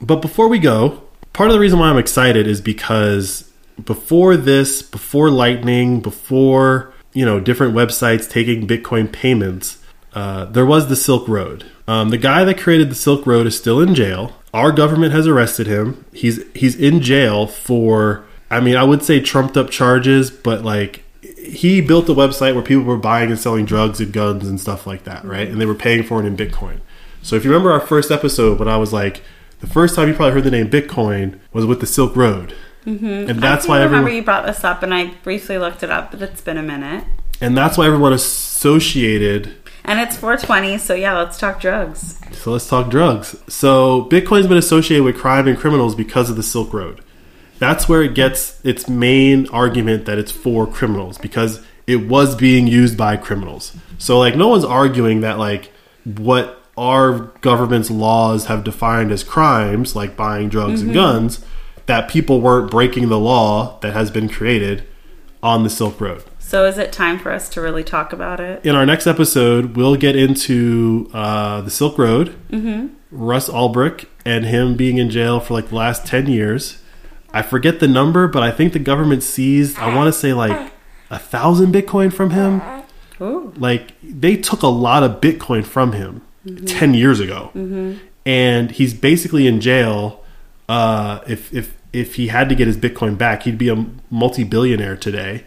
But 0.00 0.22
before 0.22 0.48
we 0.48 0.58
go, 0.58 1.02
part 1.34 1.50
of 1.50 1.52
the 1.52 1.60
reason 1.60 1.78
why 1.80 1.90
I'm 1.90 1.98
excited 1.98 2.46
is 2.46 2.62
because 2.62 3.52
before 3.84 4.38
this, 4.38 4.80
before 4.80 5.28
Lightning, 5.28 6.00
before 6.00 6.94
you 7.12 7.26
know 7.26 7.40
different 7.40 7.74
websites 7.74 8.26
taking 8.26 8.66
Bitcoin 8.66 9.12
payments, 9.12 9.84
uh, 10.14 10.46
there 10.46 10.64
was 10.64 10.88
the 10.88 10.96
Silk 10.96 11.28
Road. 11.28 11.66
Um, 11.88 12.10
the 12.10 12.18
guy 12.18 12.44
that 12.44 12.58
created 12.58 12.90
the 12.90 12.94
Silk 12.94 13.26
Road 13.26 13.46
is 13.46 13.56
still 13.56 13.80
in 13.80 13.94
jail. 13.94 14.34
Our 14.52 14.72
government 14.72 15.12
has 15.12 15.26
arrested 15.26 15.66
him. 15.66 16.04
He's 16.12 16.44
he's 16.54 16.76
in 16.76 17.00
jail 17.00 17.46
for 17.46 18.26
I 18.50 18.60
mean 18.60 18.76
I 18.76 18.84
would 18.84 19.02
say 19.02 19.20
trumped 19.20 19.56
up 19.56 19.70
charges, 19.70 20.30
but 20.30 20.62
like 20.62 21.02
he 21.22 21.80
built 21.80 22.08
a 22.10 22.14
website 22.14 22.54
where 22.54 22.62
people 22.62 22.84
were 22.84 22.98
buying 22.98 23.30
and 23.30 23.38
selling 23.38 23.64
drugs 23.64 24.00
and 24.00 24.12
guns 24.12 24.46
and 24.46 24.60
stuff 24.60 24.86
like 24.86 25.04
that, 25.04 25.24
right? 25.24 25.48
And 25.48 25.58
they 25.58 25.66
were 25.66 25.74
paying 25.74 26.02
for 26.02 26.20
it 26.22 26.26
in 26.26 26.36
Bitcoin. 26.36 26.80
So 27.22 27.36
if 27.36 27.44
you 27.44 27.50
remember 27.50 27.72
our 27.72 27.80
first 27.80 28.10
episode 28.10 28.58
when 28.58 28.68
I 28.68 28.76
was 28.76 28.92
like, 28.92 29.22
the 29.60 29.66
first 29.66 29.96
time 29.96 30.08
you 30.08 30.14
probably 30.14 30.34
heard 30.34 30.44
the 30.44 30.50
name 30.50 30.68
Bitcoin 30.70 31.40
was 31.54 31.64
with 31.64 31.80
the 31.80 31.86
Silk 31.86 32.14
Road, 32.14 32.54
mm-hmm. 32.84 33.30
and 33.30 33.40
that's 33.40 33.66
I 33.66 33.68
why 33.68 33.78
do 33.78 33.84
remember 33.84 33.96
everyone 33.96 34.16
you 34.16 34.22
brought 34.22 34.46
this 34.46 34.62
up, 34.62 34.82
and 34.82 34.92
I 34.92 35.14
briefly 35.22 35.56
looked 35.56 35.82
it 35.82 35.90
up, 35.90 36.10
but 36.10 36.20
it's 36.20 36.42
been 36.42 36.58
a 36.58 36.62
minute. 36.62 37.04
and 37.40 37.56
that's 37.56 37.78
why 37.78 37.86
everyone 37.86 38.12
associated. 38.12 39.54
And 39.88 39.98
it's 40.00 40.18
420, 40.18 40.76
so 40.76 40.92
yeah, 40.92 41.16
let's 41.16 41.38
talk 41.38 41.62
drugs. 41.62 42.20
So 42.32 42.52
let's 42.52 42.68
talk 42.68 42.90
drugs. 42.90 43.34
So 43.48 44.04
Bitcoin's 44.10 44.46
been 44.46 44.58
associated 44.58 45.02
with 45.02 45.16
crime 45.16 45.48
and 45.48 45.56
criminals 45.56 45.94
because 45.94 46.28
of 46.28 46.36
the 46.36 46.42
Silk 46.42 46.74
Road. 46.74 47.00
That's 47.58 47.88
where 47.88 48.02
it 48.02 48.14
gets 48.14 48.62
its 48.66 48.86
main 48.86 49.48
argument 49.48 50.04
that 50.04 50.18
it's 50.18 50.30
for 50.30 50.66
criminals 50.66 51.16
because 51.16 51.64
it 51.86 52.06
was 52.06 52.36
being 52.36 52.66
used 52.66 52.98
by 52.98 53.16
criminals. 53.16 53.74
So 53.96 54.18
like 54.18 54.36
no 54.36 54.48
one's 54.48 54.64
arguing 54.64 55.22
that 55.22 55.38
like 55.38 55.72
what 56.04 56.62
our 56.76 57.20
government's 57.40 57.90
laws 57.90 58.44
have 58.44 58.64
defined 58.64 59.10
as 59.10 59.24
crimes 59.24 59.96
like 59.96 60.18
buying 60.18 60.50
drugs 60.50 60.82
and 60.82 60.90
mm-hmm. 60.90 61.00
guns 61.00 61.44
that 61.86 62.10
people 62.10 62.42
weren't 62.42 62.70
breaking 62.70 63.08
the 63.08 63.18
law 63.18 63.78
that 63.80 63.94
has 63.94 64.10
been 64.10 64.28
created 64.28 64.86
on 65.42 65.64
the 65.64 65.70
Silk 65.70 65.98
Road. 65.98 66.22
So 66.48 66.64
is 66.64 66.78
it 66.78 66.92
time 66.92 67.18
for 67.18 67.30
us 67.30 67.50
to 67.50 67.60
really 67.60 67.84
talk 67.84 68.14
about 68.14 68.40
it? 68.40 68.64
In 68.64 68.74
our 68.74 68.86
next 68.86 69.06
episode, 69.06 69.76
we'll 69.76 69.96
get 69.96 70.16
into 70.16 71.10
uh, 71.12 71.60
the 71.60 71.70
Silk 71.70 71.98
Road, 71.98 72.34
Ross 73.10 73.50
Ulbricht, 73.50 74.06
and 74.24 74.46
him 74.46 74.74
being 74.74 74.96
in 74.96 75.10
jail 75.10 75.40
for 75.40 75.52
like 75.52 75.68
the 75.68 75.74
last 75.74 76.06
10 76.06 76.26
years. 76.26 76.80
I 77.34 77.42
forget 77.42 77.80
the 77.80 77.86
number, 77.86 78.28
but 78.28 78.42
I 78.42 78.50
think 78.50 78.72
the 78.72 78.78
government 78.78 79.22
seized, 79.22 79.78
I 79.78 79.94
want 79.94 80.08
to 80.08 80.18
say 80.18 80.32
like 80.32 80.72
a 81.10 81.18
thousand 81.18 81.74
Bitcoin 81.74 82.10
from 82.10 82.30
him. 82.30 82.62
Ooh. 83.20 83.52
Like 83.58 83.92
they 84.02 84.34
took 84.34 84.62
a 84.62 84.68
lot 84.68 85.02
of 85.02 85.20
Bitcoin 85.20 85.66
from 85.66 85.92
him 85.92 86.22
10 86.64 86.94
years 86.94 87.20
ago. 87.20 87.50
And 88.24 88.70
he's 88.70 88.94
basically 88.94 89.46
in 89.46 89.60
jail. 89.60 90.24
Uh, 90.66 91.20
if, 91.26 91.52
if, 91.52 91.76
if 91.92 92.14
he 92.14 92.28
had 92.28 92.48
to 92.48 92.54
get 92.54 92.66
his 92.66 92.78
Bitcoin 92.78 93.18
back, 93.18 93.42
he'd 93.42 93.58
be 93.58 93.68
a 93.68 93.84
multi 94.08 94.44
billionaire 94.44 94.96
today. 94.96 95.44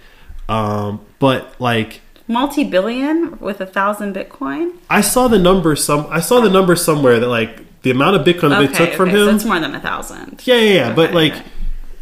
Um, 0.52 1.02
but 1.20 1.60
like, 1.60 2.02
Multi-billion 2.28 3.40
with 3.40 3.62
a 3.62 3.66
thousand 3.66 4.16
Bitcoin. 4.16 4.78
I 4.90 5.02
saw 5.02 5.28
the 5.28 5.40
number 5.40 5.76
some. 5.76 6.08
I 6.10 6.20
saw 6.22 6.40
the 6.42 6.50
number 6.50 6.76
somewhere 6.76 7.20
that 7.20 7.28
like 7.28 7.82
the 7.82 7.92
amount 7.92 8.16
of 8.16 8.26
Bitcoin 8.26 8.50
that 8.50 8.60
they 8.60 8.68
took 8.86 8.94
from 8.96 9.10
okay, 9.10 9.18
so 9.18 9.28
him. 9.30 9.36
it's 9.36 9.46
more 9.46 9.60
than 9.60 9.76
a 9.76 9.80
thousand. 9.80 10.42
yeah, 10.46 10.56
yeah, 10.56 10.74
yeah. 10.74 10.96
but 10.96 11.14
like 11.14 11.34
okay. 11.34 11.44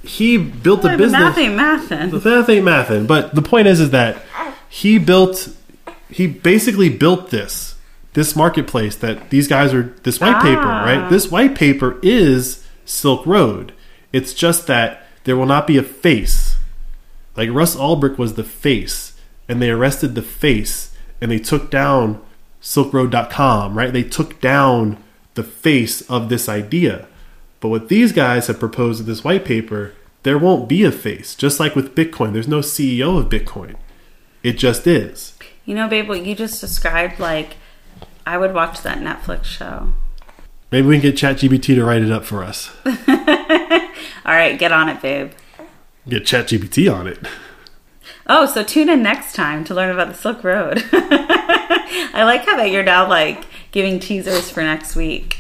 he 0.04 0.38
built 0.38 0.82
a 0.82 0.84
Boy, 0.84 0.92
the 0.92 0.98
business. 0.98 1.20
math 1.20 1.38
ain't 1.38 1.56
mathin'. 1.56 2.12
The 2.12 2.30
math 2.30 2.50
ain't 2.50 2.66
mathin'. 2.66 3.08
But 3.08 3.34
the 3.34 3.42
point 3.42 3.68
is, 3.68 3.80
is 3.80 3.92
that 3.92 4.22
he 4.70 4.98
built. 5.00 5.50
He 6.10 6.28
basically 6.28 6.90
built 6.90 7.30
this 7.30 7.76
this 8.14 8.36
marketplace 8.36 8.96
that 8.98 9.30
these 9.30 9.48
guys 9.48 9.74
are. 9.74 9.84
This 10.04 10.20
white 10.20 10.42
paper, 10.42 10.62
Ah. 10.62 10.84
right? 10.86 11.10
This 11.10 11.32
white 11.32 11.56
paper 11.56 11.98
is 12.04 12.66
Silk 12.86 13.26
Road. 13.26 13.74
It's 14.14 14.34
just 14.34 14.68
that 14.68 15.06
there 15.24 15.36
will 15.38 15.46
not 15.46 15.66
be 15.68 15.78
a 15.78 15.84
face. 15.84 16.49
Like 17.36 17.50
Ross 17.52 17.76
Ulbricht 17.76 18.18
was 18.18 18.34
the 18.34 18.44
face, 18.44 19.14
and 19.48 19.62
they 19.62 19.70
arrested 19.70 20.16
the 20.16 20.22
face, 20.22 20.96
and 21.22 21.32
they 21.32 21.40
took 21.40 21.72
down 21.72 22.22
SilkRoad.com, 22.62 23.78
right? 23.78 23.94
They 23.94 24.04
took 24.04 24.42
down 24.42 25.02
the 25.36 25.44
face 25.44 26.02
of 26.10 26.30
this 26.30 26.50
idea. 26.50 27.08
But 27.60 27.70
what 27.70 27.90
these 27.90 28.12
guys 28.12 28.48
have 28.48 28.60
proposed 28.60 29.02
in 29.02 29.06
this 29.06 29.24
white 29.24 29.46
paper, 29.46 29.94
there 30.24 30.38
won't 30.38 30.70
be 30.70 30.84
a 30.84 30.92
face. 30.92 31.36
Just 31.36 31.60
like 31.60 31.76
with 31.76 31.96
Bitcoin, 31.96 32.34
there's 32.34 32.48
no 32.48 32.60
CEO 32.60 33.18
of 33.18 33.30
Bitcoin. 33.30 33.76
It 34.44 34.54
just 34.54 34.88
is. 34.88 35.34
You 35.66 35.76
know, 35.76 35.88
babe, 35.88 36.08
what 36.08 36.26
you 36.26 36.36
just 36.36 36.62
described, 36.62 37.20
like, 37.20 37.58
I 38.26 38.38
would 38.38 38.54
watch 38.54 38.82
that 38.82 39.00
Netflix 39.00 39.46
show. 39.46 39.94
Maybe 40.72 40.88
we 40.88 41.00
can 41.00 41.12
get 41.12 41.16
ChatGPT 41.16 41.76
to 41.76 41.84
write 41.84 42.02
it 42.02 42.12
up 42.12 42.26
for 42.26 42.44
us. 42.44 42.72
All 42.86 44.36
right, 44.36 44.58
get 44.58 44.72
on 44.72 44.88
it, 44.90 45.02
babe. 45.02 45.32
Get 46.08 46.24
ChatGPT 46.24 46.94
on 46.94 47.08
it. 47.08 47.20
Oh, 48.28 48.46
so 48.46 48.64
tune 48.64 48.90
in 48.90 49.02
next 49.04 49.34
time 49.36 49.64
to 49.66 49.74
learn 49.74 49.90
about 49.92 50.08
the 50.10 50.14
Silk 50.14 50.44
Road. 50.44 50.84
I 50.92 52.24
like 52.24 52.46
how 52.46 52.58
that 52.58 52.72
you're 52.72 52.84
now 52.84 53.08
like 53.08 53.46
giving 53.72 54.00
teasers 54.00 54.50
for 54.50 54.62
next 54.62 54.96
week. 54.96 55.40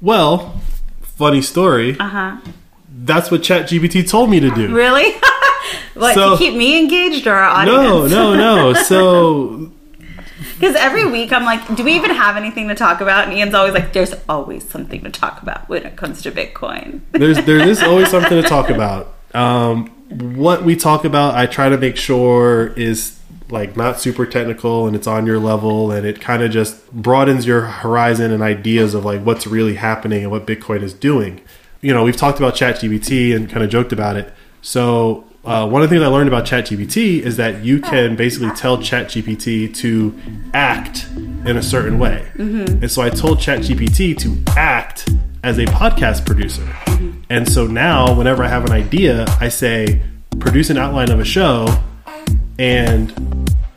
Well, 0.00 0.60
funny 1.00 1.42
story. 1.42 1.96
Uh 1.98 2.08
huh. 2.08 2.36
That's 3.04 3.30
what 3.30 3.42
ChatGPT 3.42 4.08
told 4.08 4.30
me 4.30 4.40
to 4.40 4.50
do. 4.50 4.74
Really? 4.74 5.12
what 5.94 6.14
So- 6.14 6.32
to 6.32 6.36
keep 6.38 6.54
me 6.54 6.78
engaged 6.80 7.26
or 7.26 7.34
our 7.34 7.44
audience? 7.44 8.10
No, 8.10 8.34
no, 8.34 8.72
no. 8.72 8.72
So 8.84 9.72
Because 10.58 10.76
every 10.76 11.04
week 11.10 11.32
I'm 11.32 11.44
like, 11.44 11.74
do 11.76 11.82
we 11.84 11.94
even 11.94 12.10
have 12.10 12.36
anything 12.36 12.68
to 12.68 12.74
talk 12.74 13.00
about? 13.00 13.24
And 13.28 13.36
Ian's 13.36 13.54
always 13.54 13.74
like, 13.74 13.92
there's 13.92 14.14
always 14.28 14.68
something 14.68 15.02
to 15.02 15.10
talk 15.10 15.42
about 15.42 15.68
when 15.68 15.84
it 15.84 15.96
comes 15.96 16.22
to 16.22 16.30
Bitcoin. 16.30 17.00
there's 17.12 17.44
there 17.44 17.58
is 17.60 17.82
always 17.82 18.08
something 18.10 18.40
to 18.40 18.48
talk 18.48 18.70
about. 18.70 19.14
Um, 19.34 19.88
what 20.10 20.64
we 20.64 20.76
talk 20.76 21.04
about, 21.04 21.34
I 21.34 21.46
try 21.46 21.68
to 21.68 21.78
make 21.78 21.96
sure 21.96 22.72
is 22.74 23.18
like 23.48 23.76
not 23.76 24.00
super 24.00 24.24
technical 24.26 24.86
and 24.86 24.96
it's 24.96 25.06
on 25.06 25.26
your 25.26 25.38
level 25.38 25.92
and 25.92 26.06
it 26.06 26.20
kind 26.20 26.42
of 26.42 26.50
just 26.50 26.90
broadens 26.90 27.46
your 27.46 27.62
horizon 27.62 28.30
and 28.32 28.42
ideas 28.42 28.94
of 28.94 29.04
like 29.04 29.22
what's 29.22 29.46
really 29.46 29.74
happening 29.74 30.22
and 30.22 30.30
what 30.30 30.46
Bitcoin 30.46 30.82
is 30.82 30.94
doing. 30.94 31.40
You 31.82 31.92
know, 31.92 32.04
we've 32.04 32.16
talked 32.16 32.38
about 32.38 32.54
ChatGPT 32.54 33.34
and 33.36 33.50
kind 33.50 33.62
of 33.62 33.70
joked 33.70 33.92
about 33.92 34.16
it. 34.16 34.32
So 34.62 35.24
uh, 35.44 35.68
one 35.68 35.82
of 35.82 35.90
the 35.90 35.96
things 35.96 36.04
I 36.04 36.08
learned 36.08 36.28
about 36.28 36.44
ChatGPT 36.46 37.20
is 37.20 37.36
that 37.36 37.64
you 37.64 37.80
can 37.80 38.16
basically 38.16 38.50
tell 38.52 38.78
ChatGPT 38.78 39.74
to 39.76 40.18
act 40.54 41.06
in 41.14 41.56
a 41.56 41.62
certain 41.62 41.98
way. 41.98 42.26
And 42.38 42.90
so 42.90 43.02
I 43.02 43.10
told 43.10 43.38
ChatGPT 43.38 44.16
to 44.18 44.42
act 44.56 45.08
as 45.42 45.58
a 45.58 45.64
podcast 45.66 46.24
producer. 46.24 46.66
And 47.32 47.48
so 47.48 47.66
now, 47.66 48.14
whenever 48.14 48.44
I 48.44 48.48
have 48.48 48.66
an 48.66 48.72
idea, 48.72 49.24
I 49.40 49.48
say, 49.48 50.02
produce 50.38 50.68
an 50.68 50.76
outline 50.76 51.10
of 51.10 51.18
a 51.18 51.24
show, 51.24 51.66
and 52.58 53.08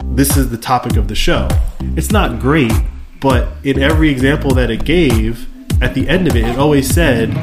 this 0.04 0.36
is 0.36 0.50
the 0.50 0.58
topic 0.58 0.98
of 0.98 1.08
the 1.08 1.16
show. 1.16 1.48
It's 1.96 2.12
not 2.12 2.42
great, 2.42 2.74
but 3.22 3.48
in 3.64 3.82
every 3.82 4.10
example 4.10 4.54
that 4.56 4.70
it 4.70 4.84
gave, 4.84 5.48
at 5.82 5.94
the 5.94 6.10
end 6.10 6.28
of 6.28 6.36
it, 6.36 6.44
it 6.44 6.60
always 6.60 6.94
said, 6.94 7.34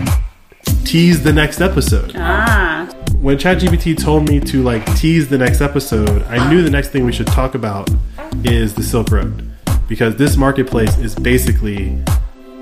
tease 0.84 1.22
the 1.22 1.32
next 1.32 1.62
episode 1.62 2.12
Ah, 2.14 2.86
when 3.22 3.38
ChatGPT 3.38 3.98
told 3.98 4.28
me 4.28 4.38
to 4.40 4.62
like 4.62 4.84
tease 4.96 5.30
the 5.30 5.38
next 5.38 5.62
episode, 5.62 6.24
I 6.24 6.46
knew 6.50 6.62
the 6.62 6.68
next 6.68 6.90
thing 6.90 7.06
we 7.06 7.12
should 7.12 7.28
talk 7.28 7.54
about 7.54 7.88
is 8.44 8.74
the 8.74 8.82
Silk 8.82 9.10
Road 9.10 9.50
because 9.88 10.16
this 10.16 10.36
marketplace 10.36 10.98
is 10.98 11.14
basically 11.14 11.98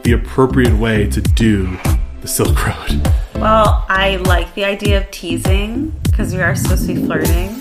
the 0.04 0.12
appropriate 0.12 0.78
way 0.78 1.10
to 1.10 1.20
do 1.20 1.76
the 2.20 2.28
Silk 2.28 2.64
Road. 2.64 3.19
Well, 3.34 3.84
I 3.88 4.16
like 4.26 4.54
the 4.54 4.64
idea 4.64 4.98
of 4.98 5.10
teasing 5.10 5.90
because 6.04 6.34
we 6.34 6.40
are 6.40 6.54
supposed 6.54 6.86
to 6.86 6.94
be 6.94 7.04
flirting. 7.04 7.56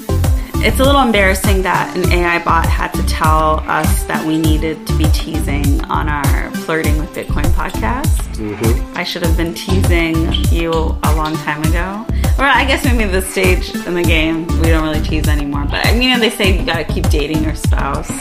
It's 0.62 0.78
a 0.80 0.84
little 0.84 1.02
embarrassing 1.02 1.62
that 1.62 1.96
an 1.96 2.12
AI 2.12 2.44
bot 2.44 2.66
had 2.66 2.94
to 2.96 3.04
tell 3.08 3.62
us 3.70 4.04
that 4.04 4.26
we 4.28 4.38
needed 4.38 4.86
to 4.88 4.98
be 4.98 5.06
teasing 5.14 5.82
on 5.86 6.10
our 6.10 6.52
Flirting 6.52 6.98
with 7.00 7.10
Bitcoin 7.14 7.46
podcast. 7.54 8.18
Mm-hmm. 8.36 8.98
I 8.98 9.04
should 9.04 9.26
have 9.26 9.38
been 9.38 9.54
teasing 9.54 10.34
you 10.52 10.72
a 10.72 11.16
long 11.16 11.36
time 11.38 11.64
ago. 11.64 12.06
Or 12.38 12.46
I 12.46 12.66
guess 12.66 12.84
maybe 12.84 13.06
this 13.06 13.28
stage 13.28 13.74
in 13.88 13.94
the 13.94 14.04
game 14.04 14.46
we 14.60 14.68
don't 14.68 14.84
really 14.84 15.02
tease 15.02 15.28
anymore. 15.28 15.66
But 15.66 15.88
I 15.88 15.98
mean, 15.98 16.20
they 16.20 16.30
say 16.30 16.60
you 16.60 16.66
gotta 16.66 16.84
keep 16.84 17.10
dating 17.10 17.44
your 17.44 17.56
spouse. 17.56 18.12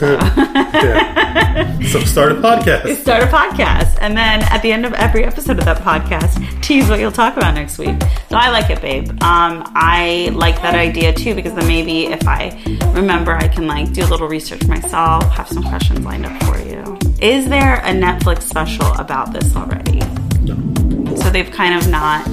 Yeah. 0.00 1.72
So 1.86 2.00
start 2.00 2.32
a 2.32 2.34
podcast. 2.34 2.96
Start 2.96 3.22
a 3.22 3.26
podcast, 3.26 3.96
and 4.00 4.16
then 4.16 4.42
at 4.50 4.60
the 4.60 4.72
end 4.72 4.84
of 4.84 4.92
every 4.94 5.24
episode 5.24 5.58
of 5.58 5.64
that 5.64 5.78
podcast, 5.78 6.60
tease 6.62 6.88
what 6.90 6.98
you'll 6.98 7.12
talk 7.12 7.36
about 7.36 7.54
next 7.54 7.78
week. 7.78 7.96
So 8.28 8.36
I 8.36 8.50
like 8.50 8.68
it, 8.70 8.82
babe. 8.82 9.08
Um, 9.22 9.62
I 9.74 10.30
like 10.34 10.56
that 10.62 10.74
idea 10.74 11.12
too 11.14 11.34
because 11.34 11.54
then 11.54 11.66
maybe 11.66 12.06
if 12.06 12.26
I 12.26 12.60
remember, 12.92 13.32
I 13.32 13.48
can 13.48 13.66
like 13.66 13.92
do 13.92 14.04
a 14.04 14.08
little 14.08 14.28
research 14.28 14.66
myself, 14.66 15.24
have 15.30 15.48
some 15.48 15.62
questions 15.62 16.00
lined 16.00 16.26
up 16.26 16.42
for 16.42 16.58
you. 16.58 16.98
Is 17.22 17.48
there 17.48 17.76
a 17.76 17.92
Netflix 17.94 18.42
special 18.42 18.92
about 18.94 19.32
this 19.32 19.54
already? 19.56 20.00
No. 20.42 21.14
So 21.16 21.30
they've 21.30 21.50
kind 21.50 21.74
of 21.74 21.88
not 21.88 22.26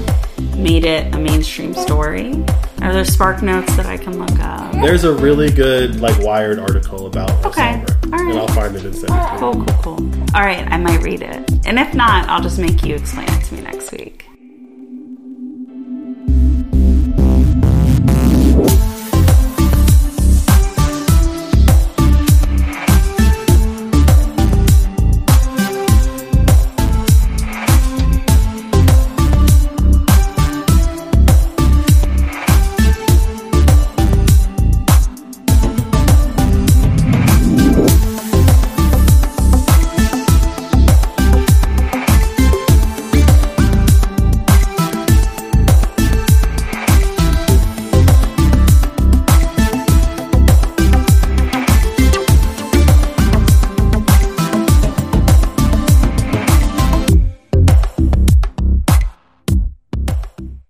made 0.57 0.83
it 0.83 1.13
a 1.13 1.19
mainstream 1.19 1.73
story. 1.75 2.43
Are 2.83 2.91
there 2.91 3.05
spark 3.05 3.41
notes 3.41 3.73
that 3.77 3.85
I 3.85 3.95
can 3.95 4.19
look 4.19 4.37
up? 4.41 4.73
There's 4.73 5.05
a 5.05 5.13
really 5.13 5.49
good 5.49 6.01
like 6.01 6.21
Wired 6.21 6.59
article 6.59 7.07
about 7.07 7.31
okay. 7.45 7.75
All 7.79 8.09
right. 8.09 8.29
and 8.29 8.37
I'll 8.37 8.47
find 8.49 8.75
it 8.75 8.83
and 8.83 8.93
send 8.93 9.13
it. 9.13 9.39
Cool, 9.39 9.53
cool, 9.53 9.97
cool. 9.97 10.11
All 10.35 10.41
right, 10.41 10.67
I 10.69 10.77
might 10.77 11.01
read 11.01 11.21
it, 11.21 11.49
and 11.65 11.79
if 11.79 11.93
not, 11.93 12.27
I'll 12.27 12.41
just 12.41 12.59
make 12.59 12.83
you 12.83 12.95
explain 12.95 13.29
it 13.29 13.45
to 13.45 13.55
me 13.55 13.61
next 13.61 13.91
week. 13.93 14.25